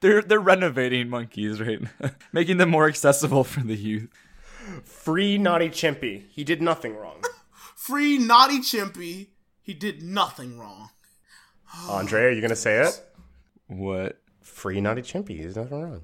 They're 0.00 0.22
they're 0.22 0.40
renovating 0.40 1.08
monkeys 1.08 1.60
right 1.60 1.80
making 2.32 2.56
them 2.56 2.70
more 2.70 2.88
accessible 2.88 3.44
for 3.44 3.60
the 3.60 3.76
youth. 3.76 4.08
Free 4.84 5.36
Naughty 5.38 5.68
Chimpy. 5.68 6.24
He 6.30 6.44
did 6.44 6.62
nothing 6.62 6.96
wrong. 6.96 7.22
free 7.76 8.16
naughty 8.18 8.60
chimpy 8.60 9.28
he 9.64 9.74
did 9.74 10.02
nothing 10.02 10.58
wrong 10.58 10.90
Andre, 11.88 12.22
are 12.26 12.30
you 12.30 12.40
gonna 12.40 12.54
say 12.56 12.78
it? 12.86 12.94
What? 13.66 14.20
Free 14.42 14.80
Naughty 14.80 15.02
Chimpy. 15.02 15.30
He 15.36 15.42
did 15.42 15.56
nothing 15.56 15.80
wrong. 15.82 16.02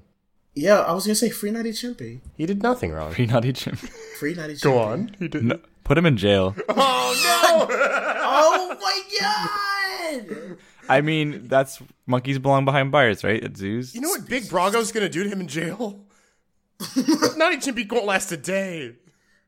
yeah 0.53 0.79
i 0.81 0.91
was 0.91 1.05
gonna 1.05 1.15
say 1.15 1.29
free 1.29 1.51
naughty 1.51 1.71
chimpy 1.71 2.19
He 2.35 2.45
did 2.45 2.61
nothing 2.61 2.91
wrong. 2.91 3.13
Free 3.13 3.25
naughty 3.27 3.53
chimp. 3.53 3.77
free 4.19 4.33
naughty 4.33 4.55
chimpy 4.55 4.63
Go 4.63 4.79
on. 4.79 5.15
He 5.19 5.27
did. 5.29 5.43
No, 5.45 5.59
put 5.85 5.97
him 5.97 6.05
in 6.05 6.17
jail. 6.17 6.55
Oh 6.69 7.13
no! 7.27 7.67
oh 8.23 8.77
my 8.81 8.97
god 9.19 10.57
I 10.89 10.99
mean, 11.01 11.47
that's 11.47 11.81
monkeys 12.05 12.37
belong 12.39 12.65
behind 12.65 12.91
bars, 12.91 13.23
right? 13.23 13.41
At 13.41 13.55
zoos. 13.55 13.95
You 13.95 14.01
know 14.01 14.09
what 14.09 14.27
Big 14.27 14.43
Bronco's 14.49 14.91
gonna 14.91 15.07
do 15.07 15.23
to 15.23 15.29
him 15.29 15.39
in 15.39 15.47
jail? 15.47 16.03
Naughty 17.37 17.57
Chimpy 17.57 17.89
won't 17.89 18.05
last 18.05 18.31
a 18.31 18.37
day. 18.37 18.95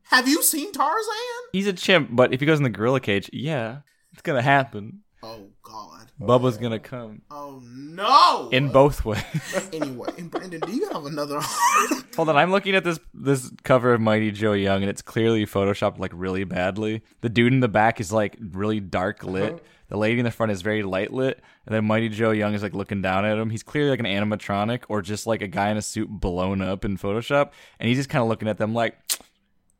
have 0.04 0.28
you 0.28 0.42
seen 0.44 0.72
tarzan 0.72 1.44
He's 1.52 1.68
a 1.68 1.74
chimp, 1.74 2.10
but 2.12 2.32
if 2.34 2.40
he 2.40 2.46
goes 2.46 2.60
in 2.60 2.64
the 2.64 2.70
gorilla 2.70 3.00
cage, 3.02 3.30
yeah, 3.34 3.80
it's 4.14 4.22
gonna 4.22 4.42
happen. 4.42 5.04
oh 5.22 5.50
god 5.62 6.04
Bubba's 6.20 6.58
gonna 6.58 6.80
come 6.80 7.22
oh 7.32 7.62
no 7.66 8.50
in 8.52 8.70
both 8.70 9.04
ways. 9.04 9.24
Anyway, 9.74 10.10
and 10.18 10.30
Brandon, 10.30 10.60
do 10.60 10.72
you 10.72 10.88
have 10.90 11.06
another? 11.06 11.40
Hold 12.16 12.30
on, 12.30 12.38
I'm 12.38 12.52
looking 12.52 12.76
at 12.76 12.84
this 12.84 13.00
this 13.14 13.52
cover 13.64 13.94
of 13.94 14.02
Mighty 14.02 14.32
Joe 14.32 14.54
Young, 14.54 14.82
and 14.84 14.90
it's 14.90 15.02
clearly 15.02 15.46
photoshopped 15.46 15.98
like 15.98 16.12
really 16.14 16.44
badly. 16.44 17.02
The 17.22 17.30
dude 17.30 17.54
in 17.54 17.60
the 17.60 17.68
back 17.68 18.00
is 18.00 18.12
like 18.12 18.38
really 18.40 18.80
dark 18.80 19.24
uh-huh. 19.24 19.34
lit. 19.34 19.66
The 19.90 19.98
lady 19.98 20.20
in 20.20 20.26
the 20.26 20.32
front 20.32 20.52
is 20.52 20.62
very 20.62 20.84
light 20.84 21.12
lit, 21.12 21.42
and 21.66 21.76
then 21.76 21.86
Mighty 21.86 22.10
Joe 22.10 22.32
Young 22.32 22.54
is 22.54 22.64
like 22.64 22.74
looking 22.74 23.02
down 23.02 23.26
at 23.26 23.38
him. 23.38 23.50
He's 23.50 23.64
clearly 23.64 23.90
like 23.90 24.00
an 24.00 24.06
animatronic 24.06 24.84
or 24.90 25.02
just 25.02 25.28
like 25.28 25.42
a 25.42 25.48
guy 25.48 25.70
in 25.70 25.78
a 25.78 25.82
suit 25.82 26.10
blown 26.10 26.62
up 26.62 26.86
in 26.86 26.98
Photoshop, 26.98 27.52
and 27.80 27.90
he's 27.90 27.98
just 27.98 28.10
kind 28.10 28.22
of 28.22 28.30
looking 28.30 28.48
at 28.48 28.58
them 28.58 28.74
like, 28.74 28.98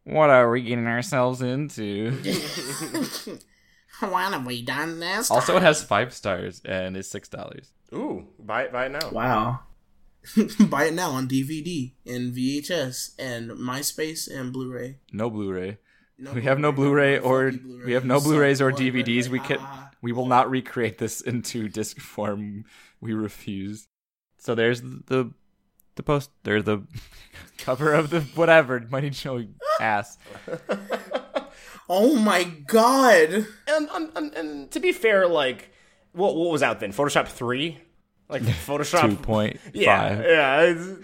"What 0.04 0.30
are 0.30 0.50
we 0.50 0.64
getting 0.64 0.88
ourselves 0.88 1.42
into?" 1.42 2.20
Why 4.12 4.30
have 4.30 4.46
we 4.46 4.62
done 4.62 5.00
this? 5.00 5.30
also, 5.32 5.58
it 5.58 5.64
has 5.64 5.84
five 5.84 6.14
stars 6.14 6.62
and 6.66 6.96
is 6.98 7.10
six 7.10 7.28
dollars. 7.30 7.72
Ooh, 7.94 8.28
buy 8.40 8.64
it, 8.64 8.72
buy 8.74 8.86
it 8.88 8.92
now. 8.92 9.10
wow. 9.12 9.60
Buy 10.70 10.86
it 10.86 10.94
now 10.94 11.12
on 11.12 11.28
DVD 11.28 11.92
and 12.06 12.34
VHS 12.34 13.12
and 13.20 13.52
MySpace 13.52 14.34
and 14.34 14.54
Blu-ray. 14.54 15.00
No 15.12 15.30
Blu-ray. 15.30 15.80
we 16.34 16.44
have 16.44 16.60
no 16.60 16.72
Blu-ray 16.72 17.20
or 17.20 17.52
Fuck 17.52 17.62
you, 17.62 17.82
we 17.86 17.92
have 17.92 18.06
no 18.06 18.22
Blu-ray. 18.22 18.36
Blu-rays 18.56 18.62
or 18.62 18.72
DVDs. 18.72 19.28
We 19.28 19.40
Blu-ray. 19.40 19.48
can 19.48 19.58
Ah. 19.60 19.90
we 20.02 20.14
will 20.14 20.26
not 20.28 20.50
recreate 20.50 20.98
this 20.98 21.20
into 21.32 21.68
disc 21.68 22.00
form. 22.00 22.64
We 23.02 23.14
refuse. 23.14 23.86
So 24.38 24.56
there's 24.56 24.82
the 24.82 25.32
the 25.96 26.04
post. 26.04 26.32
There's 26.44 26.64
the 26.64 26.84
cover 27.58 27.94
of 27.94 28.10
the 28.10 28.22
whatever 28.22 28.80
money 28.90 29.10
Joe 29.10 29.44
ass. 29.82 30.18
Oh 31.90 32.16
my 32.16 32.44
god! 32.44 33.46
And, 33.68 33.90
and, 33.94 34.10
and, 34.16 34.34
and 34.34 34.72
to 34.72 34.80
be 34.80 34.92
fair, 34.92 35.28
like, 35.28 35.70
what 36.14 36.36
what 36.36 36.50
was 36.52 36.64
out 36.64 36.80
then? 36.80 36.94
Photoshop 36.94 37.28
three, 37.28 37.78
like 38.30 38.42
Photoshop 38.66 39.10
Two 39.10 39.16
point 39.18 39.60
Yeah, 39.74 40.10
five. 40.16 40.26
yeah. 40.26 40.96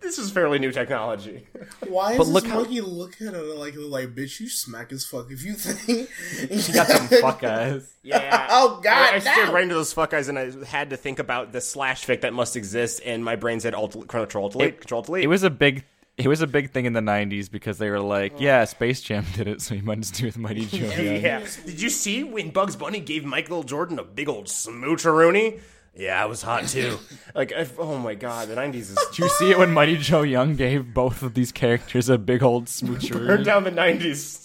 this 0.00 0.18
is 0.18 0.30
fairly 0.30 0.58
new 0.58 0.70
technology. 0.70 1.46
Why 1.88 2.16
But 2.16 2.24
is 2.24 2.28
look 2.32 2.44
this 2.44 2.52
how- 2.52 2.60
monkey 2.60 2.80
look 2.80 3.20
at 3.22 3.32
her 3.34 3.42
like 3.54 3.74
like 3.76 4.14
bitch? 4.14 4.38
You 4.40 4.48
smack 4.48 4.92
as 4.92 5.04
fuck 5.04 5.30
if 5.30 5.42
you 5.44 5.54
think 5.54 6.08
She 6.62 6.72
got 6.72 6.86
some 6.86 7.08
fuck 7.08 7.42
eyes. 7.42 7.90
Yeah. 8.02 8.46
Oh, 8.50 8.80
God, 8.84 9.14
I, 9.14 9.16
I 9.16 9.18
stared 9.18 9.48
right 9.48 9.62
into 9.62 9.74
those 9.74 9.92
fuck 9.94 10.12
eyes, 10.12 10.28
and 10.28 10.38
I 10.38 10.52
had 10.66 10.90
to 10.90 10.96
think 10.98 11.18
about 11.18 11.52
the 11.52 11.60
slash 11.62 12.04
fic 12.06 12.20
that 12.20 12.34
must 12.34 12.54
exist, 12.54 13.00
and 13.04 13.24
my 13.24 13.34
brain 13.34 13.60
said 13.60 13.74
alt 13.74 14.06
control 14.08 14.50
delete, 14.50 14.80
control 14.80 15.00
delete. 15.02 15.24
It 15.24 15.28
was 15.28 15.42
a 15.42 15.50
big. 15.50 15.84
It 16.16 16.28
was 16.28 16.42
a 16.42 16.46
big 16.46 16.70
thing 16.70 16.84
in 16.84 16.92
the 16.92 17.00
'90s 17.00 17.50
because 17.50 17.78
they 17.78 17.90
were 17.90 17.98
like, 18.00 18.40
"Yeah, 18.40 18.64
Space 18.64 19.00
Jam 19.00 19.24
did 19.34 19.48
it, 19.48 19.60
so 19.60 19.74
you 19.74 19.82
might 19.82 19.98
just 20.00 20.14
do 20.14 20.24
it 20.24 20.26
with 20.28 20.38
Mighty 20.38 20.64
Joe." 20.66 20.86
Young." 20.86 21.20
yeah. 21.22 21.46
Did 21.66 21.80
you 21.80 21.90
see 21.90 22.22
when 22.22 22.50
Bugs 22.50 22.76
Bunny 22.76 23.00
gave 23.00 23.24
Michael 23.24 23.64
Jordan 23.64 23.98
a 23.98 24.04
big 24.04 24.28
old 24.28 24.46
smoocheroonie? 24.46 25.60
Yeah, 25.96 26.20
I 26.22 26.26
was 26.26 26.42
hot 26.42 26.66
too. 26.66 26.98
like, 27.34 27.52
I, 27.52 27.66
oh 27.78 27.98
my 27.98 28.14
god, 28.14 28.48
the 28.48 28.54
nineties 28.56 28.90
is 28.90 28.98
Did 29.10 29.18
you 29.18 29.28
see 29.28 29.50
it 29.50 29.58
when 29.58 29.72
Mighty 29.72 29.96
Joe 29.96 30.22
Young 30.22 30.54
gave 30.56 30.92
both 30.94 31.22
of 31.22 31.34
these 31.34 31.52
characters 31.52 32.08
a 32.08 32.18
big 32.18 32.42
old 32.42 32.64
burned 32.64 33.00
smoocher? 33.00 33.44
down 33.44 33.64
the 33.64 33.70
nineties. 33.70 34.43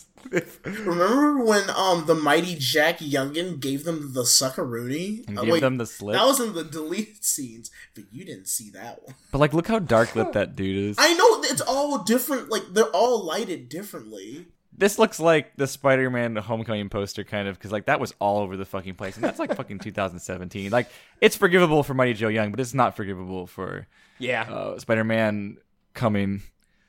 Remember 0.63 1.43
when 1.43 1.69
um 1.71 2.05
the 2.05 2.15
mighty 2.15 2.55
Jack 2.55 2.99
Youngin 2.99 3.59
gave 3.59 3.83
them 3.83 4.13
the 4.13 4.23
suckaroonie? 4.23 5.27
And 5.27 5.39
Uh, 5.39 5.43
gave 5.43 5.61
them 5.61 5.77
the 5.77 5.85
slip? 5.85 6.15
That 6.15 6.25
was 6.25 6.39
in 6.39 6.53
the 6.53 6.63
deleted 6.63 7.23
scenes, 7.23 7.71
but 7.95 8.05
you 8.11 8.25
didn't 8.25 8.47
see 8.47 8.69
that 8.71 9.01
one. 9.03 9.15
But 9.31 9.39
like, 9.39 9.53
look 9.53 9.67
how 9.67 9.79
dark 9.79 10.15
lit 10.15 10.33
that 10.33 10.55
dude 10.55 10.75
is. 10.91 10.97
I 10.99 11.13
know 11.13 11.41
it's 11.49 11.61
all 11.61 11.99
different. 11.99 12.49
Like 12.49 12.63
they're 12.73 12.85
all 12.85 13.23
lighted 13.25 13.69
differently. 13.69 14.47
this 14.77 14.97
looks 14.97 15.19
like 15.19 15.55
the 15.57 15.67
Spider-Man 15.67 16.35
Homecoming 16.37 16.87
poster, 16.89 17.23
kind 17.25 17.47
of, 17.49 17.57
because 17.57 17.71
like 17.71 17.85
that 17.87 17.99
was 17.99 18.13
all 18.19 18.37
over 18.39 18.55
the 18.55 18.65
fucking 18.65 18.95
place, 18.95 19.15
and 19.15 19.23
that's 19.23 19.37
like 19.39 19.53
fucking 19.55 19.79
2017. 19.79 20.71
Like, 20.71 20.89
it's 21.19 21.35
forgivable 21.35 21.83
for 21.83 21.93
Mighty 21.93 22.13
Joe 22.13 22.29
Young, 22.29 22.51
but 22.51 22.59
it's 22.61 22.73
not 22.73 22.95
forgivable 22.95 23.45
for 23.45 23.87
Yeah. 24.19 24.43
uh, 24.49 24.79
Spider-Man 24.79 25.57
coming. 25.93 26.43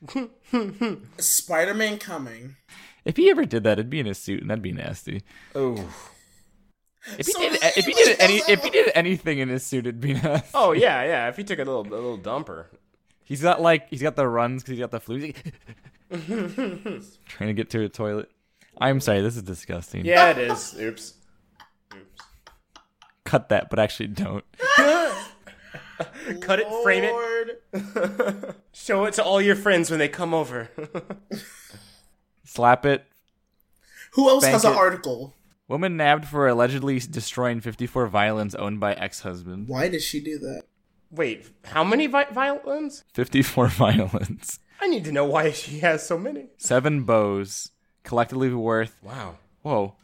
Spider 1.17 1.73
Man 1.73 1.97
coming. 1.97 2.55
If 3.05 3.17
he 3.17 3.29
ever 3.31 3.45
did 3.45 3.63
that, 3.63 3.73
it'd 3.73 3.89
be 3.89 3.99
in 3.99 4.07
a 4.07 4.13
suit, 4.13 4.41
and 4.41 4.49
that'd 4.49 4.61
be 4.61 4.71
nasty. 4.71 5.23
oh. 5.55 5.75
If 7.17 7.25
he 7.25 7.31
So 7.33 7.39
did, 7.39 7.53
if 7.63 7.85
he 7.85 7.93
did 7.93 8.19
any, 8.19 8.35
if 8.47 8.63
he 8.63 8.69
did 8.69 8.91
anything 8.93 9.39
in 9.39 9.49
his 9.49 9.65
suit, 9.65 9.87
it'd 9.87 9.99
be 9.99 10.13
nasty. 10.13 10.47
Oh 10.53 10.71
yeah, 10.71 11.03
yeah. 11.03 11.29
If 11.29 11.35
he 11.37 11.43
took 11.43 11.57
a 11.57 11.63
little 11.63 11.81
a 11.81 11.89
little 11.89 12.19
dumper. 12.19 12.65
He's 13.23 13.41
got 13.41 13.59
like 13.59 13.89
he's 13.89 14.03
got 14.03 14.15
the 14.15 14.27
runs 14.27 14.61
because 14.61 14.73
he's 14.73 14.79
got 14.81 14.91
the 14.91 14.99
flu. 14.99 15.17
Like, 15.17 15.53
trying 17.25 17.47
to 17.47 17.53
get 17.53 17.71
to 17.71 17.83
a 17.83 17.89
toilet. 17.89 18.29
I'm 18.79 18.99
sorry, 18.99 19.21
this 19.21 19.35
is 19.35 19.41
disgusting. 19.41 20.05
Yeah, 20.05 20.29
it 20.29 20.37
is. 20.37 20.75
Oops. 20.79 21.13
Oops. 21.95 22.21
Cut 23.25 23.49
that, 23.49 23.71
but 23.71 23.79
actually 23.79 24.07
don't. 24.07 24.45
Cut 26.39 26.59
it, 26.59 26.67
frame 26.83 27.03
it, 27.03 28.55
show 28.73 29.05
it 29.05 29.13
to 29.15 29.23
all 29.23 29.39
your 29.41 29.55
friends 29.55 29.89
when 29.89 29.99
they 29.99 30.07
come 30.07 30.33
over. 30.33 30.69
Slap 32.51 32.85
it. 32.85 33.05
Who 34.15 34.27
else 34.27 34.43
Bank 34.43 34.51
has 34.51 34.65
an 34.65 34.73
article? 34.73 35.33
Woman 35.69 35.95
nabbed 35.95 36.25
for 36.27 36.49
allegedly 36.49 36.99
destroying 36.99 37.61
54 37.61 38.07
violins 38.07 38.55
owned 38.55 38.81
by 38.81 38.93
ex-husband. 38.93 39.69
Why 39.69 39.87
does 39.87 40.03
she 40.03 40.19
do 40.19 40.37
that? 40.39 40.63
Wait, 41.09 41.49
how 41.63 41.85
many 41.85 42.07
vi- 42.07 42.25
violins? 42.25 43.05
54 43.13 43.67
violins. 43.69 44.59
I 44.81 44.87
need 44.87 45.05
to 45.05 45.13
know 45.13 45.23
why 45.23 45.51
she 45.51 45.79
has 45.79 46.05
so 46.05 46.17
many. 46.17 46.47
Seven 46.57 47.03
bows, 47.03 47.71
collectively 48.03 48.53
worth 48.53 48.97
Wow. 49.01 49.37
whoa, 49.61 49.95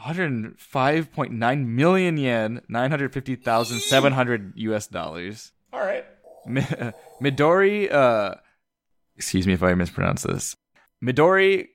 105.9 0.00 1.66
million 1.66 2.16
yen, 2.16 2.62
950,700 2.68 4.52
US 4.56 4.86
dollars. 4.88 5.52
All 5.72 5.80
right. 5.80 6.04
Mi- 6.46 6.62
Midori, 7.22 7.92
uh, 7.92 8.34
excuse 9.16 9.46
me 9.46 9.52
if 9.52 9.62
I 9.62 9.74
mispronounce 9.74 10.22
this. 10.24 10.56
Midori, 11.04 11.68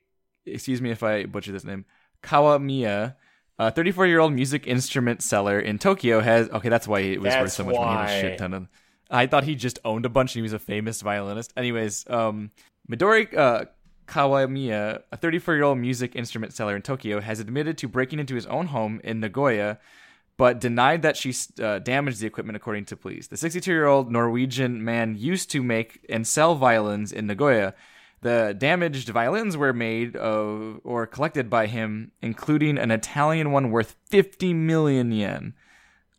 excuse 0.48 0.82
me 0.82 0.92
if 0.92 1.04
I 1.04 1.26
butcher 1.26 1.52
this 1.52 1.64
name. 1.64 1.86
Kawamiya, 2.24 3.16
a 3.60 3.72
34 3.72 4.08
year 4.08 4.20
old 4.20 4.34
music 4.34 4.68
instrument 4.68 5.22
seller 5.22 5.60
in 5.60 5.80
Tokyo, 5.80 6.20
has. 6.22 6.50
Okay, 6.50 6.70
that's 6.70 6.88
why 6.88 7.00
it 7.00 7.22
was 7.22 7.34
worth 7.36 7.52
so 7.52 7.66
much 7.66 7.76
money. 7.76 7.86
He 7.86 7.90
had 7.90 8.00
a 8.00 8.04
why. 8.04 8.22
shit 8.22 8.38
ton 8.38 8.54
of. 8.54 8.68
I 9.10 9.28
thought 9.28 9.46
he 9.46 9.56
just 9.56 9.80
owned 9.86 10.06
a 10.06 10.10
bunch 10.10 10.36
and 10.36 10.40
he 10.40 10.42
was 10.42 10.54
a 10.54 10.60
famous 10.60 11.02
violinist. 11.02 11.54
Anyways, 11.56 12.10
um, 12.10 12.52
Midori 12.92 13.36
uh, 13.38 13.66
Kawamiya, 14.08 15.04
a 15.12 15.18
34 15.18 15.56
year 15.56 15.64
old 15.64 15.78
music 15.78 16.16
instrument 16.16 16.54
seller 16.54 16.76
in 16.76 16.82
Tokyo, 16.82 17.22
has 17.22 17.40
admitted 17.40 17.78
to 17.80 17.88
breaking 17.88 18.20
into 18.20 18.36
his 18.36 18.46
own 18.48 18.68
home 18.68 19.00
in 19.04 19.20
Nagoya 19.20 19.80
but 20.38 20.60
denied 20.60 21.02
that 21.02 21.18
she 21.18 21.34
uh, 21.62 21.80
damaged 21.80 22.20
the 22.20 22.28
equipment 22.28 22.56
according 22.56 22.86
to 22.86 22.96
police. 22.96 23.28
The 23.28 23.38
62 23.38 23.72
year 23.72 23.88
old 23.88 24.12
Norwegian 24.12 24.84
man 24.84 25.16
used 25.18 25.50
to 25.52 25.64
make 25.64 26.06
and 26.10 26.26
sell 26.26 26.56
violins 26.56 27.12
in 27.12 27.26
Nagoya. 27.26 27.74
The 28.22 28.56
damaged 28.58 29.10
violins 29.10 29.56
were 29.56 29.74
made 29.74 30.16
of, 30.16 30.82
or 30.84 31.06
collected 31.06 31.50
by 31.50 31.68
him, 31.68 32.12
including 32.22 32.78
an 32.78 32.92
Italian 32.92 33.52
one 33.52 33.70
worth 33.70 33.96
50 34.06 34.54
million 34.54 35.12
yen. 35.12 35.54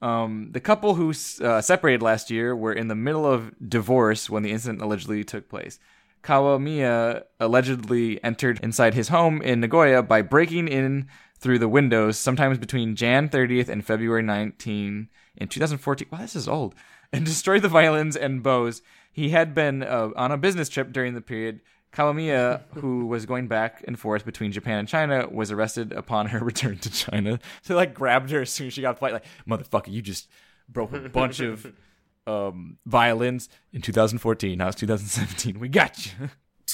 Um, 0.01 0.51
the 0.53 0.61
couple 0.61 0.94
who 0.94 1.11
uh, 1.11 1.61
separated 1.61 2.03
last 2.03 2.30
year 2.30 2.55
were 2.55 2.72
in 2.72 2.86
the 2.86 2.94
middle 2.94 3.26
of 3.26 3.53
divorce 3.68 4.30
when 4.30 4.44
the 4.44 4.53
incident 4.53 4.80
allegedly 4.80 5.24
took 5.24 5.49
place. 5.49 5.80
Kawamiya 6.22 7.24
allegedly 7.40 8.22
entered 8.22 8.61
inside 8.62 8.94
his 8.94 9.09
home 9.09 9.42
in 9.42 9.61
Nagoya 9.61 10.03
by 10.03 10.22
breaking 10.22 10.68
in 10.68 11.09
through 11.38 11.59
the 11.59 11.68
windows, 11.68 12.18
sometimes 12.18 12.59
between 12.59 12.96
Jan 12.96 13.28
30th 13.28 13.68
and 13.68 13.84
February 13.84 14.22
19 14.22 15.09
in 15.36 15.49
2014. 15.49 16.09
Wow, 16.11 16.18
this 16.18 16.36
is 16.36 16.49
old. 16.49 16.74
And 17.11 17.24
destroyed 17.24 17.62
the 17.62 17.68
violins 17.68 18.16
and 18.16 18.42
bows. 18.42 18.82
He 19.11 19.30
had 19.30 19.55
been 19.55 19.82
uh, 19.82 20.11
on 20.14 20.30
a 20.30 20.36
business 20.36 20.68
trip 20.68 20.92
during 20.92 21.14
the 21.14 21.22
period. 21.22 21.62
Kawamiya, 21.99 22.62
who 22.74 23.07
was 23.07 23.26
going 23.26 23.49
back 23.49 23.82
and 23.88 23.99
forth 23.99 24.24
between 24.24 24.53
Japan 24.53 24.78
and 24.78 24.86
China, 24.88 25.28
was 25.28 25.51
arrested 25.51 25.92
upon 25.92 26.26
her 26.26 26.38
return 26.44 26.78
to 26.78 26.90
China. 26.90 27.40
So, 27.62 27.74
like, 27.74 27.92
grabbed 27.92 28.30
her 28.30 28.42
as 28.42 28.51
soon 28.51 28.68
as 28.68 28.72
she 28.74 28.82
got 28.82 28.90
off 28.90 28.96
the 28.96 28.99
flight, 29.01 29.12
like, 29.14 29.24
motherfucker, 29.49 29.88
you 29.92 30.01
just 30.01 30.28
broke 30.68 30.92
a 30.92 31.01
bunch 31.09 31.40
of 31.40 31.72
um, 32.28 32.78
violins 32.86 33.49
in 33.72 33.82
2014. 33.82 34.57
Now 34.57 34.68
it's 34.68 34.76
2017. 34.76 35.59
We 35.59 35.68
got 35.68 36.07
you. 36.07 36.30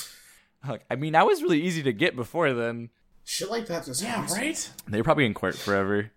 like, 0.69 0.85
I 0.91 0.97
mean, 0.97 1.15
that 1.15 1.25
was 1.27 1.43
really 1.43 1.63
easy 1.63 1.83
to 1.85 1.93
get 1.93 2.17
before 2.17 2.53
then. 2.53 2.91
Shit 3.25 3.51
like 3.51 3.67
that 3.69 3.87
just 3.87 4.03
Yeah, 4.03 4.11
happens. 4.17 4.37
right? 4.37 4.71
They 4.87 4.99
were 4.99 5.05
probably 5.05 5.25
in 5.25 5.33
court 5.33 5.55
forever. 5.57 6.11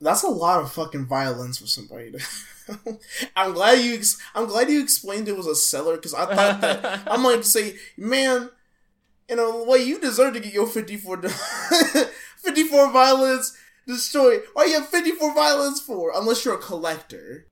That's 0.00 0.22
a 0.22 0.28
lot 0.28 0.62
of 0.62 0.72
fucking 0.72 1.06
violence 1.06 1.58
for 1.58 1.66
somebody 1.66 2.12
to. 2.12 2.98
I'm 3.36 3.52
glad 3.52 3.80
you. 3.80 3.94
Ex- 3.94 4.18
I'm 4.34 4.46
glad 4.46 4.70
you 4.70 4.82
explained 4.82 5.28
it 5.28 5.36
was 5.36 5.46
a 5.46 5.54
seller 5.54 5.96
because 5.96 6.14
I 6.14 6.26
thought 6.34 6.60
that 6.60 7.02
I'm 7.06 7.22
like 7.24 7.44
say, 7.44 7.76
man, 7.96 8.50
in 9.28 9.38
a 9.38 9.64
way 9.64 9.78
you 9.78 10.00
deserve 10.00 10.34
to 10.34 10.40
get 10.40 10.52
your 10.52 10.66
54, 10.66 11.16
do- 11.18 11.28
54 12.38 12.90
violence 12.92 13.56
destroyed. 13.86 14.42
Why 14.54 14.66
you 14.66 14.74
have 14.74 14.88
54 14.88 15.34
violence 15.34 15.80
for? 15.80 16.12
Unless 16.14 16.44
you're 16.44 16.54
a 16.54 16.58
collector. 16.58 17.46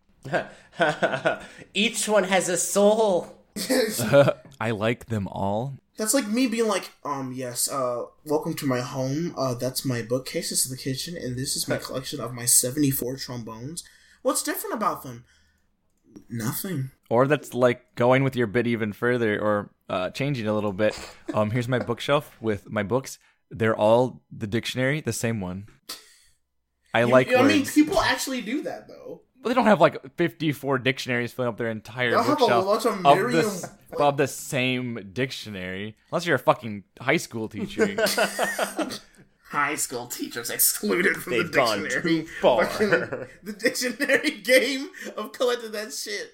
Each 1.74 2.09
one 2.09 2.24
has 2.24 2.49
a 2.49 2.57
soul. 2.57 3.34
I 4.61 4.70
like 4.70 5.07
them 5.07 5.26
all. 5.28 5.74
That's 5.99 6.14
like 6.14 6.28
me 6.28 6.46
being 6.46 6.68
like, 6.68 6.92
um, 7.05 7.32
yes, 7.34 7.68
uh, 7.68 8.05
welcome 8.24 8.55
to 8.55 8.66
my 8.66 8.80
home. 8.80 9.34
Uh, 9.36 9.55
that's 9.55 9.84
my 9.84 10.01
bookcase. 10.01 10.51
This 10.51 10.64
is 10.64 10.70
the 10.70 10.76
kitchen, 10.76 11.16
and 11.16 11.36
this 11.36 11.57
is 11.57 11.68
my 11.68 11.76
collection 11.76 12.20
of 12.20 12.32
my 12.32 12.44
74 12.46 13.16
trombones. 13.16 13.82
What's 14.22 14.42
different 14.44 14.74
about 14.74 15.03
them? 15.03 15.24
Nothing. 16.30 16.90
Or 17.11 17.26
that's 17.26 17.53
like 17.53 17.94
going 17.96 18.22
with 18.22 18.36
your 18.36 18.46
bit 18.46 18.66
even 18.66 18.92
further 18.92 19.40
or 19.40 19.70
uh, 19.88 20.11
changing 20.11 20.46
a 20.46 20.55
little 20.55 20.72
bit. 20.72 20.99
Um, 21.34 21.51
here's 21.51 21.68
my 21.68 21.78
bookshelf 21.78 22.36
with 22.40 22.70
my 22.70 22.82
books. 22.82 23.18
They're 23.51 23.76
all 23.76 24.22
the 24.30 24.46
dictionary, 24.46 25.01
the 25.01 25.12
same 25.12 25.40
one. 25.40 25.66
I 26.94 27.01
You- 27.01 27.07
like 27.09 27.32
I 27.32 27.42
words. 27.42 27.53
mean, 27.55 27.66
people 27.66 28.01
actually 28.01 28.40
do 28.40 28.62
that 28.62 28.86
though. 28.88 29.22
But 29.43 29.51
they 29.51 29.55
don't 29.55 29.66
have 29.66 29.80
like 29.80 30.16
54 30.16 30.78
dictionaries 30.78 31.32
filling 31.32 31.49
up 31.51 31.57
their 31.59 31.70
entire 31.70 32.11
They'll 32.11 32.22
have 32.24 32.32
a 32.32 32.36
bookshelf 32.36 32.64
bunch 32.66 32.84
of 32.86 32.93
of, 32.95 33.03
Merriam- 33.03 33.47
the, 33.91 33.99
of 33.99 34.16
the 34.16 34.26
same 34.26 35.11
dictionary. 35.12 35.97
Unless 36.11 36.26
you're 36.26 36.36
a 36.36 36.41
fucking 36.41 36.84
high 37.01 37.16
school 37.18 37.49
teacher. 37.49 37.97
High 39.51 39.76
school 39.76 40.07
teachers 40.09 40.51
excluded 40.51 41.16
from 41.16 41.32
They've 41.32 41.47
the 41.51 41.57
gone 41.57 41.82
dictionary. 41.84 42.20
too 42.22 42.26
far. 42.43 42.66
Fucking- 42.66 43.26
the 43.43 43.53
dictionary 43.55 44.30
game 44.45 44.91
of 45.16 45.32
collecting 45.32 45.72
that 45.72 45.93
shit. 45.95 46.32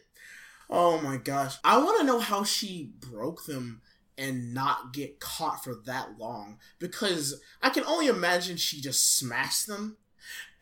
Oh 0.68 1.00
my 1.00 1.18
gosh. 1.18 1.54
I 1.62 1.78
want 1.78 2.00
to 2.00 2.06
know 2.06 2.18
how 2.18 2.42
she 2.42 2.90
broke 2.98 3.44
them 3.46 3.82
and 4.18 4.52
not 4.52 4.92
get 4.92 5.20
caught 5.20 5.62
for 5.62 5.76
that 5.86 6.18
long 6.18 6.58
because 6.80 7.40
I 7.62 7.70
can 7.70 7.84
only 7.84 8.08
imagine 8.08 8.56
she 8.56 8.80
just 8.80 9.16
smashed 9.16 9.68
them. 9.68 9.96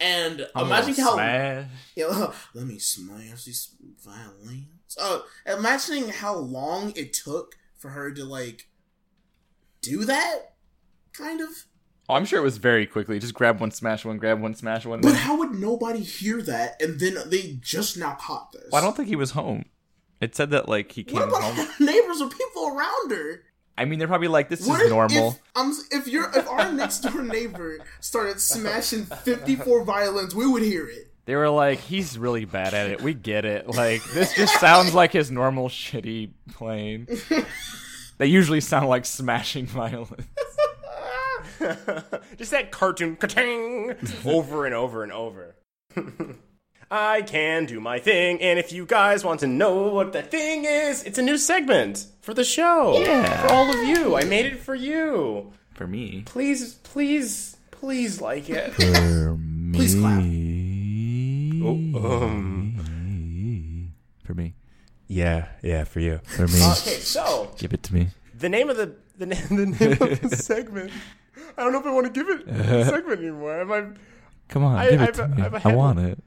And 0.03 0.49
I'm 0.57 0.67
imagine 0.67 0.95
how 0.95 1.15
smash. 1.15 1.69
Yeah, 1.95 2.33
let 2.55 2.67
me 2.67 2.79
smash 2.79 3.45
these 3.45 3.75
violins. 4.05 4.97
Uh, 5.01 5.21
imagining 5.47 6.09
how 6.09 6.35
long 6.35 6.93
it 6.97 7.13
took 7.13 7.55
for 7.79 7.91
her 7.91 8.13
to 8.13 8.25
like 8.25 8.69
do 9.81 10.05
that, 10.05 10.55
kind 11.13 11.41
of. 11.41 11.49
Oh, 12.09 12.15
I'm 12.15 12.25
sure 12.25 12.41
it 12.41 12.43
was 12.43 12.59
very 12.59 12.85
quickly. 12.85 13.21
Just 13.21 13.33
grab 13.33 13.61
one, 13.61 13.71
smash 13.71 14.05
one, 14.05 14.19
grab 14.19 14.41
one, 14.41 14.55
smash 14.55 14.85
one. 14.85 15.01
But 15.03 15.15
how 15.15 15.39
would 15.39 15.53
nobody 15.53 16.01
hear 16.01 16.43
that? 16.43 16.83
And 16.83 16.99
then 16.99 17.17
they 17.27 17.59
just 17.61 17.97
now 17.97 18.15
caught 18.21 18.51
this. 18.53 18.71
Well, 18.73 18.83
I 18.83 18.85
don't 18.85 18.97
think 18.97 19.09
he 19.09 19.17
was 19.17 19.31
home. 19.31 19.67
It 20.21 20.35
said 20.35 20.51
that 20.51 20.69
like 20.69 20.93
he 20.93 21.05
came 21.05 21.21
What 21.21 21.29
about 21.29 21.43
home. 21.43 21.69
neighbors 21.81 22.21
or 22.21 22.29
people 22.29 22.69
around 22.69 23.13
her? 23.13 23.43
I 23.77 23.85
mean, 23.85 23.99
they're 23.99 24.09
probably 24.09 24.29
like, 24.29 24.49
this 24.49 24.67
What 24.67 24.81
is 24.81 24.87
if, 24.87 24.91
normal. 24.91 25.31
If, 25.31 25.39
um, 25.57 25.75
if 25.91 26.07
you're 26.07 26.31
if 26.37 26.49
our 26.49 26.71
next 26.75 27.01
door 27.01 27.23
neighbor 27.23 27.79
started 28.01 28.41
smashing 28.41 29.05
fifty 29.07 29.57
four 29.57 29.85
violins, 29.85 30.35
we 30.35 30.47
would 30.47 30.63
hear 30.63 30.87
it. 30.87 31.09
They 31.25 31.37
were 31.37 31.49
like, 31.49 31.79
he's 31.79 32.19
really 32.19 32.45
bad 32.45 32.75
at 32.75 32.91
it. 32.91 33.01
We 33.01 33.15
get 33.15 33.45
it. 33.45 33.69
Like, 33.69 34.03
this 34.13 34.35
just 34.35 34.59
sounds 34.59 34.93
like 34.95 35.13
his 35.13 35.31
normal 35.31 35.69
shitty 35.69 36.31
playing. 36.53 37.07
they 38.19 38.27
usually 38.27 38.61
sound 38.61 38.89
like 38.89 39.05
smashing 39.05 39.67
violins. 39.67 40.27
Just 42.37 42.51
that 42.51 42.73
cartoon 42.73 43.15
ka-ting, 43.15 43.95
over 44.25 44.67
and 44.67 44.75
over 44.75 45.05
and 45.05 45.13
over. 45.13 45.55
I 46.95 47.23
can 47.23 47.65
do 47.65 47.81
my 47.81 47.99
thing, 47.99 48.39
and 48.43 48.59
if 48.59 48.71
you 48.71 48.85
guys 48.85 49.25
want 49.25 49.41
to 49.41 49.47
know 49.47 49.89
what 49.89 50.13
that 50.13 50.31
thing 50.31 50.67
is, 50.67 51.03
it's 51.05 51.17
a 51.17 51.23
new 51.23 51.39
segment 51.39 52.07
for 52.21 52.35
the 52.35 52.45
show. 52.45 52.99
Yeah. 53.01 53.47
For 53.47 53.53
all 53.55 53.71
of 53.73 53.89
you. 53.89 54.15
I 54.15 54.25
made 54.25 54.45
it 54.45 54.59
for 54.59 54.75
you. 54.75 55.53
For 55.73 55.87
me. 55.87 56.23
Please, 56.27 56.75
please, 56.83 57.57
please 57.71 58.21
like 58.21 58.51
it. 58.51 58.75
For 58.75 59.37
me. 59.39 59.73
Please 59.79 59.95
clap. 59.95 60.19
um, 62.03 63.91
For 64.25 64.35
me. 64.35 64.53
yeah, 65.09 65.47
yeah, 65.63 65.85
for 65.85 66.01
you. 66.01 66.21
For 66.25 66.47
me. 66.47 66.61
Okay, 66.63 66.99
so 67.01 67.55
Give 67.57 67.73
it 67.73 67.83
to 67.85 67.95
me. 67.95 68.09
the 68.39 68.51
name 68.51 68.69
of 68.69 68.77
the 68.77 68.95
the, 69.17 69.27
na- 69.27 69.37
the 69.49 69.67
name 69.67 69.93
of 69.99 70.31
the 70.31 70.37
segment. 70.51 70.91
I 71.57 71.63
don't 71.65 71.73
know 71.73 71.81
if 71.81 71.87
I 71.87 71.91
want 71.93 72.13
to 72.13 72.13
give 72.13 72.29
it 72.29 72.47
a 72.49 72.85
segment 72.85 73.21
anymore. 73.21 73.61
Am 73.63 73.73
I? 73.73 73.85
Come 74.49 74.65
on, 74.65 74.77
I- 74.77 74.91
give 74.91 75.01
I 75.01 75.05
it 75.05 75.07
have 75.07 75.17
to 75.17 75.25
a- 75.25 75.29
me. 75.29 75.37
I 75.39 75.45
have 75.45 75.55
a 75.55 75.57
I 75.57 75.61
headline. 75.61 75.77
want 75.79 75.99
it. 76.01 76.19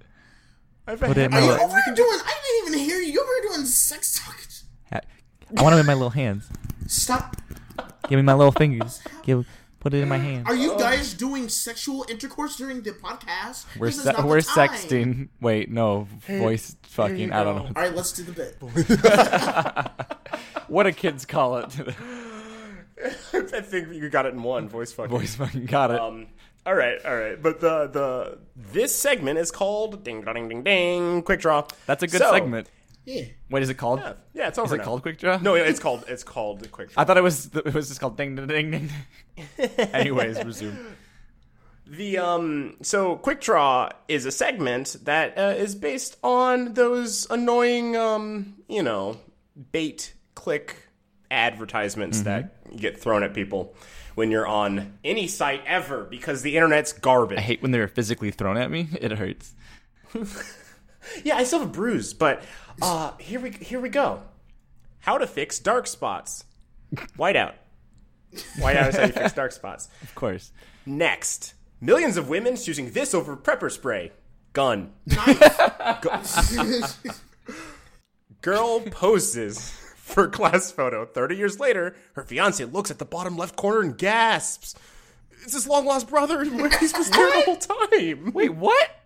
I 0.88 0.92
have 0.92 1.02
a 1.04 1.08
Put 1.08 1.18
it 1.18 1.24
in 1.26 1.32
my 1.32 1.40
Are 1.40 1.42
you 1.42 1.52
over 1.52 1.82
here 1.86 1.96
doing? 1.96 2.20
I 2.24 2.34
didn't 2.44 2.68
even 2.76 2.80
hear 2.88 3.00
you. 3.00 3.14
You 3.14 3.22
over 3.22 3.32
here 3.42 3.52
doing 3.54 3.66
sex 3.66 4.20
talk? 4.20 4.36
I 5.58 5.62
want 5.62 5.76
it 5.76 5.80
in 5.80 5.86
my 5.86 5.94
little 5.94 6.10
hands. 6.10 6.50
Stop. 6.88 7.38
Give 8.10 8.18
me 8.18 8.24
my 8.24 8.34
little 8.34 8.52
fingers. 8.52 9.02
Give, 9.24 9.48
put 9.80 9.94
it 9.94 10.02
in 10.02 10.10
my 10.10 10.18
hand. 10.18 10.48
Are 10.48 10.56
you 10.56 10.78
guys 10.78 11.14
doing 11.14 11.50
sexual 11.50 12.04
intercourse 12.10 12.56
during 12.56 12.82
the 12.82 12.92
podcast? 12.92 13.66
We're 13.78 13.88
This 13.88 13.98
is 13.98 14.04
se- 14.04 14.14
not 14.14 14.22
the 14.22 14.28
we're 14.28 14.42
time. 14.42 14.70
sexting. 14.70 15.30
Wait, 15.40 15.70
no, 15.70 16.08
voice 16.28 16.76
fucking. 16.84 17.32
I 17.32 17.44
don't 17.44 17.56
know 17.58 17.72
All 17.76 17.84
right, 17.84 17.96
let's 17.96 18.12
do 18.12 18.24
the 18.24 18.32
bit. 18.32 18.58
what 20.68 20.84
do 20.84 20.92
kids 20.92 21.26
call 21.26 21.58
it. 21.58 21.76
I 23.34 23.62
think 23.62 23.94
you 23.94 24.10
got 24.10 24.26
it 24.26 24.34
in 24.34 24.42
one 24.42 24.68
voice 24.68 24.92
fucking. 24.92 25.16
voice 25.16 25.36
fucking 25.36 25.68
got 25.68 25.92
it. 25.92 26.00
Um, 26.00 26.28
all 26.66 26.74
right, 26.76 26.98
all 27.06 27.16
right. 27.16 27.42
But 27.42 27.60
the 27.60 27.88
the 27.88 28.40
this 28.56 28.96
segment 28.96 29.40
is 29.40 29.52
called 29.52 30.04
ding 30.04 30.22
ding 30.24 30.50
ding 30.50 30.64
ding 30.64 31.22
quick 31.24 31.40
draw. 31.42 31.66
That's 31.86 32.04
a 32.04 32.08
good 32.08 32.20
So- 32.20 32.32
segment. 32.32 32.70
Yeah. 33.08 33.26
Wait, 33.52 33.62
is 33.62 33.70
it 33.70 33.76
called? 33.76 34.00
Yeah, 34.00 34.14
yeah, 34.34 34.48
it's 34.48 34.58
over 34.58 34.66
Is 34.66 34.72
it 34.72 34.78
now. 34.78 34.84
called 34.86 35.04
quick 35.04 35.20
draw? 35.20 35.38
No, 35.38 35.54
it's 35.54 35.80
called 35.80 36.06
it's 36.08 36.24
called 36.24 36.72
quick 36.72 36.90
draw. 36.92 37.02
I 37.04 37.06
thought 37.06 37.18
it 37.18 37.24
was 37.24 37.52
it 37.56 37.72
was 37.74 37.88
just 37.90 38.00
called 38.00 38.18
ding 38.18 38.36
ding 38.36 38.48
ding 38.48 38.72
ding. 38.72 38.90
Anyways, 39.94 40.44
resume. 40.44 40.76
The 41.86 42.18
um 42.18 42.78
so 42.82 43.16
quick 43.18 43.42
draw 43.42 43.90
is 44.08 44.26
a 44.26 44.32
segment 44.32 44.96
that 45.04 45.38
uh, 45.38 45.54
is 45.56 45.76
based 45.76 46.18
on 46.24 46.74
those 46.74 47.28
annoying 47.30 47.96
um 47.96 48.56
you 48.68 48.82
know 48.82 49.18
bait 49.72 50.16
click 50.34 50.76
advertisements 51.30 52.22
that 52.22 52.76
get 52.76 53.00
thrown 53.00 53.22
at 53.22 53.36
people 53.36 53.76
when 54.16 54.32
you're 54.32 54.48
on 54.48 54.98
any 55.04 55.28
site 55.28 55.62
ever 55.66 56.04
because 56.04 56.42
the 56.42 56.56
internet's 56.56 56.94
garbage. 56.94 57.38
I 57.38 57.42
hate 57.42 57.62
when 57.62 57.72
they're 57.72 57.88
physically 57.88 58.32
thrown 58.32 58.58
at 58.58 58.72
me. 58.72 58.88
It 59.02 59.12
hurts. 59.12 59.54
Yeah, 61.24 61.36
I 61.36 61.44
still 61.44 61.60
have 61.60 61.68
a 61.70 61.72
bruise, 61.72 62.16
but 62.16 62.42
uh 62.82 63.12
here 63.20 63.40
we 63.40 63.52
here 63.52 63.80
we 63.80 63.90
go. 63.90 64.24
How 65.02 65.20
to 65.20 65.28
fix 65.28 65.60
dark 65.60 65.86
spots. 65.86 66.46
Whiteout. 67.16 67.54
Whiteout 68.58 68.90
is 68.90 68.96
how 68.96 69.06
you 69.06 69.12
fix 69.12 69.34
dark 69.34 69.52
spots. 69.52 69.88
Of 70.02 70.16
course. 70.16 70.52
Next, 70.84 71.54
millions 71.80 72.18
of 72.18 72.28
women 72.28 72.56
choosing 72.56 72.90
this 72.90 73.14
over 73.14 73.36
pepper 73.36 73.70
spray. 73.70 74.14
Gun. 74.54 74.94
Girl 78.42 78.80
poses 78.82 79.85
for 80.06 80.28
class 80.28 80.72
photo. 80.72 81.04
30 81.04 81.36
years 81.36 81.60
later, 81.60 81.96
her 82.14 82.24
fiance 82.24 82.64
looks 82.66 82.92
at 82.92 83.00
the 83.00 83.06
bottom 83.06 83.36
left 83.36 83.56
corner 83.56 83.82
and 83.82 83.98
gasps. 83.98 84.76
It's 85.44 85.54
his 85.54 85.68
long 85.68 85.86
lost 85.86 86.08
brother, 86.08 86.42
and 86.44 86.74
he's 86.76 86.94
was 86.96 87.10
there 87.10 87.28
the 87.32 87.42
whole 87.42 87.58
time. 87.58 88.32
Wait, 88.32 88.54
what? 88.54 89.02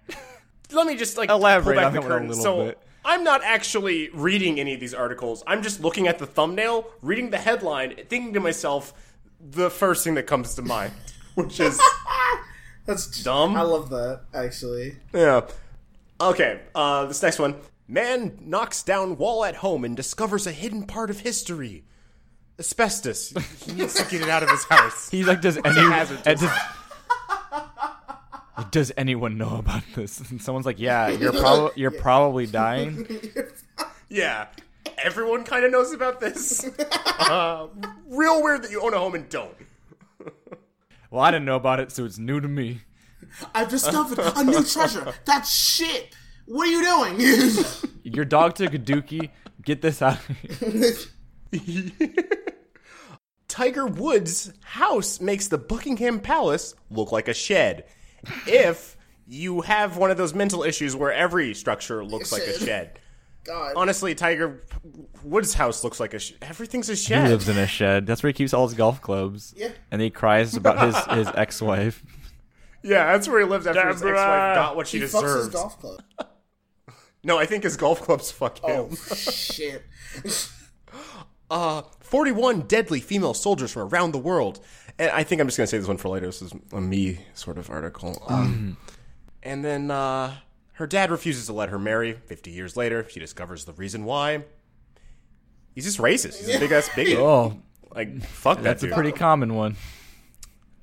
Let 0.71 0.85
me 0.85 0.97
just 0.97 1.17
like 1.17 1.29
Elaborate 1.29 1.75
pull 1.75 1.83
back 1.83 1.85
on 1.87 1.93
the 1.93 1.99
that 2.01 2.05
a 2.05 2.09
curtain. 2.09 2.27
little 2.27 2.43
so 2.43 2.65
bit. 2.65 2.79
I'm 3.05 3.23
not 3.23 3.41
actually 3.43 4.09
reading 4.13 4.59
any 4.59 4.73
of 4.73 4.81
these 4.81 4.93
articles. 4.93 5.41
I'm 5.47 5.63
just 5.63 5.79
looking 5.79 6.07
at 6.07 6.19
the 6.19 6.27
thumbnail, 6.27 6.85
reading 7.01 7.29
the 7.29 7.37
headline, 7.37 7.95
thinking 8.09 8.33
to 8.33 8.41
myself 8.41 8.93
the 9.39 9.69
first 9.69 10.03
thing 10.03 10.15
that 10.15 10.27
comes 10.27 10.53
to 10.55 10.61
mind, 10.61 10.91
which 11.35 11.61
is 11.61 11.79
That's 12.85 13.23
Dumb? 13.23 13.55
I 13.55 13.61
love 13.61 13.89
that 13.91 14.23
actually. 14.33 14.97
Yeah. 15.13 15.47
Okay, 16.19 16.59
uh, 16.75 17.05
this 17.05 17.23
next 17.23 17.39
one. 17.39 17.55
Man 17.89 18.37
knocks 18.39 18.83
down 18.83 19.17
wall 19.17 19.43
at 19.43 19.55
home 19.55 19.83
and 19.83 19.97
discovers 19.97 20.45
a 20.45 20.51
hidden 20.51 20.83
part 20.83 21.09
of 21.09 21.21
history. 21.21 21.85
Asbestos. 22.59 23.33
He 23.65 23.73
needs 23.73 23.95
to 23.95 24.07
get 24.11 24.21
it 24.21 24.29
out 24.29 24.43
of 24.43 24.49
his 24.51 24.63
house. 24.65 25.09
He's 25.09 25.25
like, 25.25 25.41
does 25.41 25.57
any 25.57 25.81
hazard 25.81 26.19
uh, 26.23 26.35
does, 26.35 26.51
does 28.69 28.91
anyone 28.95 29.39
know 29.39 29.57
about 29.57 29.81
this? 29.95 30.19
And 30.29 30.39
someone's 30.39 30.67
like, 30.67 30.79
yeah, 30.79 31.07
you're 31.09 31.33
probably 31.33 31.71
you're 31.75 31.91
probably 31.91 32.45
dying. 32.45 33.07
Yeah. 34.11 34.47
Everyone 34.97 35.43
kind 35.43 35.63
of 35.63 35.71
knows 35.71 35.93
about 35.93 36.19
this. 36.19 36.67
Uh, 37.19 37.67
real 38.07 38.41
weird 38.41 38.63
that 38.63 38.71
you 38.71 38.81
own 38.81 38.95
a 38.95 38.97
home 38.97 39.13
and 39.13 39.29
don't. 39.29 39.55
Well, 41.11 41.21
I 41.21 41.29
didn't 41.29 41.45
know 41.45 41.57
about 41.57 41.79
it, 41.79 41.91
so 41.91 42.05
it's 42.05 42.17
new 42.17 42.39
to 42.39 42.47
me. 42.47 42.81
I've 43.53 43.69
discovered 43.69 44.17
a 44.17 44.43
new 44.43 44.63
treasure. 44.63 45.13
That's 45.25 45.53
shit. 45.53 46.15
What 46.49 46.67
are 46.67 46.71
you 46.71 46.83
doing? 46.83 47.65
Your 48.03 48.25
dog 48.25 48.55
took 48.55 48.73
a 48.73 48.79
dookie. 48.79 49.29
Get 49.63 49.81
this 49.81 50.01
out. 50.01 50.17
of 50.29 50.37
here. 51.51 52.11
Tiger 53.47 53.85
Woods' 53.87 54.51
house 54.63 55.19
makes 55.19 55.47
the 55.47 55.57
Buckingham 55.57 56.19
Palace 56.19 56.75
look 56.89 57.11
like 57.11 57.27
a 57.27 57.33
shed. 57.33 57.85
If 58.47 58.95
you 59.27 59.61
have 59.61 59.97
one 59.97 60.11
of 60.11 60.17
those 60.17 60.33
mental 60.33 60.63
issues 60.63 60.95
where 60.95 61.11
every 61.13 61.53
structure 61.53 62.03
looks 62.03 62.31
like 62.31 62.43
a 62.43 62.53
Shed. 62.57 62.67
shed. 62.67 62.99
God. 63.45 63.73
Honestly, 63.75 64.13
Tiger 64.15 64.63
Woods' 65.23 65.53
house 65.53 65.83
looks 65.83 65.99
like 65.99 66.13
a 66.13 66.19
sh- 66.19 66.33
everything's 66.41 66.89
a 66.89 66.95
shed. 66.95 67.25
He 67.25 67.29
lives 67.31 67.47
in 67.49 67.57
a 67.57 67.65
shed. 67.67 68.05
That's 68.05 68.21
where 68.23 68.29
he 68.29 68.33
keeps 68.33 68.53
all 68.53 68.67
his 68.67 68.75
golf 68.77 69.01
clubs. 69.01 69.53
Yeah. 69.57 69.69
And 69.91 70.01
he 70.01 70.09
cries 70.09 70.55
about 70.55 70.79
his, 70.85 70.95
his 71.27 71.35
ex-wife. 71.35 72.03
yeah, 72.83 73.11
that's 73.13 73.27
where 73.27 73.39
he 73.39 73.45
lives 73.45 73.65
after 73.65 73.87
his 73.87 74.01
Deborah. 74.01 74.11
ex-wife 74.19 74.55
got 74.55 74.75
what 74.75 74.87
she 74.87 74.99
he 74.99 75.03
fucks 75.05 75.07
his 75.07 75.21
deserves. 75.21 75.49
golf 75.49 75.79
club. 75.79 76.01
No, 77.23 77.37
I 77.37 77.45
think 77.45 77.63
his 77.63 77.75
golf 77.77 78.01
clubs 78.01 78.31
fuck 78.31 78.59
him. 78.59 78.87
Oh 78.91 78.95
shit. 78.95 79.83
Uh, 81.51 81.81
41 82.01 82.61
deadly 82.61 82.99
female 82.99 83.33
soldiers 83.33 83.71
from 83.71 83.81
around 83.91 84.11
the 84.11 84.19
world. 84.19 84.59
And 84.99 85.09
I 85.09 85.23
think 85.23 85.41
I'm 85.41 85.47
just 85.47 85.57
going 85.57 85.65
to 85.65 85.71
say 85.71 85.79
this 85.79 85.87
one 85.87 85.97
for 85.97 86.09
later. 86.09 86.27
This 86.27 86.43
is 86.43 86.53
a 86.71 86.79
me 86.79 87.21
sort 87.33 87.57
of 87.57 87.71
article. 87.71 88.21
Um, 88.27 88.77
and 89.41 89.65
then 89.65 89.89
uh, 89.89 90.35
her 90.73 90.85
dad 90.85 91.09
refuses 91.09 91.47
to 91.47 91.53
let 91.53 91.69
her 91.69 91.79
marry. 91.79 92.13
50 92.13 92.51
years 92.51 92.77
later, 92.77 93.03
she 93.09 93.19
discovers 93.19 93.65
the 93.65 93.73
reason 93.73 94.05
why. 94.05 94.43
He's 95.73 95.85
just 95.85 95.97
racist. 95.97 96.37
He's 96.45 96.53
a 96.55 96.59
big 96.59 96.71
ass 96.71 96.87
bigot. 96.95 97.17
Oh, 97.19 97.57
Like, 97.95 98.21
fuck 98.21 98.57
that 98.57 98.63
that's 98.63 98.83
a 98.83 98.89
pretty 98.89 99.11
common 99.11 99.55
one. 99.55 99.75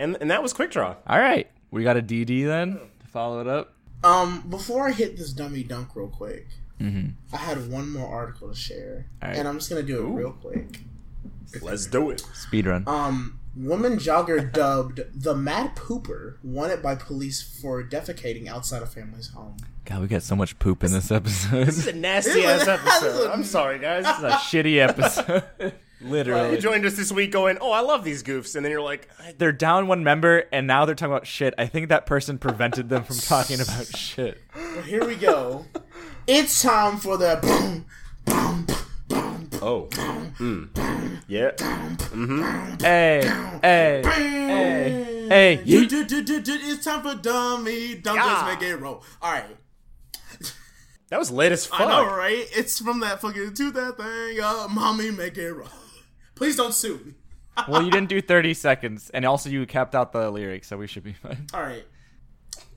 and, 0.01 0.17
and 0.21 0.33
that 0.33 0.43
was 0.43 0.53
Quick 0.53 0.73
Draw. 0.73 0.97
All 1.07 1.19
right, 1.21 1.49
we 1.71 1.85
got 1.85 1.97
a 1.97 2.03
DD 2.03 2.45
then 2.45 2.81
to 3.01 3.07
follow 3.07 3.41
it 3.41 3.47
up. 3.47 3.73
Um, 4.05 4.45
before 4.49 4.89
I 4.89 4.93
hit 4.93 5.17
this 5.17 5.33
dummy 5.33 5.63
dunk 5.63 5.95
real 5.97 6.09
quick, 6.09 6.47
I 6.81 7.37
had 7.37 7.71
one 7.71 7.91
more 7.91 8.07
article 8.07 8.49
to 8.51 8.55
share, 8.55 9.07
Alright. 9.23 9.39
and 9.39 9.49
I'm 9.49 9.57
just 9.59 9.69
gonna 9.71 9.83
do 9.83 10.07
it 10.07 10.11
real 10.11 10.33
quick. 10.33 10.81
Let's 11.63 11.87
do 11.87 12.11
it. 12.11 12.21
Speed 12.35 12.67
run. 12.67 12.85
Um, 12.87 13.41
woman 13.57 13.97
jogger 13.97 14.53
dubbed 14.53 15.01
the 15.15 15.35
Mad 15.35 15.75
Pooper 15.75 16.37
wanted 16.43 16.83
by 16.83 16.95
police 16.97 17.41
for 17.41 17.83
defecating 17.83 18.47
outside 18.47 18.83
a 18.83 18.87
family's 18.87 19.29
home. 19.29 19.57
God, 19.87 20.03
we 20.03 20.09
got 20.09 20.23
so 20.23 20.37
much 20.37 20.59
poop 20.59 20.85
in 20.85 20.93
this 20.93 21.11
episode. 21.11 21.65
This 21.67 21.79
is 21.79 21.87
a 21.87 21.93
nasty 21.95 22.45
ass 22.45 22.67
episode. 22.69 23.31
I'm 23.31 23.45
sorry, 23.45 23.79
guys. 23.79 24.05
It's 24.07 24.19
a 24.23 24.31
shitty 24.33 24.77
episode. 24.87 25.45
You 26.07 26.59
joined 26.59 26.85
us 26.87 26.95
this 26.97 27.11
week 27.13 27.33
going, 27.33 27.59
oh, 27.61 27.73
I 27.73 27.81
love 27.81 28.05
these 28.05 28.23
goofs. 28.23 28.55
And 28.57 28.65
then 28.65 28.71
you're 28.73 28.81
like, 28.83 29.09
They're 29.39 29.53
down 29.53 29.87
one 29.89 30.05
member, 30.05 30.45
and 30.53 30.67
now 30.67 30.85
they're 30.85 30.95
talking 30.95 31.13
about 31.13 31.27
shit. 31.27 31.55
I 31.59 31.67
think 31.67 31.89
that 31.89 32.07
person 32.07 32.39
prevented 32.39 32.89
them 32.89 33.05
from 33.05 33.17
talking 33.19 33.61
about 33.61 33.87
shit. 33.87 34.41
But 34.55 34.85
here 34.85 35.05
we 35.07 35.17
go. 35.17 35.65
it's 36.27 36.63
time 36.63 36.99
for 36.99 37.17
the 37.17 37.39
boom, 37.43 37.87
boom, 38.25 38.67
boom, 39.09 39.51
oh. 39.63 39.89
Yeah. 41.29 41.53
Hey, 42.81 43.23
hey, 43.63 44.03
hey, 44.05 45.27
hey. 45.29 45.57
Du- 45.57 45.87
yeet. 45.87 45.89
du- 45.89 46.05
du- 46.05 46.23
du- 46.23 46.41
du- 46.41 46.59
It's 46.63 46.85
time 46.85 47.03
for 47.03 47.15
dummy 47.21 47.97
dunkers 47.97 48.15
Yeah. 48.17 48.55
make 48.55 48.63
it 48.69 48.77
roll. 48.77 49.03
All 49.21 49.33
right, 49.33 49.45
That 51.09 51.19
was 51.19 51.31
lit 51.31 51.53
as 51.53 51.67
fuck. 51.67 51.81
I 51.81 51.85
know, 51.87 52.07
right? 52.17 52.47
It's 52.55 52.79
from 52.79 53.01
that 53.01 53.21
fucking 53.21 53.55
to 53.55 53.71
that 53.73 53.97
thing, 53.97 54.41
uh, 54.41 54.69
mommy 54.71 55.11
make 55.11 55.37
it 55.37 55.53
roll. 55.53 55.69
Please 56.37 56.55
don't 56.57 56.73
sue 56.73 57.01
me. 57.05 57.15
Well, 57.69 57.83
you 57.83 57.91
didn't 57.91 58.11
do 58.11 58.21
30 58.21 58.53
seconds, 58.53 59.11
and 59.15 59.25
also 59.25 59.49
you 59.49 59.65
kept 59.67 59.95
out 59.95 60.13
the 60.13 60.31
lyrics, 60.31 60.69
so 60.69 60.77
we 60.77 60.87
should 60.87 61.03
be 61.03 61.15
fine. 61.15 61.47
All 61.55 61.63
right, 61.63 61.85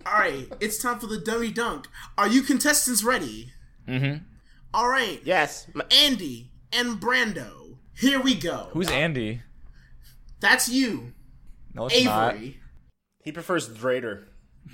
all 0.05 0.14
right. 0.18 0.47
It's 0.62 0.82
time 0.82 0.99
for 0.99 1.07
the 1.07 1.20
dummy 1.20 1.51
dunk. 1.51 1.86
Are 2.18 2.30
you 2.30 2.41
contestants 2.43 3.03
ready? 3.03 3.51
Mm-hmm. 3.89 4.24
All 4.74 4.88
right, 4.88 5.20
Yes. 5.26 5.68
Andy 5.91 6.51
and 6.72 6.97
Brando. 7.01 7.76
Here 7.93 8.22
we 8.22 8.36
go. 8.36 8.70
Who's 8.72 8.89
Andy? 8.89 9.41
That's 10.39 10.70
you, 10.70 11.12
No, 11.74 11.88
it's 11.88 12.05
not. 12.05 12.38
He 13.22 13.32
prefers 13.34 13.68
Drader. 13.68 14.28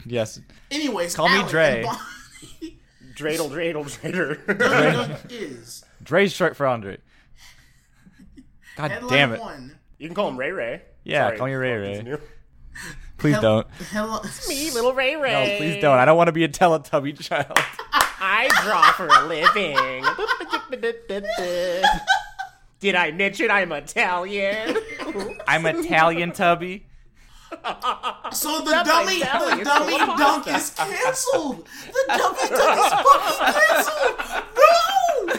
Yes. 0.05 0.39
Anyways, 0.69 1.15
Call 1.15 1.29
me 1.29 1.41
Dre. 1.49 1.83
and 1.83 1.85
Bonnie- 1.87 2.79
Dreidel, 3.15 3.49
dreidel, 3.49 3.85
drader. 3.85 4.45
Dummy 4.59 4.91
dunk 5.07 5.19
is 5.31 5.83
Dre's 6.03 6.31
short 6.31 6.55
for 6.55 6.67
Andre. 6.67 6.97
God 8.75 8.91
headline 8.91 9.09
damn 9.13 9.33
it. 9.33 9.39
one. 9.39 9.77
you 9.97 10.07
can 10.07 10.15
call 10.15 10.27
him 10.29 10.37
Ray 10.37 10.51
Ray. 10.51 10.81
Yeah, 11.03 11.27
Sorry. 11.27 11.37
call 11.37 11.47
me 11.47 11.53
Ray 11.53 11.73
Ray. 11.77 12.17
Please 13.17 13.33
Hel- 13.33 13.41
don't. 13.41 13.67
Hello. 13.91 14.19
Me, 14.49 14.71
little 14.71 14.93
Ray 14.93 15.15
Ray. 15.15 15.31
No, 15.31 15.57
please 15.57 15.81
don't. 15.81 15.97
I 15.97 16.03
don't 16.03 16.17
want 16.17 16.27
to 16.27 16.33
be 16.33 16.43
a 16.43 16.49
Teletubby 16.49 17.17
child. 17.21 17.47
I 18.19 18.49
draw 18.63 18.91
for 18.91 19.07
a 19.07 19.25
living. 19.27 20.03
Did 22.81 22.95
I 22.95 23.11
mention 23.11 23.49
I'm 23.49 23.71
Italian? 23.71 24.75
I'm 25.47 25.65
Italian 25.65 26.31
Tubby. 26.33 26.87
So 28.33 28.59
the 28.61 28.71
That 28.71 28.85
dummy, 28.85 29.19
by 29.21 29.25
Sally 29.27 29.57
the 29.59 29.63
dummy 29.63 29.97
dunk 30.17 30.47
is 30.47 30.69
canceled. 30.71 31.67
The 31.87 32.03
dummy 32.17 32.49
dunk 32.49 32.79
is 32.79 32.91
fucking 33.05 33.53
canceled. 33.53 34.17
No, 34.57 35.33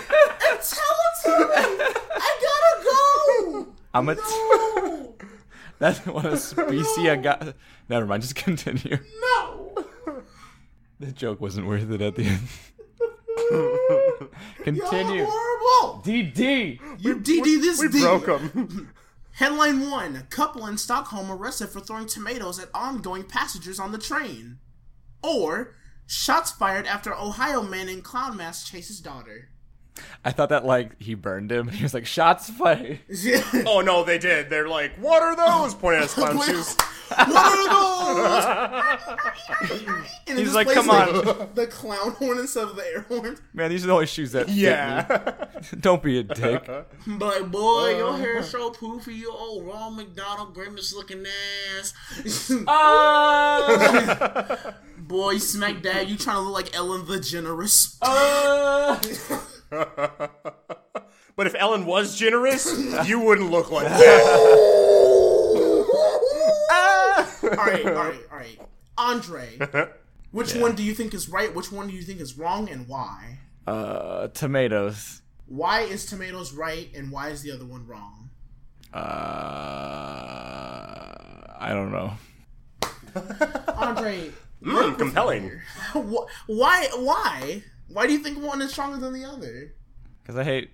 it's 0.53 0.75
Teletubby. 0.75 1.93
I 2.15 2.31
gotta 2.47 2.75
go. 2.85 3.67
I'm 3.97 4.09
a. 4.11 4.15
No, 4.15 5.15
That's 5.79 6.01
what 6.07 6.25
a 6.27 6.37
species 6.37 6.99
I 7.09 7.17
got. 7.17 7.55
Never 7.89 8.07
mind. 8.07 8.23
Just 8.23 8.35
continue. 8.37 8.99
no. 9.21 9.63
The 10.99 11.13
joke 11.13 11.43
wasn't 11.43 11.67
worth 11.67 11.91
it 11.91 12.01
at 12.01 12.15
the 12.15 12.25
end. 12.25 12.49
Continue. 14.65 14.83
Y'all 14.83 14.91
continue. 14.91 15.27
horrible. 15.29 16.03
DD. 16.03 16.81
You 16.99 17.17
DD 17.17 17.61
this 17.61 17.81
We 17.81 17.89
D. 17.89 18.01
broke 18.01 18.27
him. 18.27 18.91
Headline 19.33 19.91
one: 19.91 20.27
Couple 20.31 20.67
in 20.67 20.79
Stockholm 20.79 21.31
arrested 21.31 21.69
for 21.69 21.81
throwing 21.81 22.07
tomatoes 22.07 22.59
at 22.59 22.71
ongoing 22.73 23.25
passengers 23.25 23.79
on 23.79 23.93
the 23.93 23.99
train. 23.99 24.59
Or 25.23 25.75
shots 26.07 26.51
fired 26.51 26.87
after 26.87 27.15
Ohio 27.15 27.63
man 27.63 27.91
in 27.91 28.01
clown 28.01 28.39
mask 28.39 28.67
chases 28.67 28.99
daughter. 29.01 29.51
I 30.25 30.33
thought 30.33 30.49
that 30.51 30.65
like 30.65 31.01
he 31.01 31.15
burned 31.15 31.51
him. 31.53 31.69
He 31.69 31.83
was 31.83 31.95
like 31.95 32.07
shots 32.07 32.51
fired. 32.51 33.01
oh 33.67 33.81
no, 33.81 34.05
they 34.05 34.19
did. 34.19 34.51
They're 34.51 34.69
like, 34.69 34.95
what 34.97 35.23
are 35.23 35.37
those? 35.37 35.75
Pointing 35.75 36.03
at 36.03 36.05
his 36.05 36.15
clown 36.15 36.41
shoes. 36.47 36.77
what 37.09 37.29
are 37.29 37.69
those? 37.69 38.95
And 40.29 40.41
He's 40.41 40.55
like, 40.55 40.69
"Come 40.73 40.91
on." 40.91 41.51
the 41.55 41.69
clown 41.69 42.11
horn 42.13 42.39
instead 42.39 42.65
of 42.65 42.75
the 42.75 42.85
air 42.85 43.03
horn. 43.03 43.39
Man, 43.55 43.71
these 43.71 43.85
are 43.85 43.87
the 43.87 43.93
only 43.93 44.07
shoes 44.07 44.33
that 44.33 44.47
fit 44.47 44.57
Yeah. 44.57 45.47
me. 45.55 45.61
Don't 45.81 46.03
be 46.03 46.19
a 46.19 46.25
dick. 46.25 46.69
But 47.07 47.51
boy, 47.53 47.97
your 47.97 48.11
uh. 48.11 48.17
hair 48.17 48.43
so 48.43 48.71
poofy, 48.73 49.17
you 49.19 49.31
old 49.31 49.65
Ronald 49.67 49.97
McDonald 49.97 50.53
grimace 50.53 50.93
looking 50.95 51.25
ass. 51.79 51.95
Uh. 52.67 54.73
boy, 54.99 55.39
smack 55.39 55.81
dad, 55.83 56.09
you 56.09 56.17
trying 56.17 56.37
to 56.37 56.41
look 56.43 56.55
like 56.55 56.75
Ellen 56.77 57.03
DeGeneres. 57.07 57.97
Uh. 58.03 58.99
but 61.37 61.47
if 61.47 61.55
Ellen 61.55 61.87
was 61.87 62.17
generous, 62.19 62.67
you 63.07 63.21
wouldn't 63.21 63.51
look 63.51 63.71
like 63.71 63.87
that. 63.89 63.97
all 67.43 67.51
right, 67.51 67.87
all 67.87 67.93
right, 67.93 68.21
all 68.31 68.39
right. 68.39 68.61
Andre, 68.99 69.59
which 70.31 70.55
one 70.55 70.75
do 70.75 70.83
you 70.83 70.95
think 70.95 71.13
is 71.15 71.29
right? 71.29 71.55
Which 71.55 71.71
one 71.71 71.87
do 71.89 71.95
you 71.95 72.03
think 72.03 72.21
is 72.21 72.37
wrong, 72.39 72.69
and 72.71 72.89
why? 72.89 73.39
Uh, 73.67 74.29
tomatoes. 74.29 75.23
Why 75.47 75.81
is 75.83 76.07
tomatoes 76.07 76.53
right, 76.53 76.89
and 76.95 77.11
why 77.13 77.29
is 77.29 77.43
the 77.43 77.53
other 77.53 77.65
one 77.67 77.87
wrong? 77.87 78.31
Uh, 78.93 78.99
I 81.59 81.71
don't 81.73 81.93
know. 81.93 82.13
Andre, 83.77 84.31
Mm, 84.65 84.97
compelling. 84.99 85.51
why, 86.47 86.89
why, 86.97 87.63
why 87.89 88.07
do 88.07 88.13
you 88.13 88.19
think 88.21 88.43
one 88.43 88.61
is 88.63 88.73
stronger 88.73 88.99
than 88.99 89.13
the 89.13 89.25
other? 89.25 89.75
Because 90.23 90.37
I 90.37 90.45
hate 90.45 90.71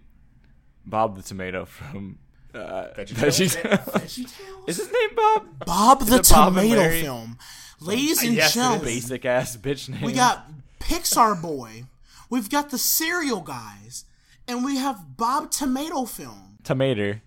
Bob 0.86 1.16
the 1.16 1.22
Tomato 1.22 1.64
from 1.64 2.18
uh, 2.54 2.58
VeggieTales? 2.96 3.56
VeggieTales. 3.56 3.84
VeggieTales? 3.92 4.68
Is 4.68 4.76
his 4.78 4.86
name 4.92 5.10
Bob? 5.16 5.46
Bob 5.66 6.00
the 6.00 6.16
it 6.16 6.28
Bob 6.30 6.56
and 6.56 6.70
Tomato 6.70 6.90
film. 6.90 7.38
Ladies 7.80 8.22
and 8.22 8.34
Yes, 8.34 8.54
gentlemen, 8.54 8.84
Basic 8.84 9.24
ass 9.24 9.56
bitch 9.56 9.88
name. 9.88 10.02
we 10.02 10.12
got 10.12 10.46
Pixar 10.80 11.40
Boy, 11.40 11.84
we've 12.30 12.48
got 12.48 12.70
the 12.70 12.78
Cereal 12.78 13.40
Guys, 13.40 14.04
and 14.46 14.64
we 14.64 14.76
have 14.76 15.16
Bob 15.16 15.50
Tomato 15.50 16.04
film. 16.04 16.58
Tomato. 16.62 17.20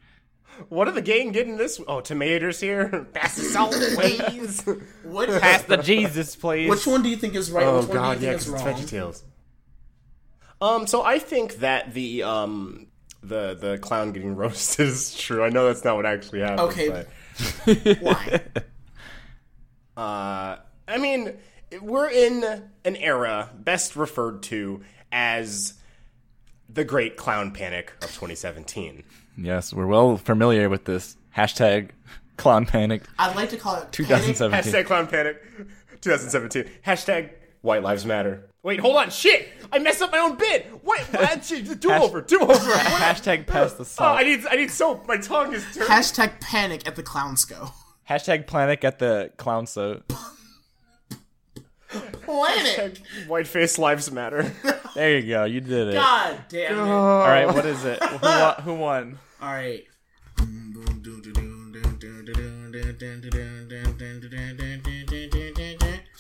What 0.70 0.88
are 0.88 0.92
the 0.92 1.02
gang 1.02 1.34
getting 1.34 1.58
this? 1.58 1.82
Oh, 1.86 2.00
tomatoes 2.00 2.62
here. 2.62 2.88
Pass 3.14 3.36
the 3.36 3.44
salt, 3.44 3.74
please. 3.74 4.64
What, 5.04 5.28
Pass 5.42 5.64
the 5.64 5.76
Jesus, 5.78 6.38
please. 6.38 6.70
which 6.70 6.88
one 6.88 7.04
do 7.04 7.10
you 7.10 7.18
think 7.18 7.36
is 7.36 7.52
right? 7.52 7.66
Oh 7.66 7.80
which 7.80 7.88
one 7.90 7.98
god, 7.98 8.20
do 8.20 8.26
you 8.26 8.32
yeah, 8.32 8.38
think 8.38 8.54
'cause 8.56 8.62
is 8.62 8.80
it's 8.80 8.90
wrong? 8.94 9.12
VeggieTales. 9.12 9.24
Um, 10.66 10.88
so 10.88 11.04
I 11.04 11.20
think 11.20 11.58
that 11.58 11.94
the 11.94 12.24
um 12.24 12.88
the 13.22 13.56
the 13.60 13.78
clown 13.78 14.12
getting 14.12 14.36
roasted 14.42 14.88
is 14.88 15.16
true. 15.16 15.44
I 15.44 15.50
know 15.50 15.68
that's 15.68 15.84
not 15.84 15.96
what 15.96 16.06
actually 16.06 16.40
happened. 16.40 16.60
Okay. 16.72 16.90
but, 16.90 17.08
Why? 18.02 18.42
uh, 19.98 20.58
I 20.88 20.98
mean, 20.98 21.38
we're 21.82 22.10
in 22.10 22.64
an 22.84 22.96
era 22.96 23.50
best 23.56 23.96
referred 23.96 24.44
to 24.44 24.82
as 25.12 25.74
the 26.68 26.84
Great 26.84 27.16
Clown 27.16 27.52
Panic 27.52 27.92
of 28.02 28.08
2017. 28.08 29.04
Yes, 29.38 29.74
we're 29.74 29.86
well 29.86 30.18
familiar 30.18 30.70
with 30.70 30.86
this 30.86 31.16
hashtag 31.36 31.90
clown 32.38 32.66
panic 32.66 33.02
I'd 33.18 33.34
like 33.36 33.50
to 33.52 33.58
call 33.58 33.76
it 33.78 33.92
2017. 33.94 34.74
Hashtag 34.74 34.86
Clown 34.88 35.08
Panic 35.08 35.42
2017. 36.02 36.70
Hashtag 36.86 37.32
White 37.62 37.84
Lives 37.84 38.06
Matter. 38.06 38.50
Wait, 38.66 38.80
hold 38.80 38.96
on. 38.96 39.12
Shit! 39.12 39.50
I 39.72 39.78
messed 39.78 40.02
up 40.02 40.12
my 40.12 40.18
own 40.18 40.38
bit. 40.38 40.66
Wait, 40.84 41.00
what? 41.02 41.54
do 41.80 41.92
over. 41.92 42.22
Do 42.22 42.40
over. 42.40 42.52
Hashtag 42.56 43.46
pass 43.46 43.74
the 43.74 43.82
Oh, 43.82 43.84
salt. 43.84 44.18
I 44.18 44.24
need 44.24 44.44
I 44.50 44.56
need 44.56 44.72
soap. 44.72 45.08
My 45.08 45.18
tongue 45.18 45.54
is 45.54 45.64
Panic. 45.64 45.76
turning. 45.76 45.88
Hashtag 45.92 46.40
panic 46.42 46.88
at 46.88 46.96
the 46.96 47.04
Clownsco. 47.04 47.72
hashtag 48.10 48.48
panic 48.48 48.84
at 48.84 48.98
the 48.98 49.30
clown 49.38 49.68
so. 49.68 50.02
Planet. 52.24 53.02
Whiteface 53.28 53.78
lives 53.78 54.12
matter. 54.12 54.52
There 54.96 55.20
you 55.20 55.28
go. 55.28 55.44
You 55.44 55.60
did 55.60 55.90
it. 55.90 55.96
God 55.96 56.46
damn 56.48 56.72
it. 56.72 56.80
All 56.80 57.20
right, 57.28 57.46
what 57.48 57.66
is 57.66 57.84
it? 57.84 58.02
Who, 58.02 58.18
won? 58.18 58.56
who 58.62 58.74
won? 58.76 59.20
All 59.42 59.52
right. 59.52 59.84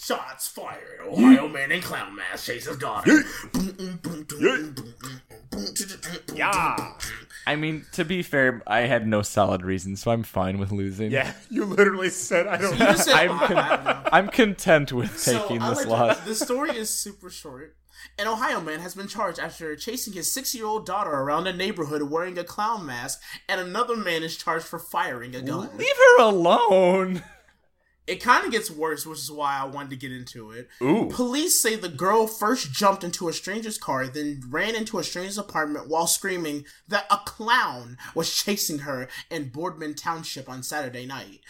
Shots 0.05 0.47
fired. 0.47 0.99
Ohio 1.03 1.47
man 1.47 1.71
in 1.71 1.81
clown 1.81 2.15
mask 2.15 2.45
chases 2.45 2.77
daughter. 2.77 3.23
yeah. 6.35 6.93
I 7.47 7.55
mean, 7.55 7.85
to 7.93 8.05
be 8.05 8.21
fair, 8.21 8.61
I 8.67 8.81
had 8.81 9.07
no 9.07 9.23
solid 9.23 9.63
reason, 9.63 9.95
so 9.95 10.11
I'm 10.11 10.21
fine 10.21 10.59
with 10.59 10.71
losing. 10.71 11.11
Yeah. 11.11 11.33
You 11.49 11.65
literally 11.65 12.09
said 12.09 12.45
I 12.45 12.57
don't. 12.57 12.73
You 12.73 12.85
just 12.85 13.05
said, 13.05 13.15
I'm 13.15 13.31
"Oh, 13.31 13.35
I 13.45 13.47
don't 13.47 13.83
know." 13.85 14.09
I'm 14.11 14.27
content 14.27 14.93
with 14.93 15.23
taking 15.23 15.59
I 15.59 15.69
this 15.69 15.79
like- 15.79 15.87
loss. 15.87 16.19
The 16.19 16.35
story 16.35 16.77
is 16.77 16.91
super 16.91 17.31
short. 17.31 17.75
An 18.19 18.27
Ohio 18.27 18.61
man 18.61 18.81
has 18.81 18.93
been 18.93 19.07
charged 19.07 19.39
after 19.39 19.75
chasing 19.75 20.13
his 20.13 20.31
six-year-old 20.31 20.85
daughter 20.85 21.09
around 21.09 21.47
a 21.47 21.53
neighborhood 21.53 22.03
wearing 22.03 22.37
a 22.37 22.43
clown 22.43 22.85
mask, 22.85 23.21
and 23.49 23.59
another 23.59 23.95
man 23.95 24.21
is 24.21 24.37
charged 24.37 24.65
for 24.65 24.77
firing 24.77 25.35
a 25.35 25.41
gun. 25.41 25.75
Leave 25.75 25.95
her 25.97 26.21
alone. 26.21 27.23
It 28.07 28.21
kind 28.21 28.45
of 28.45 28.51
gets 28.51 28.69
worse, 28.69 29.05
which 29.05 29.19
is 29.19 29.31
why 29.31 29.57
I 29.57 29.65
wanted 29.65 29.89
to 29.91 29.95
get 29.95 30.11
into 30.11 30.51
it. 30.51 30.69
Ooh. 30.81 31.09
Police 31.11 31.59
say 31.59 31.75
the 31.75 31.89
girl 31.89 32.27
first 32.27 32.71
jumped 32.71 33.03
into 33.03 33.27
a 33.27 33.33
stranger's 33.33 33.77
car, 33.77 34.07
then 34.07 34.41
ran 34.47 34.75
into 34.75 34.99
a 34.99 35.03
stranger's 35.03 35.37
apartment 35.37 35.87
while 35.87 36.07
screaming 36.07 36.65
that 36.87 37.05
a 37.09 37.17
clown 37.25 37.97
was 38.13 38.33
chasing 38.33 38.79
her 38.79 39.07
in 39.31 39.49
Boardman 39.49 39.95
Township 39.95 40.47
on 40.47 40.61
Saturday 40.61 41.05
night. 41.05 41.41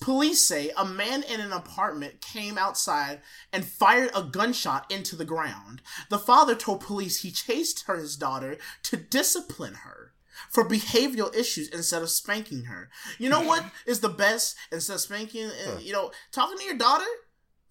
Police 0.00 0.46
say 0.46 0.70
a 0.76 0.84
man 0.84 1.22
in 1.22 1.40
an 1.40 1.52
apartment 1.52 2.20
came 2.20 2.58
outside 2.58 3.20
and 3.52 3.64
fired 3.64 4.10
a 4.14 4.22
gunshot 4.22 4.90
into 4.90 5.16
the 5.16 5.24
ground. 5.24 5.80
The 6.10 6.18
father 6.18 6.54
told 6.54 6.80
police 6.80 7.22
he 7.22 7.30
chased 7.30 7.84
her, 7.86 7.96
his 7.96 8.16
daughter 8.16 8.58
to 8.84 8.96
discipline 8.96 9.74
her 9.74 10.05
for 10.50 10.64
behavioral 10.68 11.34
issues 11.34 11.68
instead 11.68 12.02
of 12.02 12.10
spanking 12.10 12.64
her. 12.64 12.88
You 13.18 13.28
know 13.28 13.40
what 13.42 13.64
is 13.86 14.00
the 14.00 14.08
best 14.08 14.56
instead 14.72 14.94
of 14.94 15.00
spanking? 15.00 15.46
uh, 15.46 15.78
You 15.80 15.92
know, 15.92 16.10
talking 16.32 16.58
to 16.58 16.64
your 16.64 16.76
daughter. 16.76 17.04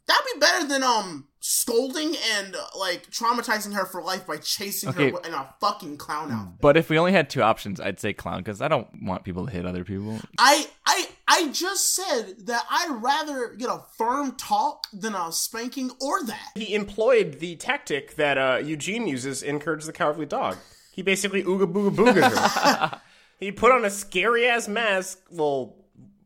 That'd 0.08 0.24
be 0.36 0.40
better 0.40 0.68
than 0.68 0.84
um 0.84 1.30
scolding 1.40 2.16
and 2.38 2.56
uh, 2.56 2.60
like 2.78 3.10
traumatizing 3.10 3.74
her 3.74 3.86
for 3.88 4.04
life 4.04 4.28
by 4.28 4.38
chasing 4.38 4.90
Okay. 4.90 5.10
her 5.10 5.18
in 5.26 5.34
a 5.34 5.52
fucking 5.60 5.98
clown 5.98 6.32
outfit. 6.32 6.62
But 6.62 6.78
if 6.78 6.90
we 6.92 7.00
only 7.00 7.12
had 7.12 7.28
two 7.28 7.42
options, 7.42 7.80
I'd 7.80 8.00
say 8.00 8.14
clown 8.14 8.40
because 8.40 8.62
I 8.62 8.68
don't 8.68 8.88
want 9.02 9.24
people 9.24 9.46
to 9.48 9.52
hit 9.52 9.66
other 9.66 9.84
people. 9.84 10.20
I 10.38 10.68
I 10.86 11.08
I 11.28 11.52
just 11.52 11.96
said 11.96 12.36
that 12.46 12.66
I'd 12.70 13.00
rather 13.02 13.56
get 13.56 13.70
a 13.70 13.82
firm 13.98 14.36
talk 14.36 14.86
than 14.94 15.16
a 15.16 15.32
spanking 15.32 15.90
or 16.00 16.24
that. 16.26 16.52
He 16.54 16.76
employed 16.76 17.40
the 17.40 17.56
tactic 17.56 18.16
that 18.16 18.38
uh, 18.38 18.58
Eugene 18.64 19.08
uses 19.08 19.42
in 19.42 19.60
Courage 19.60 19.86
the 19.86 19.92
Cowardly 19.94 20.28
Dog. 20.28 20.58
He 20.96 21.02
basically 21.02 21.44
ooga 21.44 21.72
booga 21.72 21.94
booga 21.94 22.90
her. 22.92 23.02
he 23.40 23.52
put 23.52 23.74
on 23.74 23.84
a 23.84 23.90
scary 23.90 24.48
ass 24.48 24.70
mask, 24.70 25.20
well, 25.30 25.76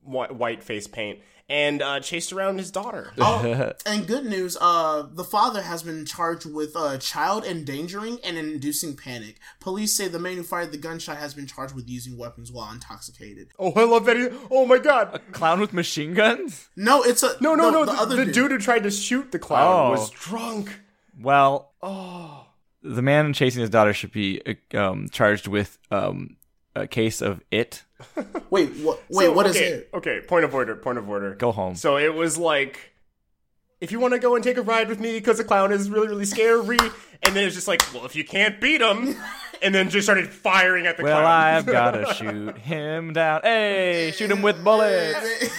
whi- 0.04 0.32
white 0.32 0.62
face 0.64 0.86
paint, 0.86 1.18
and 1.50 1.82
uh, 1.82 2.00
chased 2.02 2.32
around 2.32 2.60
his 2.60 2.70
daughter. 2.70 3.12
Oh, 3.18 3.74
and 3.88 4.06
good 4.06 4.26
news, 4.28 4.56
uh, 4.62 5.08
the 5.12 5.24
father 5.24 5.64
has 5.64 5.82
been 5.82 6.06
charged 6.06 6.46
with 6.46 6.76
uh, 6.76 7.00
child 7.00 7.46
endangering 7.46 8.20
and 8.24 8.38
inducing 8.38 8.96
panic. 8.96 9.38
Police 9.60 9.96
say 9.98 10.08
the 10.08 10.20
man 10.20 10.36
who 10.36 10.44
fired 10.44 10.72
the 10.72 10.78
gunshot 10.78 11.18
has 11.18 11.34
been 11.34 11.48
charged 11.48 11.74
with 11.74 11.90
using 11.90 12.16
weapons 12.16 12.52
while 12.52 12.72
intoxicated. 12.72 13.48
Oh, 13.58 13.72
I 13.76 13.86
love 13.86 14.06
that. 14.06 14.18
He, 14.18 14.28
oh 14.52 14.68
my 14.68 14.78
god. 14.78 15.10
A 15.16 15.18
clown 15.18 15.60
with 15.60 15.74
machine 15.74 16.14
guns? 16.14 16.70
No, 16.76 17.02
it's 17.02 17.24
a 17.24 17.32
No, 17.42 17.56
no, 17.56 17.72
no. 17.72 17.86
The, 17.86 17.92
The, 17.94 17.98
other 18.02 18.16
the 18.18 18.26
dude. 18.26 18.34
dude 18.36 18.52
who 18.52 18.58
tried 18.60 18.84
to 18.84 18.92
shoot 18.92 19.32
the 19.32 19.40
clown 19.40 19.88
Oh. 19.88 19.90
was 19.94 20.12
drunk. 20.12 20.80
Well, 21.20 21.74
oh, 21.82 22.39
the 22.84 23.02
man 23.02 23.34
chasing 23.34 23.62
his 23.62 23.70
daughter 23.70 23.94
should 23.94 24.12
be 24.12 24.42
uh, 24.74 24.78
um, 24.92 25.10
charged 25.10 25.48
with 25.48 25.78
um, 25.92 26.38
a 26.76 26.88
case 26.88 27.22
of 27.22 27.42
it. 27.52 27.84
Wait, 28.50 28.70
what? 28.78 29.02
Wait, 29.10 29.26
So, 29.26 29.34
what 29.34 29.46
is 29.48 29.56
okay, 29.58 29.66
it? 29.68 29.90
Okay, 29.94 30.22
point 30.28 30.46
of 30.46 30.54
order. 30.54 30.76
Point 30.76 30.98
of 30.98 31.10
order. 31.10 31.36
Go 31.36 31.52
home. 31.52 31.76
So 31.76 31.98
it 31.98 32.14
was 32.14 32.38
like, 32.38 32.94
if 33.82 33.92
you 33.92 34.00
want 34.00 34.14
to 34.14 34.20
go 34.20 34.36
and 34.36 34.44
take 34.44 34.58
a 34.58 34.62
ride 34.62 34.88
with 34.90 35.00
me 35.00 35.14
because 35.14 35.38
the 35.38 35.44
clown 35.44 35.72
is 35.72 35.90
really, 35.90 36.08
really 36.08 36.26
scary, 36.26 36.78
and 37.24 37.36
then 37.36 37.46
it's 37.46 37.56
just 37.56 37.68
like, 37.68 37.82
well, 37.94 38.06
if 38.06 38.16
you 38.16 38.24
can't 38.24 38.62
beat 38.62 38.82
him, 38.82 39.16
and 39.62 39.76
then 39.76 39.90
just 39.90 40.06
started 40.06 40.30
firing 40.30 40.88
at 40.88 40.96
the 40.96 41.04
Well, 41.04 41.20
clown. 41.22 41.56
I've 41.56 41.66
gotta 41.66 42.14
shoot 42.14 42.58
him 42.60 43.12
down. 43.14 43.42
Hey, 43.44 44.12
shoot 44.16 44.32
him 44.32 44.42
with 44.42 44.64
bullets. 44.64 45.50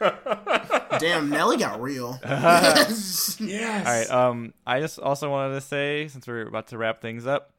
Damn, 0.98 1.30
Nelly 1.30 1.56
got 1.56 1.80
real. 1.80 2.18
yes. 2.24 3.40
All 3.40 3.46
right. 3.84 4.10
Um, 4.10 4.54
I 4.66 4.80
just 4.80 4.98
also 4.98 5.30
wanted 5.30 5.54
to 5.54 5.60
say, 5.60 6.08
since 6.08 6.26
we're 6.26 6.46
about 6.46 6.68
to 6.68 6.78
wrap 6.78 7.00
things 7.00 7.26
up, 7.26 7.52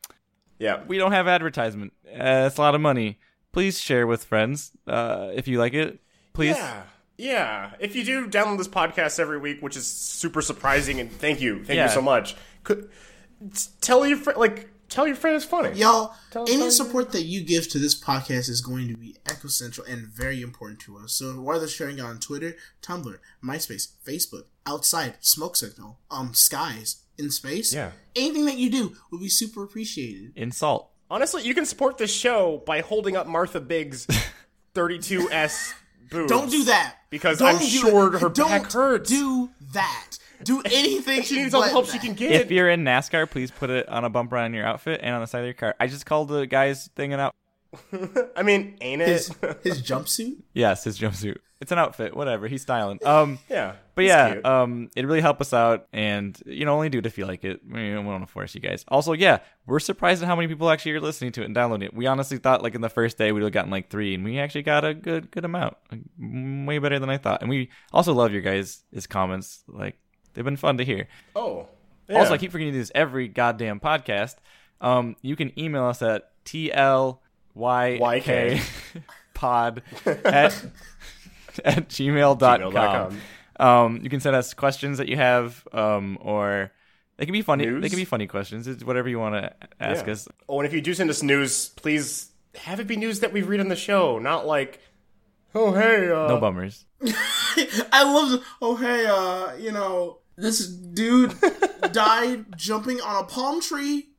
Yeah. 0.59 0.83
we 0.87 0.97
don't 0.97 1.11
have 1.11 1.27
advertisement. 1.27 1.93
Uh, 2.07 2.45
it's 2.47 2.57
a 2.57 2.61
lot 2.61 2.75
of 2.75 2.81
money. 2.81 3.19
Please 3.51 3.79
share 3.79 4.05
with 4.07 4.23
friends 4.23 4.71
uh, 4.87 5.31
if 5.33 5.47
you 5.47 5.57
like 5.59 5.73
it. 5.73 5.99
Please. 6.33 6.55
Yeah. 6.55 6.83
Yeah. 7.17 7.71
If 7.79 7.95
you 7.95 8.03
do 8.03 8.27
download 8.27 8.57
this 8.59 8.67
podcast 8.67 9.19
every 9.19 9.39
week, 9.39 9.61
which 9.61 9.75
is 9.75 9.87
super 9.87 10.41
surprising, 10.41 10.99
and 10.99 11.11
thank 11.11 11.41
you, 11.41 11.63
thank 11.63 11.77
Yeah. 11.77 11.85
you 11.85 11.91
so 11.91 12.01
much. 12.01 12.35
Could 12.63 12.89
tell 13.81 14.05
your 14.05 14.17
friend, 14.17 14.37
like, 14.39 14.69
tell 14.97 15.05
your 15.07 15.15
friend 15.15 15.35
it's 15.35 15.45
funny. 15.45 15.77
Y'all, 15.77 16.15
Tell- 16.31 16.43
any 16.49 16.57
tell- 16.57 16.71
support 16.71 17.11
that 17.11 17.21
you 17.23 17.41
give 17.43 17.69
to 17.69 17.77
this 17.79 17.93
podcast 17.99 18.49
is 18.49 18.61
going 18.61 18.87
to 18.87 18.97
be 18.97 19.15
ecocentral 19.25 19.87
and 19.87 20.07
very 20.07 20.41
important 20.41 20.79
to 20.81 20.97
us. 20.97 21.13
So 21.13 21.39
whether 21.39 21.67
sharing 21.67 21.99
it 21.99 22.01
on 22.01 22.19
Twitter, 22.19 22.55
Tumblr, 22.81 23.17
MySpace, 23.43 23.89
Facebook, 24.05 24.45
outside, 24.65 25.13
smoke 25.21 25.55
signal, 25.55 25.99
um, 26.09 26.33
skies, 26.33 26.97
in 27.19 27.29
space, 27.31 27.73
Yeah. 27.73 27.91
anything 28.15 28.45
that 28.45 28.57
you 28.57 28.69
do 28.69 28.95
will 29.11 29.19
be 29.19 29.29
super 29.29 29.63
appreciated. 29.63 30.33
Insult. 30.35 30.89
Honestly, 31.09 31.43
you 31.43 31.53
can 31.53 31.65
support 31.65 31.97
this 31.99 32.13
show 32.13 32.61
by 32.65 32.81
holding 32.81 33.15
up 33.15 33.27
Martha 33.27 33.59
Biggs' 33.59 34.07
32S 34.75 35.73
boobs. 36.09 36.29
Don't 36.31 36.49
do 36.51 36.63
that 36.65 36.95
Because 37.09 37.39
Don't 37.39 37.55
I'm 37.55 37.61
sure 37.61 38.13
it. 38.15 38.19
her 38.21 38.29
Don't 38.29 38.49
back 38.49 38.71
hurts. 38.71 39.09
Do 39.09 39.49
that. 39.73 40.17
Do 40.43 40.61
anything. 40.65 41.23
She 41.23 41.37
needs 41.37 41.53
all 41.53 41.61
the 41.61 41.67
but 41.67 41.71
help 41.71 41.87
she 41.87 41.99
can 41.99 42.13
get. 42.13 42.31
If 42.31 42.51
you're 42.51 42.69
in 42.69 42.83
NASCAR, 42.83 43.29
please 43.29 43.51
put 43.51 43.69
it 43.69 43.87
on 43.89 44.03
a 44.03 44.09
bumper 44.09 44.37
on 44.37 44.53
your 44.53 44.65
outfit 44.65 45.01
and 45.03 45.15
on 45.15 45.21
the 45.21 45.27
side 45.27 45.39
of 45.39 45.45
your 45.45 45.53
car. 45.53 45.75
I 45.79 45.87
just 45.87 46.05
called 46.05 46.29
the 46.29 46.45
guy's 46.45 46.87
thing 46.95 47.13
an 47.13 47.19
out. 47.19 47.35
I 48.35 48.43
mean, 48.43 48.77
ain't 48.81 49.01
it? 49.01 49.07
His, 49.07 49.31
his 49.63 49.81
jumpsuit. 49.81 50.37
Yes, 50.53 50.83
his 50.83 50.97
jumpsuit. 50.99 51.37
It's 51.59 51.71
an 51.71 51.79
outfit. 51.79 52.15
Whatever. 52.15 52.47
He's 52.47 52.61
styling. 52.61 52.99
Um. 53.03 53.39
yeah. 53.49 53.73
But 53.95 54.05
yeah, 54.05 54.33
cute. 54.33 54.45
um, 54.45 54.89
it 54.95 55.05
really 55.05 55.21
helped 55.21 55.41
us 55.41 55.53
out, 55.53 55.87
and 55.91 56.39
you 56.45 56.65
know, 56.65 56.75
only 56.75 56.89
do 56.89 56.99
it 56.99 57.07
if 57.07 57.17
you 57.17 57.25
like 57.25 57.43
it. 57.43 57.61
We 57.67 57.91
don't 57.91 58.05
want 58.05 58.25
to 58.25 58.31
force 58.31 58.53
you 58.53 58.61
guys. 58.61 58.85
Also, 58.89 59.13
yeah, 59.13 59.39
we're 59.65 59.79
surprised 59.79 60.21
at 60.21 60.27
how 60.27 60.35
many 60.35 60.47
people 60.47 60.69
actually 60.69 60.91
are 60.91 61.01
listening 61.01 61.31
to 61.33 61.41
it 61.41 61.45
and 61.45 61.55
downloading 61.55 61.87
it. 61.87 61.95
We 61.95 62.05
honestly 62.05 62.37
thought, 62.37 62.61
like 62.61 62.75
in 62.75 62.81
the 62.81 62.89
first 62.89 63.17
day, 63.17 63.31
we'd 63.31 63.41
have 63.41 63.51
gotten 63.51 63.71
like 63.71 63.89
three, 63.89 64.13
and 64.13 64.23
we 64.23 64.37
actually 64.37 64.61
got 64.61 64.85
a 64.85 64.93
good, 64.93 65.31
good 65.31 65.45
amount, 65.45 65.77
like, 65.91 66.01
way 66.19 66.77
better 66.77 66.99
than 66.99 67.09
I 67.09 67.17
thought. 67.17 67.41
And 67.41 67.49
we 67.49 67.69
also 67.91 68.13
love 68.13 68.31
your 68.31 68.41
guys' 68.41 68.83
his 68.93 69.07
comments. 69.07 69.63
Like 69.67 69.97
they've 70.37 70.45
been 70.45 70.55
fun 70.55 70.77
to 70.77 70.85
hear. 70.85 71.07
oh. 71.35 71.67
Also, 72.13 72.33
I 72.33 72.37
keep 72.37 72.53
forgetting 72.53 72.71
to 72.71 72.77
do 72.77 72.81
this 72.81 72.91
every 72.95 73.27
goddamn 73.27 73.81
podcast. 73.81 74.35
Um, 74.79 75.17
you 75.21 75.35
can 75.35 75.51
email 75.59 75.83
us 75.87 76.01
at 76.01 76.31
tlyyk 76.45 77.17
YK. 77.57 78.61
pod 79.33 79.81
at 80.05 80.23
at 81.65 81.89
gmail.com. 81.89 82.71
Gmail.com. 82.71 83.19
Um, 83.59 83.99
you 84.03 84.09
can 84.09 84.19
send 84.21 84.35
us 84.37 84.53
questions 84.53 84.99
that 84.99 85.09
you 85.09 85.17
have, 85.17 85.67
um, 85.73 86.17
or 86.21 86.71
they 87.17 87.25
can 87.25 87.33
be 87.33 87.41
funny. 87.41 87.65
News? 87.65 87.81
They 87.81 87.89
can 87.89 87.97
be 87.97 88.05
funny 88.05 88.27
questions. 88.27 88.67
It's 88.67 88.83
whatever 88.85 89.09
you 89.09 89.19
want 89.19 89.35
to 89.35 89.53
ask 89.79 90.05
Yeah. 90.05 90.13
us. 90.13 90.27
Oh, 90.47 90.59
and 90.59 90.67
if 90.67 90.73
you 90.73 90.79
do 90.79 90.93
send 90.93 91.09
us 91.09 91.21
news, 91.23 91.69
please 91.69 92.29
have 92.55 92.79
it 92.79 92.87
be 92.87 92.95
news 92.95 93.19
that 93.19 93.33
we 93.33 93.41
read 93.41 93.59
on 93.59 93.67
the 93.67 93.75
show, 93.75 94.17
not 94.19 94.45
like, 94.47 94.79
oh 95.53 95.73
hey, 95.73 96.09
uh, 96.09 96.27
No 96.29 96.39
bummers. 96.39 96.85
I 97.91 98.03
love. 98.03 98.43
Oh 98.61 98.75
hey, 98.77 99.05
uh, 99.07 99.55
you 99.57 99.71
know, 99.71 100.19
this 100.37 100.67
dude 100.67 101.33
died 101.91 102.45
jumping 102.57 103.01
on 103.01 103.23
a 103.23 103.27
palm 103.27 103.61
tree, 103.61 104.09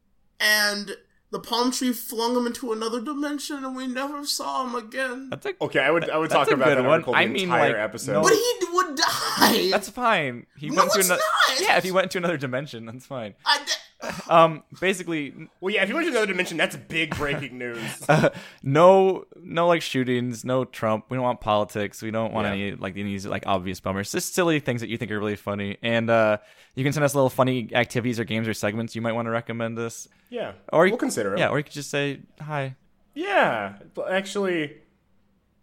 and 0.41 0.97
the 1.31 1.39
palm 1.39 1.71
tree 1.71 1.93
flung 1.93 2.37
him 2.37 2.47
into 2.47 2.73
another 2.73 3.01
dimension, 3.01 3.65
and 3.65 3.77
we 3.77 3.87
never 3.87 4.25
saw 4.25 4.67
him 4.67 4.75
again. 4.75 5.29
That's 5.31 5.47
a, 5.47 5.53
Okay, 5.61 5.81
I 5.81 5.91
would 5.91 6.09
I 6.11 6.17
would 6.19 6.31
talk 6.31 6.51
about 6.51 6.65
good 6.67 6.79
that 6.79 6.83
one. 6.83 6.91
article 6.93 7.13
the 7.13 7.19
I 7.19 7.27
mean, 7.27 7.45
entire 7.45 7.73
like, 7.73 7.79
episode. 7.81 8.13
no- 8.15 8.23
But 8.23 8.33
he 8.33 8.55
would 8.73 8.97
die. 8.97 9.69
that's 9.71 9.89
fine. 9.91 10.47
He 10.57 10.71
No, 10.71 10.77
went 10.83 10.93
to 10.93 10.99
it's 11.01 11.09
another. 11.09 11.23
not. 11.51 11.61
Yeah, 11.61 11.77
if 11.77 11.85
he 11.85 11.93
went 11.93 12.11
to 12.13 12.19
another 12.19 12.37
dimension, 12.39 12.87
that's 12.87 13.07
fine. 13.07 13.35
I 13.45 13.59
d- 13.59 13.73
Um, 14.31 14.63
basically, 14.81 15.35
well, 15.61 15.75
yeah, 15.75 15.83
if 15.83 15.89
you 15.89 15.95
went 15.95 16.05
to 16.07 16.11
another 16.11 16.27
dimension, 16.27 16.57
that's 16.57 16.77
big 16.77 17.17
breaking 17.17 17.59
news. 17.59 17.81
no 18.63 19.25
no 19.43 19.67
like 19.67 19.83
shootings 19.83 20.45
no 20.45 20.65
trump 20.65 21.07
we 21.09 21.17
don't 21.17 21.25
want 21.25 21.41
politics 21.41 22.03
we 22.03 22.11
don't 22.11 22.33
want 22.33 22.47
Yeah. 22.47 22.53
any 22.53 22.73
like 22.73 22.97
any 22.97 23.19
like 23.21 23.45
obvious 23.47 23.81
bummers 23.81 24.13
just 24.13 24.35
silly 24.35 24.61
things 24.61 24.81
that 24.83 24.89
you 24.89 24.97
think 24.99 25.11
are 25.11 25.19
really 25.19 25.37
funny 25.37 25.79
and 25.83 26.11
uh 26.11 26.39
you 26.75 26.85
can 26.85 26.93
send 26.93 27.05
us 27.05 27.15
little 27.15 27.31
funny 27.31 27.71
activities 27.73 28.21
or 28.21 28.25
games 28.25 28.47
or 28.47 28.55
segments 28.55 28.95
you 28.95 29.01
might 29.03 29.13
want 29.13 29.27
to 29.27 29.31
recommend 29.31 29.79
us 29.79 30.07
yeah, 30.31 30.53
or 30.73 30.87
you, 30.87 30.93
we'll 30.93 30.99
consider 30.99 31.35
it. 31.35 31.39
yeah 31.39 31.49
or 31.49 31.59
you 31.59 31.65
could 31.65 31.73
just 31.73 31.91
say 31.91 32.21
hi 32.41 32.77
yeah. 33.15 33.79
Actually, 34.09 34.77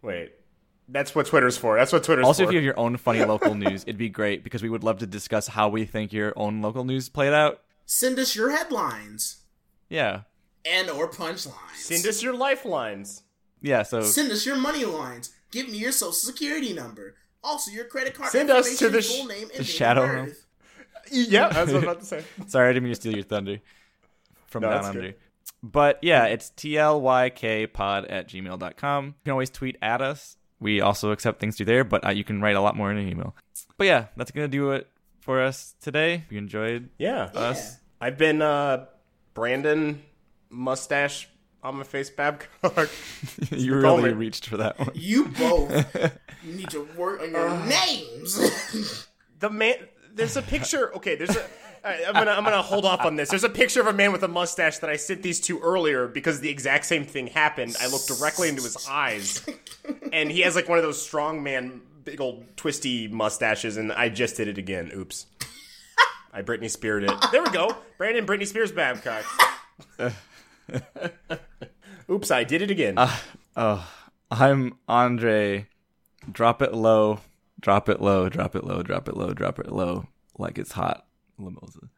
wait, 0.02 0.32
that's 0.90 1.14
what 1.14 1.24
Twitter's 1.26 1.56
for. 1.56 1.76
That's 1.78 1.90
what 1.90 2.04
Twitter's 2.04 2.24
for. 2.24 2.26
also 2.26 2.42
for. 2.44 2.50
if 2.50 2.52
you 2.52 2.58
have 2.58 2.64
your 2.64 2.78
own 2.78 2.96
funny 2.98 3.24
local 3.24 3.54
news 3.54 3.82
it'd 3.84 3.96
be 3.96 4.10
great 4.10 4.44
because 4.44 4.62
we 4.62 4.68
would 4.68 4.84
love 4.84 4.98
to 4.98 5.06
discuss 5.06 5.46
how 5.48 5.68
we 5.70 5.84
think 5.86 6.12
your 6.12 6.32
own 6.36 6.60
local 6.60 6.84
news 6.84 7.08
played 7.08 7.32
out 7.32 7.60
send 7.86 8.18
us 8.18 8.34
your 8.36 8.50
headlines 8.50 9.42
yeah 9.88 10.22
and 10.64 10.90
or 10.90 11.08
punchlines. 11.08 11.52
Send 11.76 12.04
us 12.06 12.22
your 12.22 12.34
lifelines. 12.36 13.22
yeah 13.62 13.82
so 13.84 14.02
Send 14.02 14.30
us 14.32 14.44
your 14.44 14.56
money 14.56 14.84
lines. 14.84 15.32
Give 15.52 15.68
me 15.68 15.78
your 15.78 15.92
social 15.92 16.12
security 16.12 16.72
number. 16.72 17.14
Also, 17.44 17.70
your 17.70 17.84
credit 17.84 18.14
card 18.14 18.30
Send 18.32 18.50
us 18.50 18.68
information, 18.68 18.86
to 18.88 18.96
the 18.96 19.02
full 19.02 19.24
sh- 19.26 19.28
name, 19.28 19.42
and 19.42 19.50
the 19.50 19.54
date 19.54 19.60
of 19.60 19.66
shadow 19.68 20.06
birth. 20.06 20.46
realm. 21.12 21.26
Yeah, 21.30 21.48
that's 21.50 21.70
what 21.70 21.76
I'm 21.78 21.82
about 21.84 22.00
to 22.00 22.06
say. 22.06 22.24
Sorry, 22.48 22.68
I 22.68 22.72
didn't 22.72 22.82
mean 22.82 22.92
to 22.94 23.00
steal 23.00 23.14
your 23.14 23.22
thunder 23.22 23.60
from 24.48 24.62
No, 24.62 24.70
down 24.70 24.76
that's 24.78 24.88
under. 24.88 25.00
good. 25.02 25.14
But 25.62 25.98
yeah, 26.02 26.24
it's 26.24 26.50
tlykpod 26.56 28.06
at 28.10 28.28
gmail.com. 28.28 29.04
You 29.06 29.14
can 29.24 29.30
always 29.32 29.50
tweet 29.50 29.76
at 29.80 30.00
us. 30.02 30.36
We 30.58 30.80
also 30.80 31.12
accept 31.12 31.38
things 31.38 31.56
through 31.56 31.66
there, 31.66 31.84
but 31.84 32.04
uh, 32.04 32.10
you 32.10 32.24
can 32.24 32.40
write 32.40 32.56
a 32.56 32.60
lot 32.60 32.76
more 32.76 32.90
in 32.90 32.96
an 32.96 33.08
email. 33.08 33.36
But 33.76 33.86
yeah, 33.86 34.06
that's 34.16 34.30
going 34.32 34.44
to 34.44 34.48
do 34.50 34.72
it 34.72 34.88
for 35.26 35.42
us 35.42 35.74
today. 35.82 36.24
You 36.30 36.38
enjoyed 36.38 36.88
Yeah. 36.98 37.24
us, 37.34 37.76
I've 38.00 38.16
been 38.16 38.40
uh, 38.40 38.86
Brandon 39.34 40.00
Mustache 40.48 41.28
on 41.62 41.76
my 41.78 41.82
face 41.84 42.08
Babcock. 42.10 42.48
you 43.50 43.74
really 43.74 44.04
me. 44.04 44.12
reached 44.12 44.46
for 44.46 44.56
that 44.58 44.78
one. 44.78 44.90
You 44.94 45.26
both 45.26 45.70
need 46.44 46.70
to 46.70 46.88
work 46.96 47.20
on 47.22 47.32
your 47.32 47.50
names. 47.66 49.06
the 49.40 49.50
man. 49.50 49.74
There's 50.14 50.36
a 50.36 50.42
picture. 50.42 50.94
Okay, 50.96 51.16
there's 51.16 51.36
a. 51.36 51.42
I- 51.84 52.04
I'm 52.06 52.14
gonna 52.14 52.30
I'm 52.30 52.44
gonna 52.44 52.62
hold 52.62 52.84
off 52.84 53.04
on 53.04 53.16
this. 53.16 53.28
There's 53.28 53.44
a 53.44 53.48
picture 53.48 53.80
of 53.80 53.86
a 53.88 53.92
man 53.92 54.12
with 54.12 54.22
a 54.22 54.28
mustache 54.28 54.78
that 54.78 54.90
I 54.90 54.96
sent 54.96 55.22
these 55.22 55.40
to 55.42 55.58
earlier 55.60 56.06
because 56.08 56.40
the 56.40 56.48
exact 56.48 56.84
same 56.86 57.04
thing 57.04 57.26
happened. 57.26 57.76
I 57.80 57.88
looked 57.88 58.06
directly 58.08 58.48
into 58.48 58.62
his 58.62 58.86
eyes, 58.88 59.44
and 60.12 60.30
he 60.30 60.40
has 60.42 60.54
like 60.56 60.68
one 60.68 60.78
of 60.78 60.84
those 60.84 61.00
strong 61.02 61.42
man, 61.42 61.80
big 62.06 62.20
old 62.20 62.44
twisty 62.56 63.08
mustaches, 63.08 63.76
and 63.76 63.92
I 63.92 64.08
just 64.08 64.36
did 64.36 64.48
it 64.48 64.56
again. 64.56 64.90
Oops. 64.94 65.26
I 66.32 66.40
Britney 66.40 66.70
Speared 66.70 67.04
it. 67.04 67.12
There 67.32 67.42
we 67.42 67.50
go. 67.50 67.76
Brandon 67.98 68.24
Britney 68.24 68.46
Spears 68.46 68.72
Babcock. 68.72 69.24
Oops, 72.08 72.30
I 72.30 72.44
did 72.44 72.62
it 72.62 72.70
again. 72.70 72.96
Uh, 72.96 73.14
oh, 73.56 73.92
I'm 74.30 74.78
Andre. 74.88 75.66
Drop 76.30 76.62
it 76.62 76.72
low, 76.72 77.20
drop 77.60 77.88
it 77.88 78.00
low, 78.00 78.28
drop 78.28 78.54
it 78.54 78.64
low, 78.64 78.82
drop 78.82 79.08
it 79.08 79.16
low, 79.16 79.32
drop 79.34 79.58
it 79.58 79.70
low, 79.70 80.06
like 80.38 80.58
it's 80.58 80.72
hot. 80.72 81.06
LaMilza. 81.40 81.88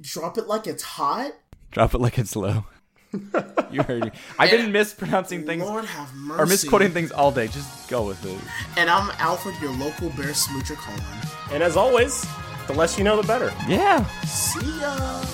Drop 0.00 0.36
it 0.36 0.48
like 0.48 0.66
it's 0.66 0.82
hot. 0.82 1.32
Drop 1.70 1.94
it 1.94 2.00
like 2.00 2.18
it's 2.18 2.34
low. 2.36 2.64
you 3.70 3.82
heard 3.82 4.04
me. 4.04 4.10
I've 4.38 4.50
been 4.50 4.72
mispronouncing 4.72 5.44
things 5.46 5.62
Lord 5.62 5.84
have 5.84 6.14
mercy. 6.14 6.42
or 6.42 6.46
misquoting 6.46 6.90
things 6.92 7.12
all 7.12 7.30
day. 7.30 7.46
Just 7.46 7.88
go 7.88 8.06
with 8.06 8.24
it. 8.24 8.38
And 8.78 8.88
I'm 8.88 9.10
Alfred, 9.18 9.54
your 9.60 9.72
local 9.72 10.08
bear 10.10 10.32
smoocher 10.32 10.76
Coleman. 10.76 11.04
and 11.52 11.62
as 11.62 11.76
always, 11.76 12.24
the 12.66 12.72
less 12.74 12.96
you 12.98 13.04
know, 13.04 13.20
the 13.20 13.26
better. 13.26 13.52
Yeah. 13.68 14.04
See 14.24 14.80
ya. 14.80 15.24